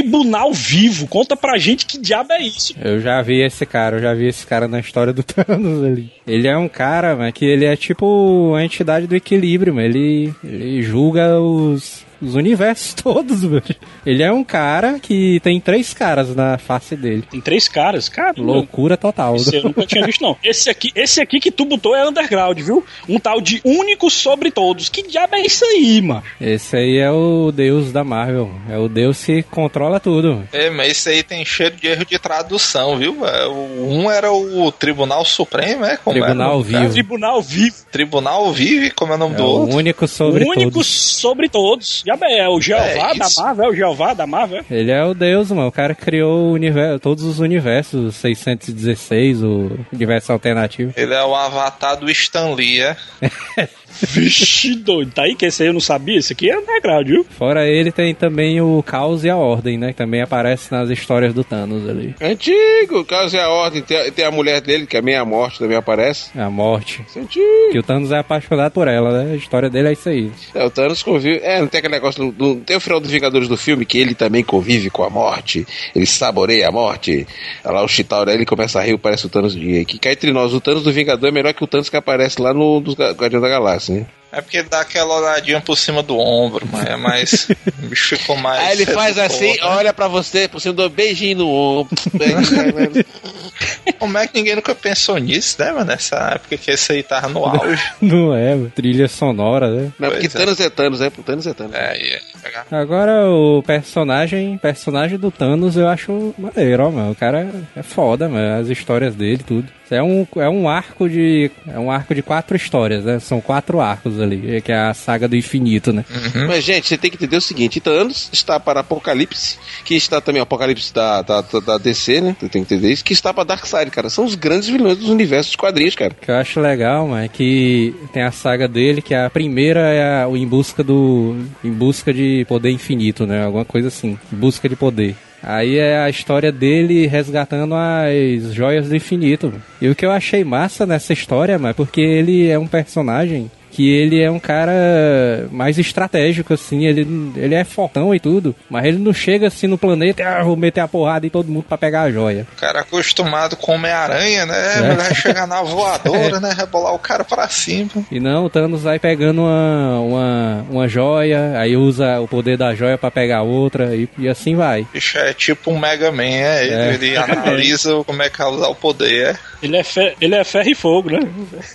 Tribunal 0.03 0.53
Vivo. 0.53 1.07
Conta 1.07 1.37
pra 1.37 1.59
gente 1.59 1.87
que 1.87 1.97
diabo 1.99 2.33
é 2.33 2.43
isso. 2.43 2.75
Eu 2.83 3.01
já 3.01 3.23
vi 3.23 3.41
esse 3.41 3.65
cara, 3.65 3.97
eu 3.97 4.03
já 4.03 4.13
vi 4.13 4.27
esse 4.27 4.45
cara 4.45 4.67
na 4.67 4.81
história 4.81 5.13
do 5.13 5.23
Thanos 5.25 5.85
ali. 5.85 6.11
Ele 6.27 6.49
é 6.49 6.57
um 6.57 6.69
cara, 6.69 7.15
mano, 7.15 7.33
que 7.33 7.45
ele 7.45 7.65
é 7.65 7.77
tipo 7.77 8.55
a 8.55 8.65
entidade 8.65 9.07
do 9.07 9.15
equilíbrio, 9.15 9.75
mano. 9.75 9.87
Ele, 9.87 10.35
ele 10.43 10.83
julga 10.83 11.39
os, 11.39 12.05
os 12.23 12.35
universos 12.35 12.95
todos, 13.03 13.43
mano. 13.45 13.63
Ele 14.07 14.23
é 14.23 14.33
um 14.33 14.45
cara 14.45 14.99
que 15.01 15.41
tem 15.41 15.61
três 15.61 15.93
caras 15.93 16.35
na 16.35 16.59
face 16.59 16.95
dele. 16.97 17.25
Tem 17.31 17.41
três 17.41 17.69
caras, 17.69 18.09
cara. 18.09 18.35
Loucura 18.37 18.97
total. 18.97 19.37
Esse 19.37 19.57
eu 19.57 19.63
nunca 19.65 19.85
tinha 19.87 20.05
visto, 20.07 20.23
não. 20.23 20.37
Esse 20.43 20.71
aqui, 20.71 20.91
esse 20.95 21.21
aqui 21.21 21.41
que 21.41 21.51
tu 21.51 21.65
botou 21.65 21.95
é 21.95 22.07
underground, 22.09 22.59
viu? 22.61 22.85
Um 23.09 23.19
tal 23.19 23.41
de 23.41 23.61
único 23.65 24.11
sobre 24.11 24.51
todos. 24.51 24.89
Que 24.89 25.03
diabo 25.03 25.35
é 25.37 25.41
isso 25.47 25.65
aí, 25.65 26.01
mano? 26.01 26.23
Esse 26.41 26.77
aí 26.77 26.99
é 26.99 27.11
o 27.11 27.51
deus 27.53 27.93
da 27.93 28.05
Marvel. 28.05 28.51
É 28.69 28.79
o 28.79 28.89
deus 28.89 29.23
que 29.25 29.43
controla 29.45 29.99
tudo. 30.01 30.47
É, 30.53 30.71
mas 30.71 30.89
esse 30.93 31.09
aí 31.09 31.23
tem 31.23 31.45
cheiro 31.45 31.77
de 31.77 31.87
erro 31.87 32.05
de 32.05 32.19
tradução, 32.19 32.97
viu? 32.99 33.27
É, 33.27 33.49
Um 33.49 34.11
era 34.11 34.33
o 34.33 34.71
Tribunal 34.73 35.25
Supremo, 35.25 35.85
é? 35.85 35.97
Como 35.97 36.19
Tribunal 36.19 36.49
era 36.51 36.59
o 36.59 36.63
Vivo. 36.63 36.93
Tribunal 36.93 37.43
Vivo. 37.43 37.77
Tribunal 37.91 38.53
Vive, 38.53 38.91
como 38.91 39.13
é 39.13 39.17
o 39.17 39.19
nome 39.19 39.35
É 39.35 39.39
do 39.39 39.45
o 39.45 39.47
outro? 39.47 39.77
único 39.77 40.09
sobre 40.09 40.45
único 40.45 40.71
todos. 40.73 40.87
sobre 40.89 41.49
todos. 41.49 42.03
Diabo 42.13 42.25
é, 42.25 42.39
é 42.39 42.49
o 42.49 42.61
Jeová 42.61 42.85
É 42.85 43.15
da. 43.15 43.29
Marvel, 43.37 43.65
é 43.65 43.69
o 43.69 43.75
Jeová 43.75 44.15
da 44.15 44.27
Marvel. 44.27 44.65
Ele 44.71 44.91
é 44.91 45.05
o 45.05 45.15
deus, 45.15 45.51
mano. 45.51 45.69
O 45.69 45.73
cara 45.73 45.95
criou 45.95 46.49
o 46.49 46.53
universo, 46.53 47.01
todos 47.01 47.25
os 47.25 47.39
universos, 47.39 48.17
616, 48.17 49.43
o 49.43 49.79
universo 49.93 50.33
alternativo. 50.33 50.93
Ele 50.97 51.15
é 51.15 51.25
o 51.25 51.35
avatar 51.35 51.97
do 51.97 52.11
Stan 52.11 52.55
Lee, 52.55 52.81
é? 52.81 52.97
Vixe, 54.01 54.75
doido. 54.77 55.13
Tá 55.13 55.23
aí 55.23 55.35
que 55.35 55.47
esse 55.47 55.63
aí 55.63 55.69
eu 55.69 55.73
não 55.73 55.81
sabia. 55.81 56.19
Esse 56.19 56.33
aqui 56.33 56.51
é 56.51 56.59
underground, 56.59 57.07
viu? 57.07 57.25
Fora 57.39 57.67
ele, 57.67 57.91
tem 57.93 58.15
também 58.15 58.61
o 58.61 58.83
Caos 58.83 59.25
e 59.25 59.31
a 59.31 59.37
Ordem, 59.37 59.79
né? 59.79 59.89
Que 59.89 59.95
também 59.99 60.21
aparece 60.23 60.73
nas 60.73 60.89
histórias 60.91 61.33
do 61.35 61.45
Thanos 61.45 61.89
ali. 61.89 62.15
Antigo, 62.21 63.01
o 63.01 63.05
caso 63.05 63.37
é 63.37 63.41
a 63.43 63.49
ordem. 63.49 63.83
Tem, 63.83 63.97
a- 63.97 64.11
tem 64.11 64.25
a 64.25 64.31
mulher 64.31 64.61
dele, 64.61 64.87
que 64.87 64.97
é 64.97 65.03
meia 65.03 65.25
morte, 65.25 65.59
também 65.59 65.77
aparece. 65.77 66.31
A 66.39 66.49
morte. 66.51 67.03
Isso 67.09 67.19
é 67.19 67.23
antigo. 67.23 67.73
Que 67.73 67.79
o 67.79 67.83
Thanos 67.83 68.11
é 68.13 68.19
apaixonado 68.19 68.73
por 68.73 68.89
ela, 68.89 69.25
né? 69.25 69.33
A 69.33 69.37
história 69.37 69.69
dele 69.71 69.89
é 69.89 69.93
isso 69.93 70.09
aí. 70.09 70.31
É, 70.55 70.65
o 70.65 70.71
Thanos 70.71 71.03
convive. 71.03 71.41
É, 71.43 71.61
não 71.61 71.67
tem 71.69 71.79
aquele 71.79 71.95
negócio. 71.95 72.31
Do, 72.31 72.33
do- 72.55 72.61
tem 72.61 72.77
o 72.77 72.81
final 72.81 73.01
dos 73.01 73.11
Vingadores 73.11 73.49
do 73.49 73.57
filme 73.57 73.85
que 73.85 73.99
ele 73.99 74.15
também 74.15 74.43
convive 74.45 74.91
com 74.91 75.03
a 75.03 75.11
morte. 75.11 75.67
Ele 75.95 76.07
saboreia 76.07 76.69
a 76.69 76.73
morte. 76.73 77.27
Olha 77.65 77.75
lá 77.75 77.85
o 77.85 77.89
Chitauri 77.89 78.33
ele 78.33 78.47
começa 78.47 78.79
a 78.79 78.83
rir, 78.83 78.97
parece 78.99 79.27
o 79.27 79.29
Thanos. 79.29 79.55
de- 79.55 79.85
Que 79.85 79.99
cai 79.99 80.13
entre 80.13 80.33
nós. 80.33 80.53
O 80.55 80.61
Thanos 80.61 80.83
do 80.83 80.93
Vingador 80.93 81.29
é 81.29 81.33
melhor 81.33 81.53
que 81.55 81.65
o 81.65 81.67
Thanos 81.67 81.89
que 81.89 81.97
aparece 81.97 82.41
lá 82.41 82.53
no 82.55 82.81
dos 82.81 82.95
Guardiões 82.95 83.43
da 83.43 83.49
Galáxia, 83.49 83.82
né? 83.91 84.07
É 84.33 84.41
porque 84.41 84.63
dá 84.63 84.81
aquela 84.81 85.21
olhadinha 85.21 85.61
por 85.61 85.77
cima 85.77 86.03
do 86.03 86.17
ombro, 86.19 86.67
mas 86.73 86.87
é 86.87 86.97
mais. 86.97 87.49
o 87.51 87.87
bicho 87.87 88.17
ficou 88.17 88.35
mais. 88.35 88.61
Aí 88.61 88.73
ele 88.73 88.87
faz 88.87 89.19
assim, 89.19 89.53
né? 89.53 89.59
olha 89.63 89.93
pra 89.93 90.09
você, 90.09 90.49
por 90.49 90.59
cima 90.59 90.73
do 90.73 90.89
beijinho 90.89 91.39
no 91.39 91.51
ombro. 91.51 91.95
Como 93.99 94.17
é 94.17 94.27
que 94.27 94.39
ninguém 94.39 94.57
nunca 94.57 94.75
pensou 94.75 95.19
nisso, 95.19 95.57
né, 95.61 95.71
mano? 95.73 95.85
Nessa 95.85 96.17
época 96.35 96.57
que 96.57 96.71
esse 96.71 96.93
aí 96.93 97.03
tava 97.03 97.29
no 97.29 97.45
auge. 97.45 97.83
Não 98.01 98.35
é, 98.35 98.55
mano. 98.55 98.73
trilha 98.75 99.07
sonora, 99.07 99.71
né? 99.71 99.93
Não, 99.99 100.09
porque 100.09 100.31
Pois 100.31 100.35
é. 100.35 100.39
Thanos 100.39 100.61
é 100.61 100.71
Thanos, 100.71 101.01
é, 101.03 101.11
pro 101.11 101.23
Thanos 101.23 101.47
é 101.47 101.53
Thanos. 101.53 101.75
É, 101.75 102.21
pegar. 102.43 102.67
Agora 102.71 103.29
o 103.31 103.63
personagem, 103.63 104.57
personagem 104.57 105.19
do 105.19 105.31
Thanos 105.31 105.77
eu 105.77 105.87
acho 105.89 106.35
maneiro, 106.39 106.87
ó, 106.87 106.91
mano. 106.91 107.11
O 107.13 107.15
cara 107.15 107.51
é 107.77 107.83
foda, 107.83 108.31
mano. 108.31 108.63
As 108.63 108.69
histórias 108.69 109.15
dele, 109.15 109.43
tudo. 109.47 109.69
É 109.93 110.03
um, 110.03 110.27
é 110.37 110.49
um 110.49 110.69
arco 110.69 111.09
de. 111.09 111.51
É 111.67 111.79
um 111.79 111.91
arco 111.91 112.15
de 112.15 112.23
quatro 112.23 112.57
histórias, 112.57 113.05
né? 113.05 113.19
São 113.21 113.41
quatro 113.41 113.81
arcos 113.81 114.21
ali, 114.21 114.61
que 114.63 114.73
é 114.73 114.77
a 114.77 114.95
saga 114.95 115.29
do 115.29 115.37
infinito, 115.37 115.93
né? 115.93 116.05
Mas, 116.49 116.65
gente, 116.65 116.89
você 116.89 116.97
tem 116.99 117.11
que 117.11 117.17
entender 117.17 117.37
o 117.37 117.41
seguinte: 117.41 117.81
Thanos 117.81 118.29
está 118.33 118.59
para 118.59 118.81
Apocalipse, 118.81 119.59
que 119.85 119.95
está 119.95 120.21
também 120.21 120.41
o 120.41 120.45
Apocalipse 120.45 120.93
da, 120.93 121.23
da, 121.23 121.41
da- 121.41 121.79
DC, 121.79 122.21
né? 122.21 122.37
Você 122.41 122.49
tem 122.49 122.65
que 122.65 122.75
entender 122.75 122.93
isso, 122.93 123.05
que 123.05 123.13
está 123.13 123.33
para 123.35 123.45
Darkseid, 123.45 123.91
cara. 123.91 124.09
São 124.09 124.25
os 124.25 124.35
grandes 124.35 124.69
vilões 124.69 124.99
dos 124.99 125.09
universos 125.09 125.53
de 125.53 125.57
quadrinhos, 125.59 125.95
cara. 125.95 126.13
O 126.13 126.25
que 126.25 126.31
eu 126.31 126.37
acho 126.37 126.61
legal, 126.61 127.07
mano, 127.09 127.25
é 127.25 127.29
que 127.29 127.95
tem 128.13 128.23
a 128.23 128.31
saga 128.33 128.67
dele, 128.69 129.03
que 129.03 129.15
a 129.15 129.29
primeira 129.31 129.81
é 129.81 130.23
a, 130.23 130.29
o 130.29 130.37
em 130.37 130.47
busca 130.47 130.83
do. 130.83 131.37
Em 131.65 131.71
busca 131.73 132.13
de 132.13 132.45
poder 132.49 132.71
infinito, 132.71 133.27
né? 133.27 133.45
Alguma 133.45 133.65
coisa 133.65 133.89
assim. 133.89 134.19
Em 134.33 134.37
busca 134.37 134.69
de 134.69 134.77
poder. 134.77 135.17
Aí 135.43 135.77
é 135.77 135.99
a 135.99 136.09
história 136.09 136.53
dele 136.53 137.07
resgatando 137.07 137.75
as 137.75 138.55
joias 138.55 138.89
do 138.89 138.97
infinito. 138.97 139.53
E 139.81 139.89
o 139.89 139.95
que 139.95 140.07
eu 140.07 140.13
achei 140.13 140.45
massa 140.45 140.87
nessa 140.87 141.13
história, 141.13 141.59
mano, 141.59 141.75
porque 141.75 142.01
ele 142.01 142.49
é 142.49 142.59
um 142.59 142.67
personagem 142.67 143.51
que 143.73 143.91
ele 143.91 144.21
é 144.23 144.31
um 144.31 144.39
cara 144.39 145.49
mais 145.51 145.79
estratégico, 145.79 146.53
assim, 146.55 146.85
ele, 146.87 147.07
ele 147.37 147.55
é 147.55 147.65
fortão 147.65 148.15
e 148.15 148.21
tudo, 148.21 148.55
mas 148.71 148.85
ele 148.85 148.99
não 148.99 149.13
chega 149.13 149.47
assim 149.49 149.67
no 149.67 149.79
planeta 149.79 150.23
e 150.23 150.25
ah, 150.25 150.43
vou 150.43 150.57
meter 150.57 150.81
a 150.81 150.87
porrada 150.89 151.27
em 151.27 151.31
todo 151.31 151.51
mundo 151.51 151.65
pra 151.69 151.79
pegar 151.79 152.03
a 152.03 152.11
joia. 152.11 152.47
O 152.57 152.61
cara 152.61 152.81
acostumado 152.81 153.57
com 153.57 153.73
Homem-Aranha, 153.73 154.47
né? 154.47 154.75
É. 154.93 154.95
Vai 154.95 155.15
chegar 155.15 155.47
na 155.47 155.63
voadora, 155.63 156.39
né? 156.41 156.53
Rebolar 156.57 156.95
o 156.95 156.99
cara 156.99 157.25
pra 157.25 157.49
cima. 157.49 157.91
E 158.11 158.21
não, 158.21 158.45
o 158.45 158.51
Thanos 158.51 158.83
vai 158.83 158.99
pegando 158.99 159.41
uma, 159.43 160.01
uma, 160.01 160.67
uma 160.71 160.89
joia, 160.89 161.59
aí 161.59 161.77
usa 161.77 162.21
o 162.21 162.29
poder 162.29 162.57
da 162.57 162.75
joia 162.75 162.99
pra 162.99 163.11
pegar 163.11 163.43
outra 163.43 163.97
e, 163.97 164.09
e 164.19 164.29
assim 164.29 164.55
vai. 164.55 164.87
Bicho, 164.93 165.17
é 165.19 165.33
tipo 165.33 165.71
um 165.71 165.79
Mega 165.79 166.13
Man, 166.13 166.23
é? 166.25 166.65
Ele, 166.67 166.75
É. 166.75 166.95
ele 166.95 167.17
analisa 167.17 167.95
como 168.07 168.23
é 168.23 168.29
que 168.29 168.39
vai 168.39 168.49
usar 168.49 168.69
o 168.69 168.75
poder, 168.75 169.29
é? 169.29 169.37
Ele 169.63 169.77
é, 169.77 169.83
fe- 169.83 170.15
ele 170.21 170.35
é 170.35 170.45
ferro 170.45 170.69
e 170.69 170.75
fogo, 170.75 171.11
né? 171.11 171.21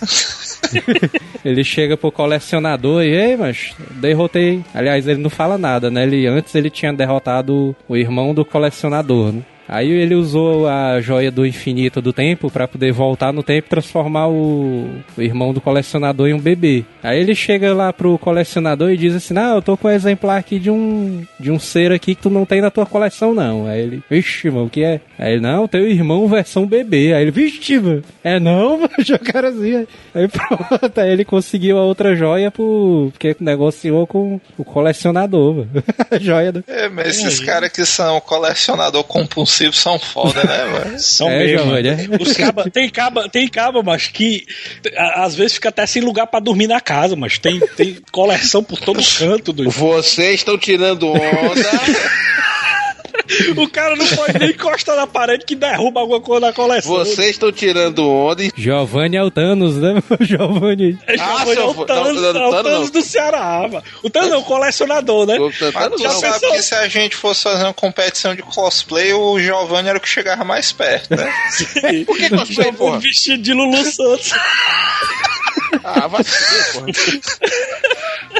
Ele 1.44 1.62
chega 1.64 1.96
pro 1.96 2.10
colecionador 2.12 3.02
e, 3.02 3.14
ei, 3.14 3.36
mas 3.36 3.74
derrotei. 3.92 4.62
Aliás, 4.74 5.06
ele 5.06 5.20
não 5.20 5.30
fala 5.30 5.56
nada, 5.56 5.90
né? 5.90 6.02
Ele, 6.02 6.26
antes 6.26 6.54
ele 6.54 6.68
tinha 6.68 6.92
derrotado 6.92 7.74
o 7.88 7.96
irmão 7.96 8.34
do 8.34 8.44
colecionador, 8.44 9.32
né? 9.32 9.42
Aí 9.68 9.90
ele 9.90 10.14
usou 10.14 10.66
a 10.66 10.98
joia 10.98 11.30
do 11.30 11.44
infinito 11.44 12.00
do 12.00 12.10
tempo 12.10 12.50
pra 12.50 12.66
poder 12.66 12.90
voltar 12.90 13.34
no 13.34 13.42
tempo 13.42 13.66
e 13.66 13.70
transformar 13.70 14.28
o, 14.28 14.88
o 15.14 15.20
irmão 15.20 15.52
do 15.52 15.60
colecionador 15.60 16.26
em 16.26 16.32
um 16.32 16.40
bebê. 16.40 16.86
Aí 17.02 17.20
ele 17.20 17.34
chega 17.34 17.74
lá 17.74 17.92
pro 17.92 18.18
colecionador 18.18 18.90
e 18.90 18.96
diz 18.96 19.14
assim: 19.14 19.34
Não, 19.34 19.56
eu 19.56 19.62
tô 19.62 19.76
com 19.76 19.88
um 19.88 19.90
exemplar 19.90 20.38
aqui 20.38 20.58
de 20.58 20.70
um 20.70 21.22
de 21.38 21.50
um 21.50 21.58
ser 21.58 21.92
aqui 21.92 22.14
que 22.14 22.22
tu 22.22 22.30
não 22.30 22.46
tem 22.46 22.62
na 22.62 22.70
tua 22.70 22.86
coleção, 22.86 23.34
não. 23.34 23.66
Aí 23.66 23.82
ele, 23.82 24.02
vixe, 24.08 24.48
mano, 24.48 24.66
o 24.66 24.70
que 24.70 24.82
é? 24.82 25.02
Aí 25.18 25.34
ele, 25.34 25.42
não, 25.42 25.68
teu 25.68 25.86
irmão 25.86 26.26
versão 26.26 26.66
bebê. 26.66 27.12
Aí 27.12 27.22
ele, 27.22 27.30
vixe, 27.30 27.78
mano, 27.78 28.02
é 28.24 28.40
não, 28.40 28.78
mano, 28.80 28.90
jogaram 29.00 29.50
assim. 29.50 29.86
Aí 30.14 30.28
pronto, 30.28 30.98
aí 30.98 31.10
ele 31.10 31.26
conseguiu 31.26 31.76
a 31.76 31.84
outra 31.84 32.16
joia 32.16 32.50
por, 32.50 33.10
porque 33.12 33.36
negociou 33.38 34.06
com 34.06 34.40
o 34.56 34.64
colecionador, 34.64 35.54
mano. 35.54 35.68
A 36.10 36.18
joia 36.18 36.50
do. 36.50 36.64
É, 36.66 36.88
mas 36.88 37.08
esses 37.08 37.38
caras 37.40 37.70
que 37.70 37.84
são 37.84 38.18
colecionador 38.20 39.04
compulsivo 39.04 39.57
são 39.72 39.98
foda, 39.98 40.42
né, 40.44 40.64
mano? 40.64 40.98
São 41.00 41.30
É, 41.30 41.44
mesmo. 41.44 41.76
É. 41.76 41.96
Os 42.20 42.36
caba, 42.36 42.70
tem 42.70 42.88
caba, 42.88 43.28
tem 43.28 43.48
caba, 43.48 43.82
mas 43.82 44.06
que 44.08 44.46
às 44.96 45.34
vezes 45.34 45.54
fica 45.54 45.68
até 45.68 45.86
sem 45.86 46.02
lugar 46.02 46.26
pra 46.26 46.40
dormir 46.40 46.66
na 46.66 46.80
casa, 46.80 47.14
mas 47.16 47.38
tem, 47.38 47.60
tem 47.76 47.98
coleção 48.10 48.62
por 48.62 48.80
todo 48.80 49.00
canto. 49.18 49.52
Do... 49.52 49.70
Vocês 49.70 50.36
estão 50.40 50.58
tirando 50.58 51.08
onda. 51.08 51.18
O 53.56 53.68
cara 53.68 53.94
não 53.96 54.06
pode 54.06 54.38
nem 54.38 54.50
encostar 54.50 54.96
na 54.96 55.06
parede 55.06 55.44
que 55.44 55.54
derruba 55.54 56.00
alguma 56.00 56.20
coisa 56.20 56.46
na 56.46 56.52
coleção. 56.52 56.92
Vocês 56.92 57.30
estão 57.30 57.52
tirando 57.52 58.08
onda 58.08 58.42
e. 58.44 58.50
Giovanni 58.56 59.16
é 59.16 59.22
o 59.22 59.30
Thanos, 59.30 59.76
né? 59.76 60.02
O 60.18 60.24
Giovanni. 60.24 60.98
É, 61.06 61.14
Ah, 61.20 61.40
foi 61.44 61.54
seu- 61.54 61.68
o 61.70 61.84
Thanos, 61.86 62.20
não, 62.22 62.32
não, 62.32 62.40
é 62.42 62.46
o 62.48 62.50
Thanos 62.50 62.62
Thanos 62.72 62.90
não. 62.92 63.00
do 63.00 63.02
Ceará, 63.02 63.68
mano. 63.70 63.82
O 64.02 64.10
Thanos 64.10 64.32
é 64.32 64.36
o 64.36 64.42
colecionador, 64.42 65.26
né? 65.26 65.36
Tu 65.38 65.72
já 65.98 66.08
não. 66.12 66.20
sabe 66.20 66.40
pensou? 66.40 66.52
que 66.52 66.62
se 66.62 66.74
a 66.74 66.88
gente 66.88 67.16
fosse 67.16 67.42
fazer 67.42 67.64
uma 67.64 67.74
competição 67.74 68.34
de 68.34 68.42
cosplay, 68.42 69.12
o 69.12 69.38
Giovanni 69.38 69.88
era 69.88 69.98
o 69.98 70.00
que 70.00 70.08
chegava 70.08 70.44
mais 70.44 70.72
perto, 70.72 71.14
né? 71.14 71.32
Por 72.06 72.16
que 72.16 72.30
cosplay, 72.30 72.72
porra? 72.72 72.96
Um 72.96 73.00
vestido 73.00 73.42
de 73.42 73.52
Lulu 73.52 73.84
Santos. 73.84 74.32
Ah, 75.84 76.06
vai 76.08 76.24
ser, 76.24 76.72
porra. 76.72 76.86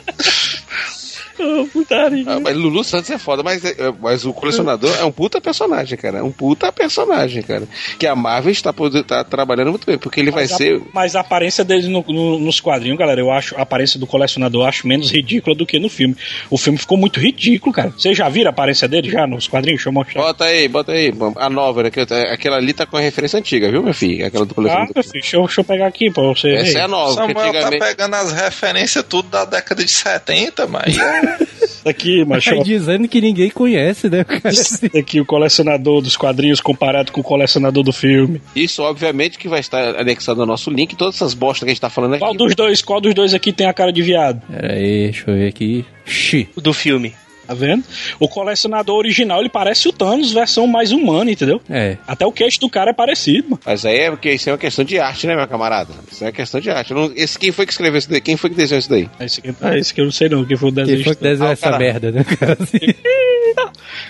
Putaria. 1.72 2.24
Ah, 2.26 2.40
mas 2.40 2.56
Lulu 2.56 2.82
Santos 2.84 3.10
é 3.10 3.18
foda, 3.18 3.42
mas, 3.42 3.64
é- 3.64 3.76
mas 4.00 4.24
o 4.24 4.32
colecionador 4.32 4.94
é 4.98 5.04
um 5.04 5.12
puta 5.12 5.40
personagem, 5.40 5.96
cara. 5.98 6.18
É 6.18 6.22
um 6.22 6.30
puta 6.32 6.70
personagem, 6.72 7.42
cara. 7.42 7.66
Que 7.98 8.06
a 8.06 8.14
Marvel 8.16 8.50
está, 8.52 8.72
pod- 8.72 9.02
tá 9.04 9.22
trabalhando 9.24 9.70
muito 9.70 9.86
bem, 9.86 9.98
porque 9.98 10.20
ele 10.20 10.30
vai 10.30 10.44
Mas 10.44 10.52
a- 10.52 10.56
ser. 10.56 10.82
Mas 10.92 11.16
a 11.16 11.20
aparência 11.20 11.64
dele 11.64 11.88
no- 11.88 12.04
no- 12.08 12.38
nos 12.38 12.60
quadrinhos, 12.60 12.98
galera, 12.98 13.20
eu 13.20 13.30
acho 13.30 13.56
a 13.56 13.62
aparência 13.62 13.98
do 13.98 14.06
colecionador 14.06 14.62
eu 14.62 14.68
acho 14.68 14.86
menos 14.86 15.10
ridícula 15.10 15.54
do 15.54 15.66
que 15.66 15.78
no 15.78 15.88
filme. 15.88 16.16
O 16.50 16.56
filme 16.58 16.78
ficou 16.78 16.96
muito 16.98 17.20
ridículo, 17.20 17.72
cara. 17.72 17.90
Vocês 17.90 18.16
já 18.16 18.28
viram 18.28 18.48
a 18.48 18.50
aparência 18.50 18.88
dele 18.88 19.10
já 19.10 19.26
nos 19.26 19.46
quadrinhos? 19.48 19.78
Deixa 19.78 19.88
eu 19.88 19.92
mostrar. 19.92 20.22
Bota 20.22 20.44
aí, 20.44 20.68
bota 20.68 20.92
aí. 20.92 21.12
A 21.36 21.48
nova, 21.50 21.82
né, 21.84 21.90
que- 21.90 22.00
aquela 22.00 22.56
ali 22.56 22.72
tá 22.72 22.86
com 22.86 22.96
a 22.96 23.00
referência 23.00 23.38
antiga, 23.38 23.70
viu, 23.70 23.82
meu 23.82 23.94
filho? 23.94 24.26
Aquela 24.26 24.44
do 24.44 24.52
Ah, 24.52 24.54
colecionador. 24.54 24.92
meu 24.94 25.02
filho, 25.04 25.12
deixa 25.12 25.36
eu, 25.36 25.44
deixa 25.44 25.60
eu 25.60 25.64
pegar 25.64 25.86
aqui 25.86 26.10
pra 26.10 26.22
você 26.24 26.50
Essa 26.54 26.72
ver. 26.72 26.78
é 26.78 26.82
a 26.82 26.88
nova, 26.88 27.12
Samuel 27.14 27.34
tá 27.34 27.48
antigamente. 27.48 27.84
pegando 27.84 28.14
as 28.14 28.32
referências 28.32 29.04
tudo 29.08 29.28
da 29.28 29.44
década 29.44 29.84
de 29.84 29.90
70, 29.90 30.66
mas. 30.66 30.96
Aqui, 31.84 32.24
Aí 32.30 32.58
eu- 32.58 32.62
dizendo 32.62 33.08
que 33.08 33.20
ninguém 33.20 33.50
conhece, 33.50 34.10
né? 34.10 34.24
cara? 34.24 34.50
aqui 34.98 35.20
o 35.20 35.24
colecionador 35.24 36.02
dos 36.02 36.16
quadrinhos 36.16 36.60
comparado 36.60 37.12
com 37.12 37.20
o 37.20 37.24
colecionador 37.24 37.82
do 37.82 37.92
filme. 37.92 38.42
Isso, 38.54 38.82
obviamente, 38.82 39.38
que 39.38 39.48
vai 39.48 39.60
estar 39.60 39.96
anexado 39.96 40.40
ao 40.40 40.46
nosso 40.46 40.70
link. 40.70 40.96
Todas 40.96 41.14
essas 41.14 41.34
bostas 41.34 41.60
que 41.64 41.70
a 41.70 41.72
gente 41.74 41.80
tá 41.80 41.88
falando 41.88 42.14
aqui. 42.14 42.20
Qual 42.20 42.34
dos 42.34 42.54
dois, 42.54 42.82
qual 42.82 43.00
dos 43.00 43.14
dois 43.14 43.32
aqui 43.32 43.52
tem 43.52 43.66
a 43.66 43.72
cara 43.72 43.92
de 43.92 44.02
viado? 44.02 44.42
Pera 44.46 44.74
aí, 44.74 45.04
deixa 45.04 45.30
eu 45.30 45.34
ver 45.34 45.48
aqui. 45.48 45.84
Xi. 46.04 46.48
Do 46.56 46.72
filme. 46.72 47.14
Tá 47.48 47.54
vendo? 47.54 47.82
O 48.20 48.28
colecionador 48.28 48.96
original, 48.98 49.40
ele 49.40 49.48
parece 49.48 49.88
o 49.88 49.92
Thanos, 49.92 50.32
versão 50.32 50.66
mais 50.66 50.92
humana, 50.92 51.30
entendeu? 51.30 51.60
É. 51.70 51.96
Até 52.06 52.26
o 52.26 52.30
queixo 52.30 52.60
do 52.60 52.68
cara 52.68 52.90
é 52.90 52.92
parecido, 52.92 53.48
mano. 53.48 53.60
Mas 53.64 53.86
aí 53.86 53.96
é 54.00 54.10
porque 54.10 54.30
isso 54.32 54.50
é 54.50 54.52
uma 54.52 54.58
questão 54.58 54.84
de 54.84 54.98
arte, 55.00 55.26
né, 55.26 55.34
meu 55.34 55.48
camarada? 55.48 55.94
Isso 56.12 56.22
é 56.22 56.26
uma 56.26 56.32
questão 56.32 56.60
de 56.60 56.68
arte. 56.70 56.92
Não- 56.92 57.10
Esse, 57.16 57.38
quem 57.38 57.50
foi 57.50 57.64
que 57.64 57.72
escreveu 57.72 57.98
isso 57.98 58.10
daí? 58.10 58.20
Quem 58.20 58.36
foi 58.36 58.50
que 58.50 58.56
desenhou 58.56 58.78
isso 58.80 58.90
daí? 58.90 59.08
Esse 59.18 59.40
aqui, 59.40 59.54
ah, 59.62 59.78
esse 59.78 59.92
aqui 59.92 60.00
eu 60.02 60.04
não 60.04 60.12
sei 60.12 60.28
não, 60.28 60.44
quem 60.44 60.58
foi 60.58 60.68
o 60.68 60.72
Quem 60.74 60.84
desenho. 60.84 61.04
foi 61.04 61.16
que 61.16 61.22
desenhou 61.22 61.48
Ah, 61.48 61.52
essa 61.52 61.62
cara. 61.70 61.78
merda, 61.78 62.12
né. 62.12 62.22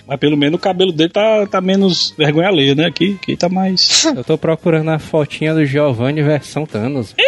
Mas 0.06 0.18
pelo 0.18 0.36
menos 0.36 0.58
o 0.58 0.60
cabelo 0.60 0.90
dele 0.92 1.10
tá, 1.10 1.46
tá 1.46 1.60
menos 1.60 2.14
vergonha 2.16 2.48
alheia, 2.48 2.74
né? 2.74 2.86
Aqui, 2.86 3.18
aqui 3.22 3.36
tá 3.36 3.48
mais. 3.48 4.04
Eu 4.04 4.24
tô 4.24 4.36
procurando 4.36 4.90
a 4.90 4.98
fotinha 4.98 5.54
do 5.54 5.64
Giovanni 5.64 6.22
versão 6.22 6.66
Thanos. 6.66 7.12
Que 7.12 7.22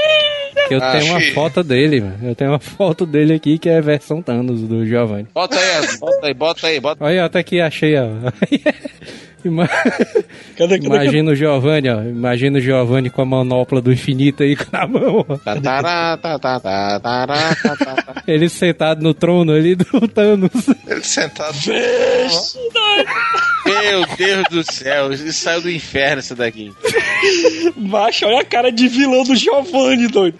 eu 0.74 0.82
Ah, 0.82 0.92
tenho 0.92 1.12
uma 1.12 1.20
foto 1.34 1.62
dele, 1.62 2.00
mano. 2.00 2.18
Eu 2.22 2.34
tenho 2.34 2.50
uma 2.50 2.58
foto 2.60 3.06
dele 3.06 3.34
aqui 3.34 3.58
que 3.58 3.68
é 3.68 3.80
versão 3.80 4.20
Thanos 4.22 4.62
do 4.62 4.86
Giovanni. 4.86 5.26
Bota 5.34 5.56
aí, 5.58 5.98
bota 5.98 6.26
aí, 6.26 6.34
bota 6.34 6.66
aí, 6.66 6.80
bota 6.80 7.04
Olha, 7.04 7.24
até 7.24 7.38
aqui 7.40 7.60
achei, 7.60 7.94
ó. 7.96 8.06
Ima- 9.42 9.66
Cadê, 9.66 10.78
cadê, 10.78 10.86
Imagina 10.86 11.30
o 11.30 11.34
Giovanni, 11.34 11.88
ó. 11.88 12.02
Imagina 12.02 12.58
o 12.58 12.60
Giovanni 12.60 13.08
com 13.08 13.22
a 13.22 13.24
manopla 13.24 13.80
do 13.80 13.90
infinito 13.90 14.42
aí 14.42 14.54
na 14.70 14.86
mão. 14.86 15.24
Tá, 15.42 15.56
tá, 16.20 16.60
tá. 16.60 18.22
Ele 18.26 18.50
sentado 18.50 19.02
no 19.02 19.14
trono 19.14 19.52
ali 19.52 19.74
do 19.74 20.06
Thanos. 20.08 20.50
Ele 20.86 21.02
sentado. 21.02 21.56
Meu 23.82 24.06
Deus 24.16 24.44
do 24.50 24.72
céu, 24.72 25.12
isso 25.12 25.32
saiu 25.32 25.60
do 25.62 25.70
inferno 25.70 26.20
isso 26.20 26.34
daqui. 26.34 26.72
Macho, 27.76 28.26
olha 28.26 28.40
a 28.40 28.44
cara 28.44 28.70
de 28.70 28.88
vilão 28.88 29.24
do 29.24 29.34
Giovanni, 29.34 30.08
doido. 30.08 30.38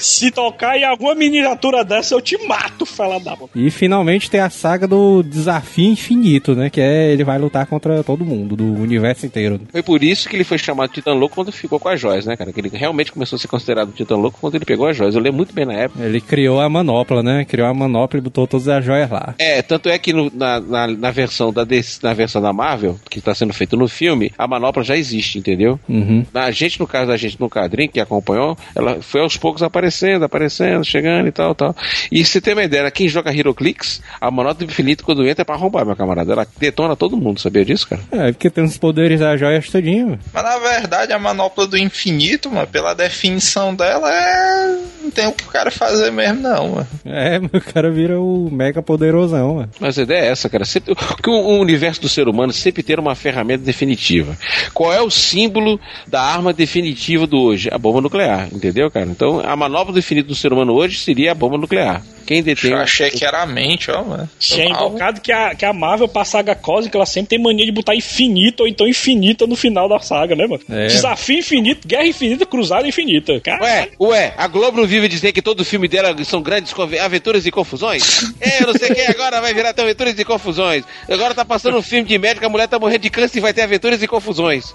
Se 0.00 0.30
tocar 0.30 0.76
em 0.78 0.84
alguma 0.84 1.14
miniatura 1.14 1.84
dessa, 1.84 2.14
eu 2.14 2.20
te 2.20 2.36
mato, 2.46 2.84
fela 2.86 3.18
da 3.20 3.36
puta. 3.36 3.58
E 3.58 3.70
finalmente 3.70 4.30
tem 4.30 4.40
a 4.40 4.50
saga 4.50 4.86
do 4.86 5.22
desafio 5.22 5.90
infinito, 5.90 6.54
né? 6.54 6.70
Que 6.70 6.80
é 6.80 7.12
ele 7.12 7.24
vai 7.24 7.38
lutar 7.38 7.66
contra 7.66 8.02
todo 8.04 8.24
mundo, 8.24 8.56
do 8.56 8.64
universo 8.74 9.26
inteiro. 9.26 9.60
Foi 9.70 9.82
por 9.82 10.02
isso 10.02 10.28
que 10.28 10.36
ele 10.36 10.44
foi 10.44 10.58
chamado 10.58 10.88
de 10.88 10.94
Titã 10.96 11.12
Louco 11.12 11.34
quando 11.34 11.52
ficou 11.52 11.78
com 11.80 11.88
as 11.88 12.00
joias, 12.00 12.26
né, 12.26 12.36
cara? 12.36 12.52
Que 12.52 12.60
ele 12.60 12.70
realmente 12.72 13.12
começou 13.12 13.36
a 13.36 13.40
ser 13.40 13.48
considerado 13.48 13.92
Titã 13.92 14.16
Louco 14.16 14.38
quando 14.40 14.54
ele 14.54 14.64
pegou 14.64 14.86
as 14.86 14.96
joias. 14.96 15.14
Eu 15.14 15.20
lembro 15.20 15.38
muito 15.38 15.54
bem 15.54 15.64
na 15.64 15.74
época. 15.74 16.02
Ele 16.04 16.20
criou 16.20 16.60
a 16.60 16.68
manopla, 16.68 17.22
né? 17.22 17.44
Criou 17.44 17.66
a 17.68 17.74
manopla 17.74 18.18
e 18.18 18.22
botou 18.22 18.46
todas 18.46 18.68
as 18.68 18.84
joias 18.84 19.10
lá. 19.10 19.34
É, 19.38 19.62
tanto 19.62 19.88
é 19.88 19.98
que 19.98 20.12
no- 20.12 20.30
na, 20.34 20.60
na, 20.60 20.86
na 20.86 21.10
versão 21.10 21.52
da 21.52 21.64
DC 21.64 21.98
na 22.02 22.12
versão 22.14 22.40
da 22.40 22.52
Marvel, 22.52 22.98
que 23.10 23.18
está 23.18 23.34
sendo 23.34 23.52
feito 23.52 23.76
no 23.76 23.88
filme, 23.88 24.32
a 24.38 24.46
manopla 24.46 24.82
já 24.84 24.96
existe, 24.96 25.38
entendeu? 25.38 25.78
Uhum. 25.88 26.24
A 26.34 26.50
gente, 26.50 26.78
no 26.80 26.86
caso 26.86 27.08
da 27.08 27.16
gente 27.16 27.40
no 27.40 27.48
quadrinho 27.50 27.90
que 27.90 28.00
acompanhou, 28.00 28.56
ela 28.74 29.00
foi 29.02 29.20
aos 29.20 29.36
poucos 29.36 29.62
aparecendo. 29.62 29.87
Aparecendo, 29.88 30.24
aparecendo, 30.24 30.84
chegando 30.84 31.28
e 31.28 31.32
tal, 31.32 31.54
tal. 31.54 31.74
E 32.12 32.24
se 32.24 32.40
tem 32.40 32.54
uma 32.54 32.62
ideia, 32.62 32.90
quem 32.90 33.08
joga 33.08 33.32
HeroClix, 33.32 34.02
a 34.20 34.30
manota 34.30 34.64
do 34.64 34.70
infinito 34.70 35.04
quando 35.04 35.26
entra 35.26 35.42
é 35.42 35.44
pra 35.44 35.54
arrombar, 35.54 35.84
meu 35.84 35.96
camarada. 35.96 36.32
Ela 36.32 36.46
detona 36.58 36.94
todo 36.94 37.16
mundo, 37.16 37.40
sabia 37.40 37.64
disso, 37.64 37.88
cara? 37.88 38.02
É, 38.12 38.32
porque 38.32 38.50
tem 38.50 38.64
os 38.64 38.76
poderes 38.76 39.20
da 39.20 39.36
joia 39.36 39.62
todinho. 39.62 40.18
Mas 40.32 40.44
na 40.44 40.58
verdade 40.58 41.12
a 41.12 41.18
manopla 41.18 41.66
do 41.66 41.76
infinito, 41.76 42.50
mano, 42.50 42.66
pela 42.66 42.94
definição 42.94 43.74
dela, 43.74 44.12
é. 44.12 44.78
Não 45.08 45.10
tem 45.10 45.26
o 45.26 45.32
que 45.32 45.44
o 45.44 45.48
cara 45.48 45.70
fazer 45.70 46.12
mesmo, 46.12 46.42
não, 46.42 46.68
mano. 46.68 46.86
É, 47.06 47.38
o 47.56 47.60
cara 47.72 47.90
vira 47.90 48.20
o 48.20 48.50
mega 48.52 48.82
poderosão, 48.82 49.54
mano. 49.54 49.70
Mas 49.80 49.98
a 49.98 50.02
ideia 50.02 50.24
é 50.24 50.28
essa, 50.28 50.50
cara. 50.50 50.66
Sempre, 50.66 50.94
que 50.94 51.30
o, 51.30 51.32
o 51.32 51.58
universo 51.58 52.02
do 52.02 52.10
ser 52.10 52.28
humano 52.28 52.52
sempre 52.52 52.82
ter 52.82 53.00
uma 53.00 53.14
ferramenta 53.14 53.64
definitiva. 53.64 54.36
Qual 54.74 54.92
é 54.92 55.00
o 55.00 55.10
símbolo 55.10 55.80
da 56.06 56.20
arma 56.20 56.52
definitiva 56.52 57.26
do 57.26 57.40
hoje? 57.40 57.70
A 57.72 57.78
bomba 57.78 58.02
nuclear, 58.02 58.48
entendeu, 58.52 58.90
cara? 58.90 59.06
Então, 59.06 59.40
a 59.40 59.56
manobra 59.56 59.94
do 59.94 59.98
infinito 59.98 60.28
do 60.28 60.34
ser 60.34 60.52
humano 60.52 60.74
hoje 60.74 60.98
seria 60.98 61.32
a 61.32 61.34
bomba 61.34 61.56
nuclear. 61.56 62.02
Quem 62.28 62.42
detém. 62.42 62.72
Eu 62.72 62.76
achei 62.76 63.08
que 63.08 63.24
era 63.24 63.42
a 63.42 63.46
mente, 63.46 63.90
ó, 63.90 64.04
mano. 64.04 64.28
Tinha 64.38 64.68
Mal. 64.68 64.88
invocado 64.88 65.18
que 65.18 65.32
a, 65.32 65.54
que 65.54 65.64
a 65.64 65.72
Marvel, 65.72 66.06
pra 66.06 66.26
saga 66.26 66.54
cósmica, 66.54 66.98
ela 66.98 67.06
sempre 67.06 67.30
tem 67.30 67.42
mania 67.42 67.64
de 67.64 67.72
botar 67.72 67.94
infinito 67.94 68.64
ou 68.64 68.68
então 68.68 68.86
infinita 68.86 69.46
no 69.46 69.56
final 69.56 69.88
da 69.88 69.98
saga, 69.98 70.36
né, 70.36 70.46
mano? 70.46 70.60
É. 70.68 70.88
Desafio 70.88 71.38
infinito, 71.38 71.88
guerra 71.88 72.04
infinita, 72.04 72.44
cruzada 72.44 72.86
infinita. 72.86 73.40
Cara, 73.40 73.64
Ué, 73.64 73.88
ué, 73.98 74.34
a 74.36 74.46
Globo 74.46 74.76
não 74.78 74.86
vive 75.00 75.08
dizer 75.08 75.32
que 75.32 75.40
todo 75.40 75.64
filme 75.64 75.86
dela 75.86 76.14
são 76.24 76.42
grandes 76.42 76.74
aventuras 77.00 77.46
e 77.46 77.50
confusões? 77.50 78.32
É, 78.40 78.66
não 78.66 78.72
sei 78.74 78.94
quem 78.94 79.06
agora 79.06 79.40
vai 79.40 79.54
virar 79.54 79.72
ter 79.72 79.82
aventuras 79.82 80.18
e 80.18 80.24
confusões. 80.24 80.84
Agora 81.08 81.34
tá 81.34 81.44
passando 81.44 81.78
um 81.78 81.82
filme 81.82 82.08
de 82.08 82.18
médico, 82.18 82.44
a 82.44 82.48
mulher 82.48 82.66
tá 82.66 82.78
morrendo 82.78 83.02
de 83.02 83.10
câncer 83.10 83.38
e 83.38 83.40
vai 83.40 83.52
ter 83.52 83.62
aventuras 83.62 84.02
e 84.02 84.08
confusões. 84.08 84.74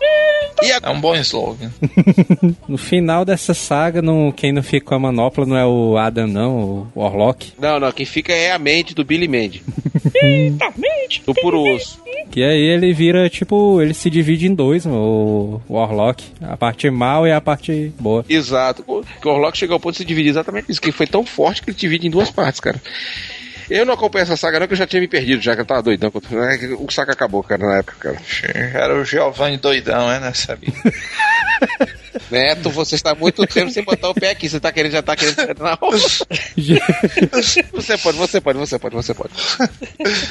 E 0.62 0.72
a... 0.72 0.80
É 0.84 0.90
um 0.90 1.00
bom 1.02 1.16
slogan. 1.16 1.72
No 2.68 2.78
final 2.78 3.26
dessa 3.26 3.54
saga, 3.54 4.02
não, 4.02 4.32
quem 4.32 4.52
não 4.52 4.64
fica 4.64 4.86
com 4.88 4.96
a 4.96 5.00
manopla 5.00 5.46
não 5.46 5.58
é 5.58 5.66
o 5.66 5.98
Adam, 5.98 6.28
não, 6.28 6.88
o 6.96 7.00
Warlock. 7.02 7.54
Não, 7.60 7.80
não, 7.80 7.92
quem 7.92 8.06
fica 8.06 8.32
é 8.34 8.52
a 8.52 8.60
mente 8.60 8.94
do 8.96 9.04
Billy 9.04 9.28
Mandy, 9.28 9.62
Eita, 10.16 10.72
mente. 10.78 11.22
do 11.26 11.34
puro 11.34 11.62
osso. 11.62 12.02
Que 12.32 12.44
aí 12.44 12.60
ele 12.62 12.94
vira, 12.94 13.30
tipo, 13.30 13.80
ele 13.82 13.94
se 13.94 14.10
divide 14.10 14.48
em 14.48 14.56
dois, 14.56 14.86
o 14.88 15.62
Warlock. 15.70 16.24
A 16.42 16.58
parte 16.58 16.90
mal 16.90 17.28
e 17.28 17.32
a 17.32 17.40
parte 17.40 17.92
boa. 18.00 18.26
Exato. 18.28 18.84
O- 18.88 19.02
o 19.02 19.30
Orlok 19.30 19.58
chegou 19.58 19.76
ao 19.76 19.80
ponto 19.80 19.92
de 19.94 19.98
se 20.00 20.06
dividir 20.06 20.30
exatamente 20.30 20.72
isso, 20.72 20.82
que 20.82 20.92
foi 20.92 21.06
tão 21.06 21.26
forte 21.26 21.62
que 21.62 21.70
ele 21.70 21.78
divide 21.78 22.08
em 22.08 22.10
duas 22.10 22.32
partes, 22.32 22.60
cara. 22.60 22.82
Eu 23.70 23.86
não 23.86 23.94
acompanho 23.94 24.24
essa 24.24 24.36
saga 24.38 24.60
não, 24.60 24.68
que 24.68 24.74
eu 24.74 24.78
já 24.78 24.88
tinha 24.88 25.00
me 25.02 25.08
perdido, 25.08 25.42
já 25.42 25.56
que 25.56 25.62
eu 25.62 25.66
tava 25.66 25.82
doidão. 25.84 26.12
O 26.80 26.92
saco 26.92 27.12
acabou, 27.12 27.44
cara, 27.44 27.66
na 27.66 27.78
época, 27.78 27.96
cara. 28.00 28.22
Era 28.74 28.96
o 28.96 29.06
Giovanni 29.06 29.58
doidão, 29.58 30.12
é, 30.12 30.20
né, 30.20 30.32
sabia? 30.34 30.74
Neto, 32.30 32.70
você 32.70 32.94
está 32.96 33.16
muito 33.16 33.46
tempo 33.48 33.72
sem 33.72 33.84
botar 33.84 34.10
o 34.10 34.14
pé 34.14 34.30
aqui. 34.32 34.48
Você 34.48 34.60
tá 34.60 34.72
querendo, 34.72 34.92
já 34.92 35.02
tá 35.02 35.16
querendo. 35.16 35.38
Não. 35.60 35.78
Você 37.74 37.98
pode, 37.98 38.18
você 38.18 38.40
pode, 38.42 38.58
você 38.58 38.80
pode, 38.80 38.96
você 38.96 39.14
pode. 39.14 39.34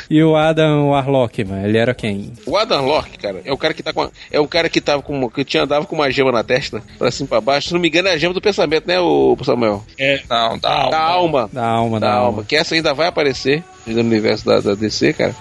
e 0.09 0.23
o 0.23 0.37
Adam 0.37 0.89
Warlock, 0.91 1.45
mano, 1.45 1.67
ele 1.67 1.79
era 1.79 1.95
quem? 1.95 2.33
O 2.47 2.57
Adam 2.57 2.85
Locke, 2.87 3.19
cara, 3.19 3.41
é 3.45 3.53
o 3.53 3.57
cara 3.59 3.75
que 3.75 3.83
tá 3.83 3.93
com. 3.93 4.03
a- 4.03 4.11
É 4.31 4.41
um 4.41 4.47
cara 4.47 4.69
que 4.69 4.81
tava 4.81 5.03
com. 5.03 5.29
que 5.29 5.45
tinha 5.45 5.63
andava 5.65 5.85
com 5.87 5.95
uma 5.97 6.11
gema 6.11 6.31
na 6.33 6.43
testa, 6.43 6.83
pra 6.99 7.11
cima 7.11 7.27
e 7.27 7.29
pra 7.29 7.41
baixo. 7.41 7.69
Se 7.69 7.75
não 7.75 7.81
me 7.81 7.89
engano, 7.89 8.09
é 8.09 8.13
a 8.13 8.17
gema 8.19 8.33
do 8.35 8.41
pensamento, 8.41 8.87
né, 8.87 8.99
o 9.01 9.37
Samuel? 9.45 9.85
É, 9.99 10.21
Não, 10.29 10.59
dá. 10.59 10.89
Da 10.89 10.99
alma. 11.01 11.49
Da 11.53 11.65
alma, 11.67 12.01
Da 12.01 12.07
da, 12.09 12.13
alma. 12.15 12.27
alma. 12.27 12.45
Que 12.45 12.57
essa 12.57 12.75
ainda 12.75 12.95
vai 12.95 13.09
aparecer 13.09 13.22
aparecer 13.23 13.63
no 13.87 14.01
universo 14.01 14.45
da, 14.45 14.61
da 14.61 14.75
DC, 14.75 15.13
cara. 15.13 15.35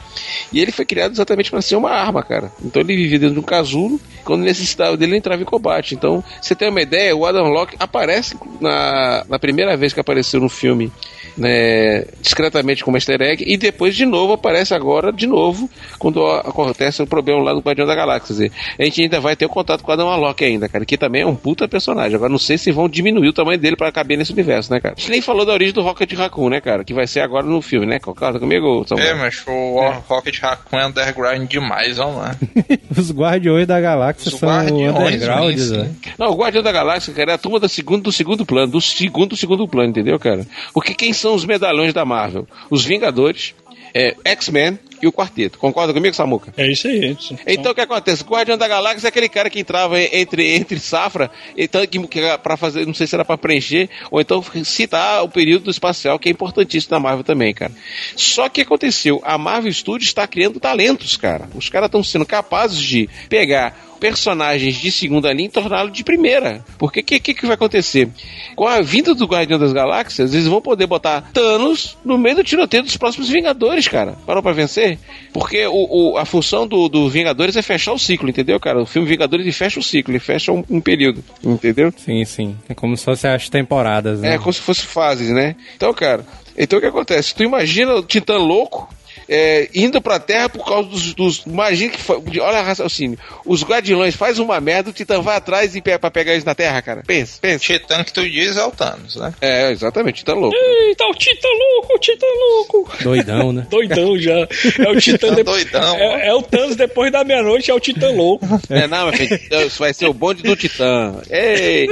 E 0.52 0.60
ele 0.60 0.72
foi 0.72 0.86
criado 0.86 1.12
exatamente 1.12 1.52
pra 1.52 1.62
ser 1.62 1.76
uma 1.76 1.92
arma, 1.92 2.24
cara. 2.24 2.52
Então 2.64 2.82
ele 2.82 2.96
vivia 2.96 3.20
dentro 3.20 3.36
de 3.36 3.40
um 3.40 3.44
casulo. 3.44 4.00
Quando 4.24 4.44
necessitava 4.44 4.96
dele, 4.98 5.12
ele 5.12 5.18
entrava 5.18 5.42
em 5.42 5.46
combate. 5.46 5.96
Então, 5.96 6.24
você 6.42 6.54
tem 6.54 6.70
uma 6.70 6.82
ideia, 6.82 7.16
o 7.16 7.26
Adam 7.26 7.48
Locke 7.48 7.76
aparece 7.80 8.36
na, 8.60 9.26
na 9.28 9.40
primeira 9.40 9.76
vez 9.76 9.94
que 9.94 10.00
apareceu 10.00 10.40
no 10.40 10.50
filme. 10.50 10.92
Né, 11.38 12.04
discretamente 12.20 12.84
como 12.84 12.98
easter 12.98 13.22
egg 13.22 13.46
e 13.48 13.56
depois 13.56 13.96
de 13.96 14.06
novo 14.06 14.34
aparece 14.34 14.74
agora 14.74 15.14
de 15.14 15.26
novo 15.26 15.70
quando 15.98 16.26
acontece 16.30 17.02
o 17.02 17.08
problema 17.08 17.42
lá 17.42 17.54
do 17.54 17.62
Guardião 17.62 17.88
da 17.88 17.96
Galáxia 17.96 18.52
a 18.78 18.84
gente 18.84 19.02
ainda 19.02 19.20
vai 19.20 19.36
ter 19.36 19.46
o 19.46 19.50
contato 19.50 19.84
com 19.84 19.92
o 19.92 19.94
Adam 19.94 20.08
Warlock 20.08 20.44
ainda, 20.44 20.70
cara, 20.70 20.86
que 20.86 20.98
também 20.98 21.22
é 21.22 21.26
um 21.26 21.36
puta 21.36 21.68
personagem. 21.68 22.16
Agora 22.16 22.30
não 22.30 22.38
sei 22.38 22.58
se 22.58 22.72
vão 22.72 22.88
diminuir 22.88 23.28
o 23.28 23.34
tamanho 23.34 23.60
dele 23.60 23.76
pra 23.76 23.92
caber 23.92 24.18
nesse 24.18 24.32
universo, 24.32 24.72
né, 24.72 24.80
cara? 24.80 24.96
A 24.98 25.00
gente 25.00 25.12
nem 25.12 25.22
falou 25.22 25.46
da 25.46 25.54
origem 25.54 25.74
do 25.74 25.82
Rocket 25.82 26.12
Raccoon, 26.14 26.50
né, 26.50 26.62
cara? 26.62 26.84
Que 26.84 26.94
vai 26.94 27.08
ser 27.08 27.22
agora 27.22 27.46
no 27.46 27.62
filme, 27.62 27.86
né? 27.86 28.00
Concorda 28.32 28.40
comigo, 28.40 28.86
Samuel? 28.88 29.08
É, 29.08 29.14
mas 29.14 29.44
o 29.46 29.80
Rocket 30.08 30.40
Raccoon 30.40 30.80
é 30.80 30.88
underground 30.88 31.50
demais, 31.50 31.98
vamos 31.98 32.18
lá. 32.18 32.36
Os 32.98 33.12
Guardiões 33.12 33.68
da 33.68 33.80
Galáxia 33.82 34.32
Os 34.32 34.40
são 34.40 34.50
Guardiões, 34.50 34.96
underground, 34.96 35.58
né? 35.58 35.78
né? 35.78 35.96
Não, 36.18 36.32
o 36.32 36.36
Guardião 36.36 36.64
da 36.64 36.72
Galáxia, 36.72 37.14
cara, 37.14 37.32
é 37.32 37.36
a 37.36 37.38
turma 37.38 37.60
do 37.60 37.68
segundo, 37.68 38.04
do 38.04 38.12
segundo 38.12 38.46
plano, 38.46 38.72
do 38.72 38.82
segundo 38.82 39.32
do 39.32 39.38
segundo 39.38 39.68
plano, 39.68 39.90
entendeu, 39.90 40.18
cara? 40.20 40.46
Porque 40.74 40.94
quem 40.94 41.14
são 41.14 41.36
os 41.36 41.46
medalhões 41.46 41.94
da 41.94 42.06
Marvel? 42.06 42.48
Os 42.70 42.86
Vingadores, 42.86 43.54
é, 43.94 44.16
X-Men 44.26 44.80
e 45.02 45.08
o 45.08 45.12
Quarteto. 45.12 45.58
Concorda 45.58 45.94
comigo, 45.94 46.16
Samuca? 46.16 46.54
é 46.58 46.72
isso 46.72 46.88
aí. 46.88 47.12
Isso. 47.12 47.36
Então 47.46 47.72
o 47.72 47.76
que 47.76 47.82
acontece? 47.82 48.24
O 48.24 48.26
Guardião 48.26 48.58
da 48.58 48.68
Galáxia 48.68 49.08
é 49.08 49.10
aquele 49.10 49.30
cara 49.30 49.50
que 49.50 49.60
entrava 49.60 50.00
entre, 50.00 50.56
entre 50.56 50.80
safra, 50.80 51.32
então 51.58 51.86
que, 51.86 52.00
que 52.08 52.38
pra 52.38 52.58
fazer, 52.58 52.86
não 52.86 52.94
sei 52.94 53.08
se 53.08 53.16
era 53.16 53.26
pra 53.26 53.38
preencher, 53.38 53.90
ou 54.10 54.22
então 54.22 54.44
citar 54.64 55.24
o 55.24 55.30
período 55.30 55.70
espacial, 55.70 56.20
que 56.20 56.30
é 56.30 56.32
importantíssimo 56.32 56.94
na 56.94 57.00
Marvel 57.00 57.24
também, 57.24 57.54
cara. 57.54 57.72
Só 58.16 58.50
que 58.50 58.62
aconteceu, 58.62 59.22
a 59.24 59.38
Marvel 59.38 59.72
Studios 59.74 60.10
está 60.10 60.28
criando 60.28 60.60
talentos, 60.60 61.18
cara. 61.18 61.50
Os 61.56 61.70
caras 61.70 61.88
estão 61.88 62.04
sendo 62.04 62.26
capazes 62.26 62.80
de 62.80 63.10
pegar 63.30 63.92
personagens 64.02 64.78
de 64.78 64.92
segunda 64.92 65.32
linha 65.32 65.48
e 65.48 65.52
torná-lo 65.52 65.92
de 65.92 66.04
primeira. 66.04 66.66
Porque 66.80 67.02
o 67.02 67.04
que, 67.04 67.20
que, 67.20 67.34
que 67.36 67.46
vai 67.46 67.54
acontecer? 67.54 68.10
Com 68.56 68.68
a 68.68 68.82
vinda 68.82 69.14
do 69.14 69.28
Guardião 69.28 69.60
das 69.60 69.72
Galáxias, 69.72 70.34
eles 70.34 70.48
vão 70.48 70.60
poder 70.60 70.88
botar 70.88 71.30
Thanos 71.32 71.96
no 72.04 72.18
meio 72.18 72.38
do 72.38 72.44
tiroteio 72.44 72.82
dos 72.82 72.98
próximos 72.98 73.30
Vingadores, 73.30 73.88
cara. 73.88 74.18
Parou 74.26 74.42
pra 74.42 74.54
vencer? 74.54 74.91
Porque 75.34 75.66
o, 75.68 76.12
o- 76.14 76.18
a 76.18 76.26
função 76.26 76.68
do, 76.68 76.88
do 76.90 77.10
Vingadores 77.10 77.56
é 77.56 77.62
fechar 77.62 77.94
o 77.94 78.00
ciclo, 78.00 78.30
entendeu, 78.30 78.60
cara? 78.60 78.82
O 78.82 78.86
filme 78.86 79.08
Vingadores 79.08 79.46
ele 79.46 79.54
fecha 79.54 79.80
o 79.80 79.84
ciclo, 79.84 80.12
ele 80.14 80.20
fecha 80.20 80.52
um, 80.52 80.64
um 80.70 80.80
período, 80.82 81.24
entendeu? 81.44 81.94
Sim, 81.98 82.24
sim. 82.26 82.56
É 82.70 82.74
como 82.74 82.96
se 82.98 83.04
fosse 83.06 83.28
as 83.28 83.50
temporadas, 83.50 84.22
né? 84.22 84.36
É 84.36 84.38
como 84.38 84.52
se 84.54 84.62
fosse 84.62 84.82
fases, 84.82 85.30
né? 85.32 85.56
Então, 85.76 85.94
cara, 85.94 86.26
então 86.58 86.78
o 86.80 86.82
que 86.82 86.88
acontece? 86.88 87.34
Tu 87.36 87.44
imagina 87.44 87.94
o 87.96 88.04
Titã 88.04 88.38
louco 88.38 88.88
é, 89.34 89.70
indo 89.74 90.02
pra 90.02 90.20
Terra 90.20 90.50
por 90.50 90.66
causa 90.66 90.90
dos. 90.90 91.14
dos 91.14 91.44
imagina 91.46 91.94
que. 91.94 92.40
Olha 92.42 92.62
o 92.62 92.66
raciocínio. 92.66 93.18
Os 93.46 93.64
guardiões 93.64 94.14
faz 94.14 94.40
uma 94.40 94.60
merda, 94.60 94.90
o 94.90 94.94
Titã 94.94 95.22
vai 95.22 95.38
atrás 95.38 95.74
e 95.74 95.82
pega 95.82 95.98
pra 95.98 96.12
pegar 96.12 96.34
eles 96.34 96.44
na 96.44 96.54
Terra, 96.54 96.82
cara. 96.82 97.04
Pensa, 97.08 97.40
pensa. 97.40 97.64
Titã 97.64 98.04
que 98.04 98.12
tu 98.12 98.30
diz 98.30 98.58
é 98.58 98.66
o 98.66 98.72
Thanos, 98.72 99.16
né? 99.16 99.34
É, 99.40 99.72
exatamente, 99.72 100.18
Titã 100.18 100.34
louco. 100.34 100.54
Eita, 100.54 101.06
o 101.06 101.14
Titã 101.14 101.48
louco, 101.48 101.94
o 101.96 102.00
Titã 102.00 102.28
louco. 102.28 102.92
Doidão, 103.02 103.54
né? 103.54 103.66
Doidão 103.72 104.20
já. 104.20 104.48
É 104.78 104.90
o 104.90 105.00
Titã 105.00 105.22
Titã 105.22 105.36
de... 105.36 105.44
doidão. 105.44 105.96
É, 105.96 106.28
é 106.28 106.34
o 106.34 106.42
Thanos 106.42 106.76
depois 106.76 107.12
da 107.12 107.24
meia-noite, 107.24 107.72
é 107.72 107.74
o 107.74 107.80
Titã 107.80 108.10
louco. 108.12 108.46
É, 108.70 108.88
não, 108.88 109.06
meu 109.06 109.14
filho, 109.14 109.40
isso 109.66 109.80
vai 109.80 109.94
ser 109.94 110.08
o 110.08 110.14
bonde 110.14 110.44
do 110.44 110.56
Titã. 110.56 111.16
Ei! 111.30 111.88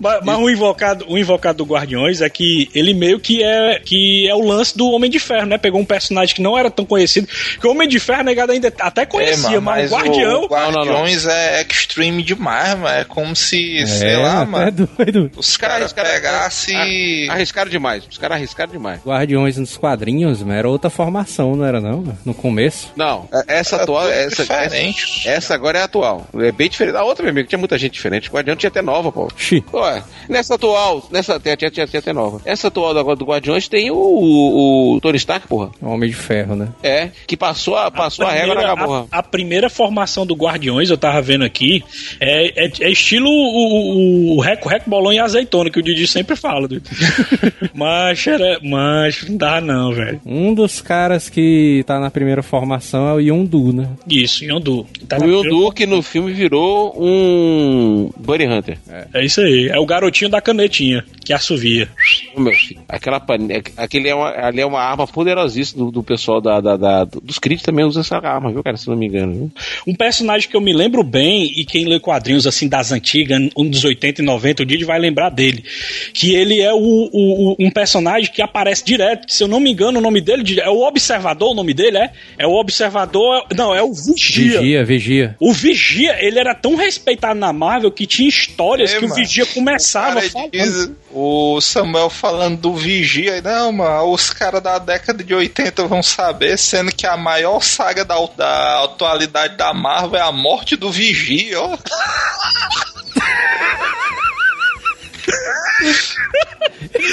Mas, 0.00 0.20
mas 0.24 0.38
o 0.38 0.50
invocado, 0.50 1.04
o 1.08 1.18
invocado 1.18 1.58
do 1.58 1.64
Guardiões 1.64 2.20
é 2.20 2.28
que 2.28 2.68
ele 2.74 2.94
meio 2.94 3.20
que 3.20 3.42
é 3.42 3.80
que 3.84 4.28
é 4.28 4.34
o 4.34 4.44
lance 4.44 4.76
do 4.76 4.90
Homem 4.90 5.10
de 5.10 5.18
Ferro, 5.18 5.31
né? 5.46 5.58
Pegou 5.58 5.80
um 5.80 5.84
personagem 5.84 6.34
que 6.34 6.42
não 6.42 6.56
era 6.58 6.70
tão 6.70 6.84
conhecido, 6.84 7.26
que 7.60 7.66
o 7.66 7.70
Homem 7.70 7.88
de 7.88 7.98
Ferro 7.98 8.22
negado 8.22 8.52
ainda 8.52 8.72
até 8.80 9.06
conhecia, 9.06 9.56
É, 9.56 9.60
mas, 9.60 9.90
mano, 9.90 10.02
o 10.02 10.06
Guardião 10.06 10.42
o 10.44 10.48
Guardiões 10.48 11.26
é 11.26 11.62
extreme 11.68 12.22
demais, 12.22 12.78
mano. 12.78 12.88
É 12.88 13.04
como 13.04 13.34
se, 13.34 13.86
sei 13.86 14.12
é, 14.14 14.18
lá, 14.18 14.40
tá 14.40 14.46
mano, 14.46 14.88
doido. 14.96 15.30
os 15.36 15.56
caras 15.56 15.92
pegassem. 15.92 17.28
Arriscaram 17.28 17.70
demais. 17.70 18.04
Os 18.10 18.18
caras 18.18 18.36
arriscaram 18.36 18.72
demais. 18.72 19.00
Guardiões 19.04 19.56
nos 19.56 19.76
quadrinhos, 19.76 20.42
mano, 20.42 20.52
era 20.58 20.68
outra 20.68 20.90
formação, 20.90 21.56
não 21.56 21.64
era 21.64 21.80
não? 21.80 21.98
mano? 22.02 22.18
No 22.24 22.34
começo. 22.34 22.92
Não, 22.96 23.28
essa 23.46 23.76
Era 23.76 23.84
atual. 23.84 24.08
Essa, 24.08 24.42
diferente. 24.42 25.20
essa, 25.20 25.30
essa 25.30 25.54
agora 25.54 25.78
é 25.78 25.82
atual. 25.82 26.26
É 26.34 26.52
bem 26.52 26.68
diferente. 26.68 26.96
A 26.96 27.04
outra, 27.04 27.22
meu 27.22 27.30
amigo, 27.30 27.48
tinha 27.48 27.58
muita 27.58 27.78
gente 27.78 27.92
diferente. 27.92 28.28
O 28.28 28.32
Guardião 28.32 28.56
tinha 28.56 28.68
até 28.68 28.82
nova, 28.82 29.10
pô. 29.10 29.28
Xi. 29.36 29.64
Ué, 29.72 30.02
nessa 30.28 30.54
atual, 30.54 31.06
nessa 31.10 31.38
tinha, 31.40 31.56
tinha, 31.56 31.70
tinha, 31.70 31.86
tinha 31.86 32.00
até 32.00 32.12
nova. 32.12 32.40
Essa 32.44 32.68
atual 32.68 32.94
do, 32.94 33.16
do 33.16 33.24
Guardiões 33.24 33.68
tem 33.68 33.90
o, 33.90 33.96
o, 33.96 34.94
o 34.96 35.00
Tony 35.00 35.16
Stark, 35.22 35.46
porra. 35.48 35.70
Homem 35.80 36.10
de 36.10 36.16
Ferro, 36.16 36.54
né? 36.56 36.68
É, 36.82 37.10
que 37.26 37.36
passou 37.36 37.76
a, 37.76 37.90
passou 37.90 38.26
a, 38.26 38.30
régua 38.32 38.54
na 38.54 38.60
primeira- 38.60 38.76
gamorra. 38.76 39.06
a, 39.10 39.18
a 39.18 39.22
primeira 39.22 39.70
formação 39.70 40.26
do 40.26 40.34
Guardiões, 40.34 40.90
eu 40.90 40.98
tava 40.98 41.20
vendo 41.22 41.44
aqui, 41.44 41.82
é, 42.20 42.66
é, 42.66 42.72
é 42.80 42.90
estilo 42.90 43.28
o, 43.28 44.32
o, 44.32 44.36
o 44.36 44.40
Reco, 44.40 44.68
Reco, 44.68 44.88
Bolão 44.90 45.12
e 45.12 45.18
Azeitona, 45.18 45.70
que 45.70 45.78
o 45.78 45.82
Didi 45.82 46.06
sempre 46.06 46.36
fala. 46.36 46.68
mas, 47.74 48.26
era, 48.26 48.58
mas 48.62 49.26
não 49.28 49.36
dá 49.36 49.60
não, 49.60 49.92
velho. 49.92 50.20
Um 50.24 50.52
dos 50.54 50.80
caras 50.80 51.28
que 51.28 51.82
tá 51.86 51.98
na 51.98 52.10
primeira 52.10 52.42
formação 52.42 53.08
é 53.08 53.12
o 53.14 53.20
Yondu, 53.20 53.72
né? 53.72 53.88
Isso, 54.08 54.44
Yondu. 54.44 54.86
Tá 55.08 55.18
O 55.18 55.22
Will 55.24 55.40
primeira- 55.40 55.50
Duke 55.64 55.86
no 55.86 56.02
filme 56.02 56.32
virou 56.32 56.94
um 56.98 58.10
Bunny 58.16 58.46
Hunter. 58.46 58.78
É 59.12 59.24
isso 59.24 59.40
aí, 59.40 59.68
é 59.68 59.78
o 59.78 59.86
garotinho 59.86 60.30
da 60.30 60.40
canetinha, 60.40 61.04
que 61.24 61.32
assovia. 61.32 61.88
Meu 62.36 62.52
filho, 62.52 62.80
aquela 62.88 63.20
panela. 63.20 63.62
Aquele 63.76 64.08
é 64.08 64.14
uma, 64.14 64.30
ali 64.30 64.60
é 64.60 64.66
uma 64.66 64.80
arma 64.80 65.01
poderosíssima 65.06 65.84
do, 65.84 65.90
do 65.90 66.02
pessoal 66.02 66.40
da, 66.40 66.60
da, 66.60 66.76
da- 66.76 67.04
dos 67.04 67.38
críticos 67.38 67.64
também 67.66 67.84
usa 67.84 68.00
essa 68.00 68.16
arma, 68.18 68.50
viu, 68.50 68.62
cara? 68.62 68.76
Se 68.76 68.88
não 68.88 68.96
me 68.96 69.06
engano. 69.06 69.32
Viu? 69.34 69.50
Um 69.86 69.94
personagem 69.94 70.48
que 70.48 70.56
eu 70.56 70.60
me 70.60 70.72
lembro 70.72 71.02
bem, 71.02 71.44
e 71.56 71.64
quem 71.64 71.84
lê 71.86 71.98
quadrinhos 72.00 72.46
assim 72.46 72.68
das 72.68 72.92
antigas, 72.92 73.40
um 73.56 73.68
dos 73.68 73.84
80 73.84 74.22
e 74.22 74.24
90, 74.24 74.62
o 74.62 74.66
Didi 74.66 74.84
vai 74.84 74.98
lembrar 74.98 75.30
dele. 75.30 75.64
Que 76.12 76.34
ele 76.34 76.60
é 76.60 76.72
o, 76.72 76.78
o- 76.78 77.52
o- 77.52 77.56
um 77.58 77.70
personagem 77.70 78.30
que 78.32 78.42
aparece 78.42 78.84
direto. 78.84 79.32
Se 79.32 79.42
eu 79.42 79.48
não 79.48 79.60
me 79.60 79.70
engano, 79.72 79.98
o 79.98 80.02
nome 80.02 80.20
dele 80.20 80.60
é 80.60 80.68
o 80.70 80.80
Observador, 80.86 81.52
o 81.52 81.54
nome 81.54 81.72
dele 81.74 81.98
é? 81.98 82.10
É 82.38 82.46
o 82.46 82.52
Observador. 82.52 83.46
Não, 83.56 83.74
é 83.74 83.82
o 83.82 83.92
Vigia. 83.92 84.60
Vigia, 84.60 84.84
vigia. 84.84 85.36
O 85.40 85.52
Vigia, 85.52 86.16
ele 86.24 86.38
era 86.38 86.54
tão 86.54 86.74
respeitado 86.74 87.38
na 87.38 87.52
Marvel 87.52 87.90
que 87.90 88.06
tinha 88.06 88.28
histórias 88.28 88.92
É, 88.92 88.98
que 88.98 89.04
o 89.04 89.08
mano. 89.08 89.20
Vigia 89.20 89.46
começava 89.46 90.20
falando. 90.22 90.50
diz- 90.52 90.90
o 91.14 91.60
Samuel 91.60 92.08
falando 92.08 92.58
do 92.58 92.74
Vigia, 92.74 93.40
não, 93.42 93.70
mano, 93.72 94.12
os 94.12 94.30
caras 94.30 94.62
da 94.62 94.78
década 94.92 95.24
de 95.24 95.34
80 95.34 95.86
vão 95.86 96.02
saber, 96.02 96.58
sendo 96.58 96.94
que 96.94 97.06
a 97.06 97.16
maior 97.16 97.62
saga 97.62 98.04
da, 98.04 98.14
da 98.36 98.84
atualidade 98.84 99.56
da 99.56 99.72
Marvel 99.72 100.20
é 100.20 100.22
a 100.22 100.30
morte 100.30 100.76
do 100.76 100.92
Vigia, 100.92 101.58
ó. 101.60 101.78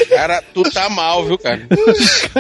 Cara, 0.10 0.44
tu 0.54 0.64
tá 0.64 0.90
mal, 0.90 1.26
viu, 1.26 1.38
cara? 1.38 1.68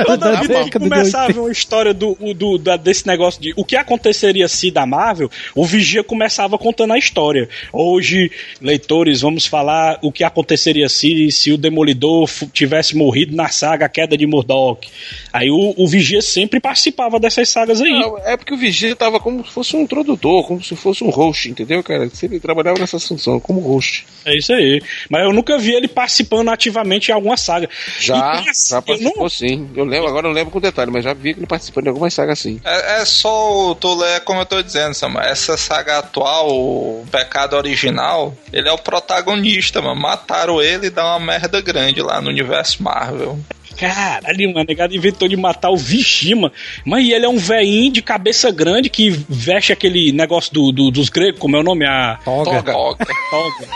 Toda 0.05 0.17
da 0.17 0.41
vida 0.41 0.53
que 0.55 0.63
década 0.65 0.65
de 0.85 0.89
começava 0.89 1.39
uma 1.41 1.51
história 1.51 1.93
do, 1.93 2.15
do- 2.33 2.57
da- 2.57 2.77
desse 2.77 3.05
negócio 3.07 3.41
de 3.41 3.53
o 3.55 3.63
que 3.63 3.75
aconteceria 3.75 4.47
se 4.47 4.71
da 4.71 4.85
Marvel, 4.85 5.29
o 5.55 5.65
Vigia 5.65 6.03
começava 6.03 6.57
contando 6.57 6.93
a 6.93 6.97
história. 6.97 7.49
Hoje, 7.71 8.31
leitores, 8.61 9.21
vamos 9.21 9.45
falar 9.45 9.99
o 10.01 10.11
que 10.11 10.23
aconteceria 10.23 10.89
se, 10.89 11.31
se 11.31 11.51
o 11.51 11.57
Demolidor 11.57 12.29
tivesse 12.53 12.95
morrido 12.95 13.35
na 13.35 13.49
saga 13.49 13.85
A 13.85 13.89
Queda 13.89 14.17
de 14.17 14.25
Murdoch. 14.27 14.87
Aí 15.31 15.49
o, 15.49 15.73
o 15.77 15.87
Vigia 15.87 16.21
sempre 16.21 16.59
participava 16.59 17.19
dessas 17.19 17.49
sagas 17.49 17.81
aí. 17.81 17.91
Não, 17.91 18.17
é 18.19 18.35
porque 18.37 18.53
o 18.53 18.57
Vigia 18.57 18.95
tava 18.95 19.19
como 19.19 19.45
se 19.45 19.51
fosse 19.53 19.75
um 19.75 19.81
introdutor, 19.81 20.45
como 20.47 20.63
se 20.63 20.75
fosse 20.75 21.03
um 21.03 21.09
host, 21.09 21.49
entendeu, 21.49 21.83
cara? 21.83 22.09
Ele 22.21 22.39
trabalhava 22.39 22.79
nessa 22.79 22.99
função, 22.99 23.39
como 23.39 23.59
host. 23.61 24.05
É 24.25 24.37
isso 24.37 24.53
aí. 24.53 24.81
Mas 25.09 25.23
eu 25.23 25.33
nunca 25.33 25.57
vi 25.57 25.73
ele 25.73 25.87
participando 25.87 26.49
ativamente 26.49 27.11
em 27.11 27.13
alguma 27.29 27.37
saga. 27.37 27.69
Já, 27.99 28.15
E, 28.41 28.69
já 28.69 28.77
eu 28.77 28.81
participou 28.81 29.23
não- 29.23 29.29
sim. 29.29 29.69
Eu 29.75 29.85
lembro, 29.85 30.07
agora 30.07 30.25
eu 30.27 30.29
não 30.29 30.35
lembro 30.35 30.51
com 30.51 30.59
detalhe, 30.59 30.91
mas 30.91 31.03
já 31.03 31.13
vi 31.13 31.33
que 31.33 31.39
ele 31.39 31.47
participou 31.47 31.81
de 31.83 31.89
algumas 31.89 32.13
sagas 32.13 32.39
assim. 32.39 32.59
É, 32.63 33.01
é 33.01 33.05
só 33.05 33.69
o 33.69 33.75
Tolé, 33.75 34.19
como 34.21 34.41
eu 34.41 34.45
tô 34.45 34.61
dizendo, 34.61 34.95
essa 35.21 35.57
saga 35.57 35.99
atual, 35.99 36.49
o 36.49 37.05
Pecado 37.11 37.55
Original, 37.55 38.35
ele 38.51 38.67
é 38.67 38.71
o 38.71 38.77
protagonista, 38.77 39.81
mano. 39.81 39.99
Mataram 39.99 40.61
ele 40.61 40.87
e 40.87 40.89
dá 40.89 41.05
uma 41.15 41.19
merda 41.25 41.61
grande 41.61 42.01
lá 42.01 42.21
no 42.21 42.29
universo 42.29 42.81
Marvel. 42.81 43.37
Caralho, 43.77 44.49
mano, 44.49 44.61
o 44.61 44.67
negado 44.67 44.93
inventou 44.93 45.27
de 45.27 45.37
matar 45.37 45.69
o 45.69 45.77
Vishima. 45.77 46.51
Mas 46.85 47.05
e 47.05 47.13
ele 47.13 47.25
é 47.25 47.29
um 47.29 47.37
veinho 47.37 47.91
de 47.91 48.01
cabeça 48.01 48.51
grande 48.51 48.89
que 48.89 49.09
veste 49.29 49.71
aquele 49.71 50.11
negócio 50.11 50.53
do, 50.53 50.71
do- 50.71 50.91
dos 50.91 51.07
gregos, 51.07 51.39
como 51.39 51.55
é 51.55 51.59
o 51.59 51.63
nome? 51.63 51.85
A 51.85 52.19
Toga. 52.25 52.61
Toga. 52.63 53.05
toga. 53.05 53.67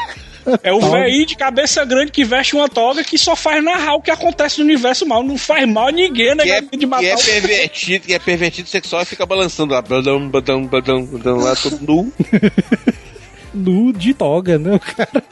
É 0.62 0.74
o 0.74 0.80
Toga. 0.80 1.02
veinho 1.02 1.26
de 1.26 1.36
cabeça 1.36 1.84
grande 1.86 2.12
que 2.12 2.24
veste 2.24 2.56
uma 2.56 2.68
toga 2.68 3.04
que 3.04 3.18
só 3.18 3.36
faz 3.36 3.64
narrar 3.64 3.96
o 3.96 4.02
que 4.02 4.12
acontece 4.12 4.60
no 4.60 4.66
universo 4.66 5.06
mal. 5.06 5.24
Não 5.24 5.38
faz 5.38 5.68
mal 5.68 5.88
a 5.88 5.92
ninguém, 5.92 6.36
né? 6.36 6.44
Que 6.44 6.52
é, 6.52 6.62
de 6.62 6.78
que 6.78 6.86
matar 6.86 7.06
é 7.06 7.16
o... 7.16 7.24
pervertido, 7.24 8.06
que 8.06 8.14
é 8.14 8.20
pervertido 8.20 8.70
sexual 8.70 9.02
e 9.02 9.06
fica 9.06 9.26
balançando 9.26 9.74
lá, 9.74 9.82
badam, 9.82 10.30
badam, 10.30 10.66
badam, 10.66 11.06
badam, 11.06 11.38
lá 11.38 11.56
todo 11.56 11.80
nu. 11.82 12.14
Nu 13.54 13.94
de 13.94 14.14
toga, 14.14 14.58
né, 14.58 14.76
o 14.76 14.80
cara? 14.80 15.24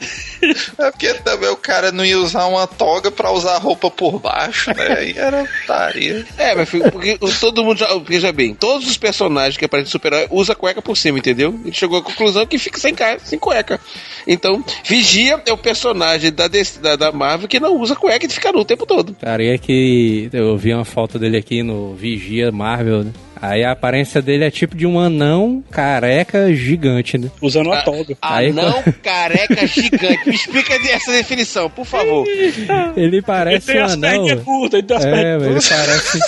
É 0.78 0.90
porque 0.90 1.14
também 1.14 1.48
o 1.50 1.56
cara 1.56 1.90
não 1.92 2.04
ia 2.04 2.18
usar 2.18 2.46
uma 2.46 2.66
toga 2.66 3.10
pra 3.10 3.30
usar 3.32 3.58
roupa 3.58 3.90
por 3.90 4.18
baixo, 4.18 4.70
né? 4.76 4.94
Aí 4.98 5.14
era 5.16 5.44
putaria. 5.60 6.24
É, 6.38 6.54
mas 6.54 6.68
filho, 6.68 6.90
porque 6.90 7.18
todo 7.40 7.64
mundo 7.64 7.78
já. 7.78 7.88
Veja 8.06 8.32
bem, 8.32 8.54
todos 8.54 8.88
os 8.88 8.96
personagens 8.96 9.56
que 9.56 9.64
aparecem 9.64 9.86
no 9.88 9.90
super-herói 9.90 10.26
usam 10.30 10.54
cueca 10.56 10.82
por 10.82 10.96
cima, 10.96 11.18
entendeu? 11.18 11.58
Ele 11.64 11.74
chegou 11.74 11.98
à 11.98 12.02
conclusão 12.02 12.46
que 12.46 12.58
fica 12.58 12.78
sem, 12.78 12.94
ca- 12.94 13.18
sem 13.22 13.38
cueca. 13.38 13.80
Então, 14.26 14.64
Vigia 14.84 15.40
é 15.46 15.52
o 15.52 15.56
personagem 15.58 16.32
da, 16.32 16.46
DC 16.48 16.80
da, 16.80 16.96
da 16.96 17.12
Marvel 17.12 17.48
que 17.48 17.58
não 17.60 17.76
usa 17.76 17.94
cueca 17.96 18.26
e 18.26 18.28
fica 18.28 18.52
nu 18.52 18.60
o 18.60 18.64
tempo 18.64 18.86
todo. 18.86 19.16
Cara, 19.20 19.42
e 19.42 19.48
é 19.48 19.58
que 19.58 20.28
eu 20.32 20.56
vi 20.56 20.72
uma 20.72 20.84
foto 20.84 21.18
dele 21.18 21.36
aqui 21.36 21.62
no 21.62 21.94
Vigia 21.94 22.50
Marvel, 22.52 23.04
né? 23.04 23.12
Aí 23.42 23.64
a 23.64 23.72
aparência 23.72 24.22
dele 24.22 24.44
é 24.44 24.50
tipo 24.50 24.76
de 24.76 24.86
um 24.86 24.98
anão 25.00 25.62
careca 25.70 26.54
gigante, 26.54 27.18
né? 27.18 27.28
Usando 27.40 27.66
uma 27.66 27.82
toga. 27.82 28.16
Aí, 28.22 28.50
Anão 28.50 28.82
careca 29.02 29.66
gigante. 29.66 30.28
Me 30.28 30.34
explica 30.34 30.74
essa 30.90 31.10
definição, 31.12 31.68
por 31.68 31.84
favor. 31.84 32.24
Ele 32.26 32.52
Ele 33.12 33.20
parece 33.20 33.66
tem 33.66 33.80
um 33.80 33.84
as 33.84 33.92
anão. 33.94 34.36
curtas, 34.44 34.78
ele 34.78 34.86
tem 34.86 34.96
as 34.96 35.04
É, 35.04 35.34
ele 35.36 35.60
parece. 35.68 36.18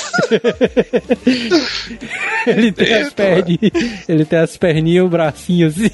ele 2.47 2.73
tem 2.73 2.95
as 2.95 3.12
perninhas. 3.12 4.09
Ele 4.09 4.25
tem 4.25 4.39
as 4.39 4.57
perninhas 4.57 4.97
e 4.97 5.01
o 5.01 5.09
bracinho 5.09 5.67
assim. 5.69 5.91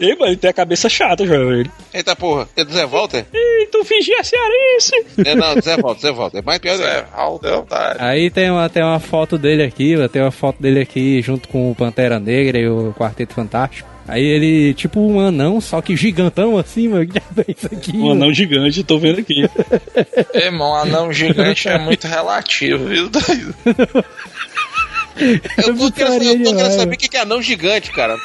Ei, 0.00 0.14
mano, 0.14 0.26
ele 0.32 0.36
tem 0.36 0.50
a 0.50 0.54
cabeça 0.54 0.88
chata, 0.88 1.26
já 1.26 1.34
ele. 1.34 1.70
Eita 1.92 2.16
porra, 2.16 2.48
é 2.56 2.64
do 2.64 2.72
Zé 2.72 2.86
Walter? 2.86 3.24
Ih, 3.32 3.66
tu 3.70 3.84
fingia 3.84 4.22
cearense. 4.22 4.92
É, 5.24 5.34
não, 5.34 5.60
Zé 5.60 5.76
Walter, 5.76 6.00
Zé 6.00 6.12
Walter. 6.12 6.38
É 6.38 6.42
mais 6.42 6.58
pior 6.58 6.76
do 6.76 6.84
É, 6.84 7.04
Aldo 7.12 7.46
é. 7.48 7.96
Aí 7.98 8.30
tem 8.30 8.50
uma, 8.50 8.68
tem 8.68 8.82
uma 8.82 9.00
foto 9.00 9.36
dele 9.38 9.62
aqui, 9.62 9.94
tem 10.10 10.22
uma 10.22 10.30
foto 10.30 10.51
dele 10.60 10.80
aqui 10.80 11.20
junto 11.22 11.48
com 11.48 11.70
o 11.70 11.74
Pantera 11.74 12.18
Negra 12.18 12.58
e 12.58 12.68
o 12.68 12.92
Quarteto 12.92 13.34
Fantástico. 13.34 13.88
Aí 14.06 14.24
ele, 14.24 14.74
tipo 14.74 15.00
um 15.00 15.20
anão, 15.20 15.60
só 15.60 15.80
que 15.80 15.96
gigantão 15.96 16.58
assim, 16.58 16.88
mano. 16.88 17.06
Que 17.06 17.12
diabo 17.12 17.40
é 17.46 17.54
isso 17.56 17.66
aqui? 17.66 17.92
Um 17.96 18.00
mano? 18.00 18.12
anão 18.12 18.34
gigante, 18.34 18.82
tô 18.82 18.98
vendo 18.98 19.20
aqui. 19.20 19.42
Ei, 20.34 20.46
Irmão, 20.46 20.74
anão 20.74 21.12
gigante 21.12 21.68
é 21.68 21.78
muito 21.78 22.06
relativo, 22.06 22.86
viu? 22.86 23.08
doido? 23.08 23.54
Eu 25.14 25.24
tô, 25.24 25.42
querendo, 25.42 25.68
eu 25.68 25.76
tô 25.76 25.92
querendo 25.92 26.44
demais, 26.44 26.74
saber 26.74 26.94
o 26.94 26.98
que 26.98 27.16
é 27.16 27.20
anão 27.20 27.42
gigante, 27.42 27.92
cara. 27.92 28.16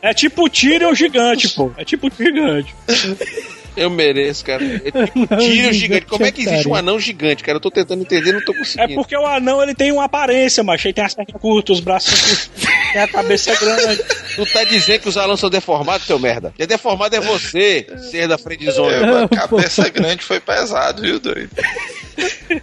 É 0.00 0.14
tipo 0.14 0.48
Tyrion 0.48 0.94
gigante, 0.94 1.48
pô. 1.50 1.72
É 1.76 1.84
tipo 1.84 2.10
gigante. 2.16 2.74
Eu 3.76 3.88
mereço, 3.88 4.44
cara. 4.44 4.62
É 4.64 4.90
tipo 5.06 5.26
tiro 5.26 5.40
gigante 5.72 5.74
gigante. 5.78 6.06
Como 6.06 6.24
é 6.26 6.30
que 6.30 6.42
existe 6.42 6.68
um 6.68 6.76
é 6.76 6.78
anão 6.80 7.00
gigante, 7.00 7.42
cara? 7.42 7.56
Eu 7.56 7.60
tô 7.60 7.70
tentando 7.70 8.02
entender, 8.02 8.32
não 8.32 8.44
tô 8.44 8.52
É 8.52 8.58
conseguindo. 8.58 8.94
porque 8.94 9.16
o 9.16 9.26
anão 9.26 9.62
ele 9.62 9.74
tem 9.74 9.90
uma 9.90 10.04
aparência, 10.04 10.62
macho. 10.62 10.86
Ele 10.88 10.94
tem 10.94 11.04
as 11.04 11.14
pernas 11.14 11.40
curtas, 11.40 11.78
os 11.78 11.82
braços 11.82 12.20
curtos, 12.20 12.50
tem 12.92 13.00
a 13.00 13.08
cabeça 13.08 13.54
grande. 13.58 14.02
Tu 14.36 14.46
tá 14.46 14.64
dizendo 14.64 15.00
que 15.00 15.08
os 15.08 15.16
anãos 15.16 15.40
são 15.40 15.48
deformados, 15.50 16.06
seu 16.06 16.18
merda? 16.18 16.52
Quem 16.56 16.64
é 16.64 16.66
deformado 16.66 17.16
é 17.16 17.20
você, 17.20 17.86
ser 18.10 18.28
da 18.28 18.36
frente 18.36 18.60
de 18.60 18.68
É, 18.70 19.28
cabeça 19.34 19.88
grande 19.88 20.22
foi 20.22 20.38
pesado, 20.40 21.00
viu, 21.02 21.18
doido? 21.18 21.50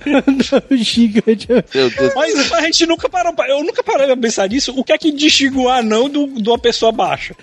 Anão 0.06 0.78
gigante. 0.78 1.48
Meu 1.50 1.90
Deus. 1.90 2.14
Mas 2.16 2.52
a 2.54 2.62
gente 2.62 2.86
nunca 2.86 3.10
parou. 3.10 3.34
pra- 3.34 3.50
Eu 3.50 3.64
nunca 3.64 3.84
parei 3.84 4.06
pra 4.06 4.16
pensar 4.18 4.48
nisso. 4.48 4.74
O 4.78 4.84
que 4.84 4.94
é 4.94 4.98
que 4.98 5.12
distingue 5.12 5.58
o 5.58 5.68
anão 5.70 6.08
do, 6.08 6.28
de 6.28 6.48
uma 6.48 6.60
pessoa 6.60 6.92
baixa? 6.92 7.36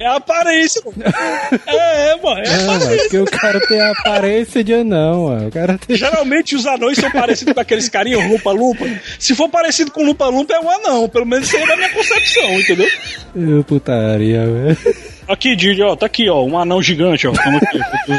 É 0.00 0.06
a 0.06 0.16
aparência. 0.16 0.80
mano. 0.84 0.96
É, 1.66 2.10
é, 2.10 2.16
mano. 2.16 2.40
É 2.40 2.56
Não, 2.56 2.66
mas 2.66 2.82
aparência. 2.82 2.98
porque 3.02 3.18
o 3.18 3.24
cara 3.26 3.60
tem 3.68 3.80
a 3.80 3.90
aparência 3.90 4.64
de 4.64 4.72
anão, 4.74 5.24
mano. 5.26 5.48
O 5.48 5.50
cara 5.52 5.78
tem. 5.78 5.94
Geralmente 5.96 6.56
os 6.56 6.64
anões 6.66 6.96
são 6.98 7.10
parecidos 7.10 7.52
com 7.52 7.60
aqueles 7.60 7.88
carinhos 7.90 8.24
lupa-lupa. 8.30 8.86
Se 9.18 9.34
for 9.34 9.48
parecido 9.50 9.90
com 9.90 10.02
lupa-lupa, 10.02 10.54
é 10.54 10.60
um 10.60 10.70
anão. 10.70 11.06
Pelo 11.08 11.26
menos 11.26 11.46
isso 11.48 11.56
aí 11.58 11.62
é 11.64 11.66
da 11.66 11.76
minha 11.76 11.90
concepção, 11.90 12.50
entendeu? 12.58 12.88
Ô, 13.60 13.62
putaria, 13.64 14.46
velho. 14.46 14.78
Aqui, 15.30 15.54
Didi, 15.54 15.80
ó, 15.80 15.94
tá 15.94 16.06
aqui, 16.06 16.28
ó, 16.28 16.42
um 16.42 16.58
anão 16.58 16.82
gigante, 16.82 17.28
ó. 17.28 17.32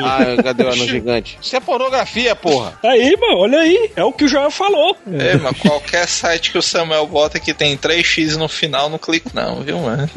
Ah, 0.02 0.42
cadê 0.42 0.64
o 0.64 0.72
anão 0.72 0.88
gigante? 0.88 1.38
Isso 1.42 1.54
é 1.54 1.60
pornografia, 1.60 2.34
porra. 2.34 2.74
Aí, 2.82 3.18
mano, 3.20 3.40
olha 3.40 3.60
aí. 3.60 3.92
É 3.98 4.04
o 4.04 4.14
que 4.14 4.24
o 4.24 4.28
Joel 4.30 4.50
falou. 4.50 4.96
É, 5.12 5.36
mas 5.36 5.58
qualquer 5.60 6.08
site 6.08 6.52
que 6.52 6.58
o 6.58 6.62
Samuel 6.62 7.06
bota 7.06 7.38
que 7.38 7.54
tem 7.54 7.78
3x 7.78 8.38
no 8.38 8.48
final, 8.48 8.90
não 8.90 8.98
clico 8.98 9.30
não, 9.34 9.62
viu, 9.62 9.78
mano? 9.80 10.10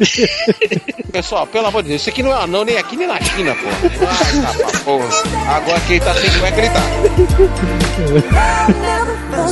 Pessoal, 1.11 1.45
pelo 1.45 1.67
amor 1.67 1.83
de 1.83 1.89
Deus, 1.89 2.01
isso 2.01 2.09
aqui 2.09 2.23
não 2.23 2.31
é 2.31 2.43
anão 2.43 2.63
nem 2.63 2.77
aqui 2.77 2.95
nem 2.95 3.07
na 3.07 3.19
China, 3.19 3.53
porra. 3.55 3.75
Ah, 4.09 4.53
tá 4.53 4.69
pra 4.69 4.79
porra. 4.79 5.09
Agora 5.53 5.81
quem 5.81 5.99
tá 5.99 6.13
sem 6.13 6.29
cueca, 6.39 6.59
ele 6.59 6.69
tá. 6.69 6.81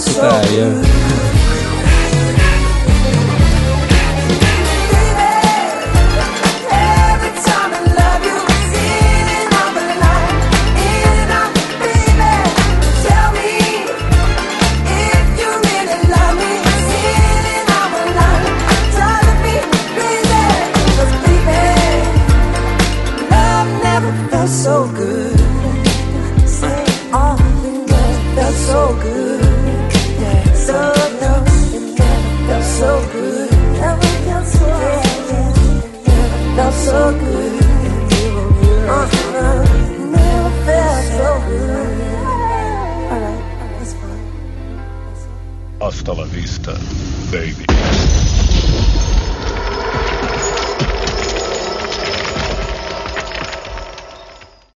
Putaria. 0.05 1.12
felt 36.55 36.73
so 36.73 37.11
good. 37.19 37.63
Hasta 45.79 46.13
la 46.13 46.23
vista, 46.25 46.73
baby. 47.29 47.65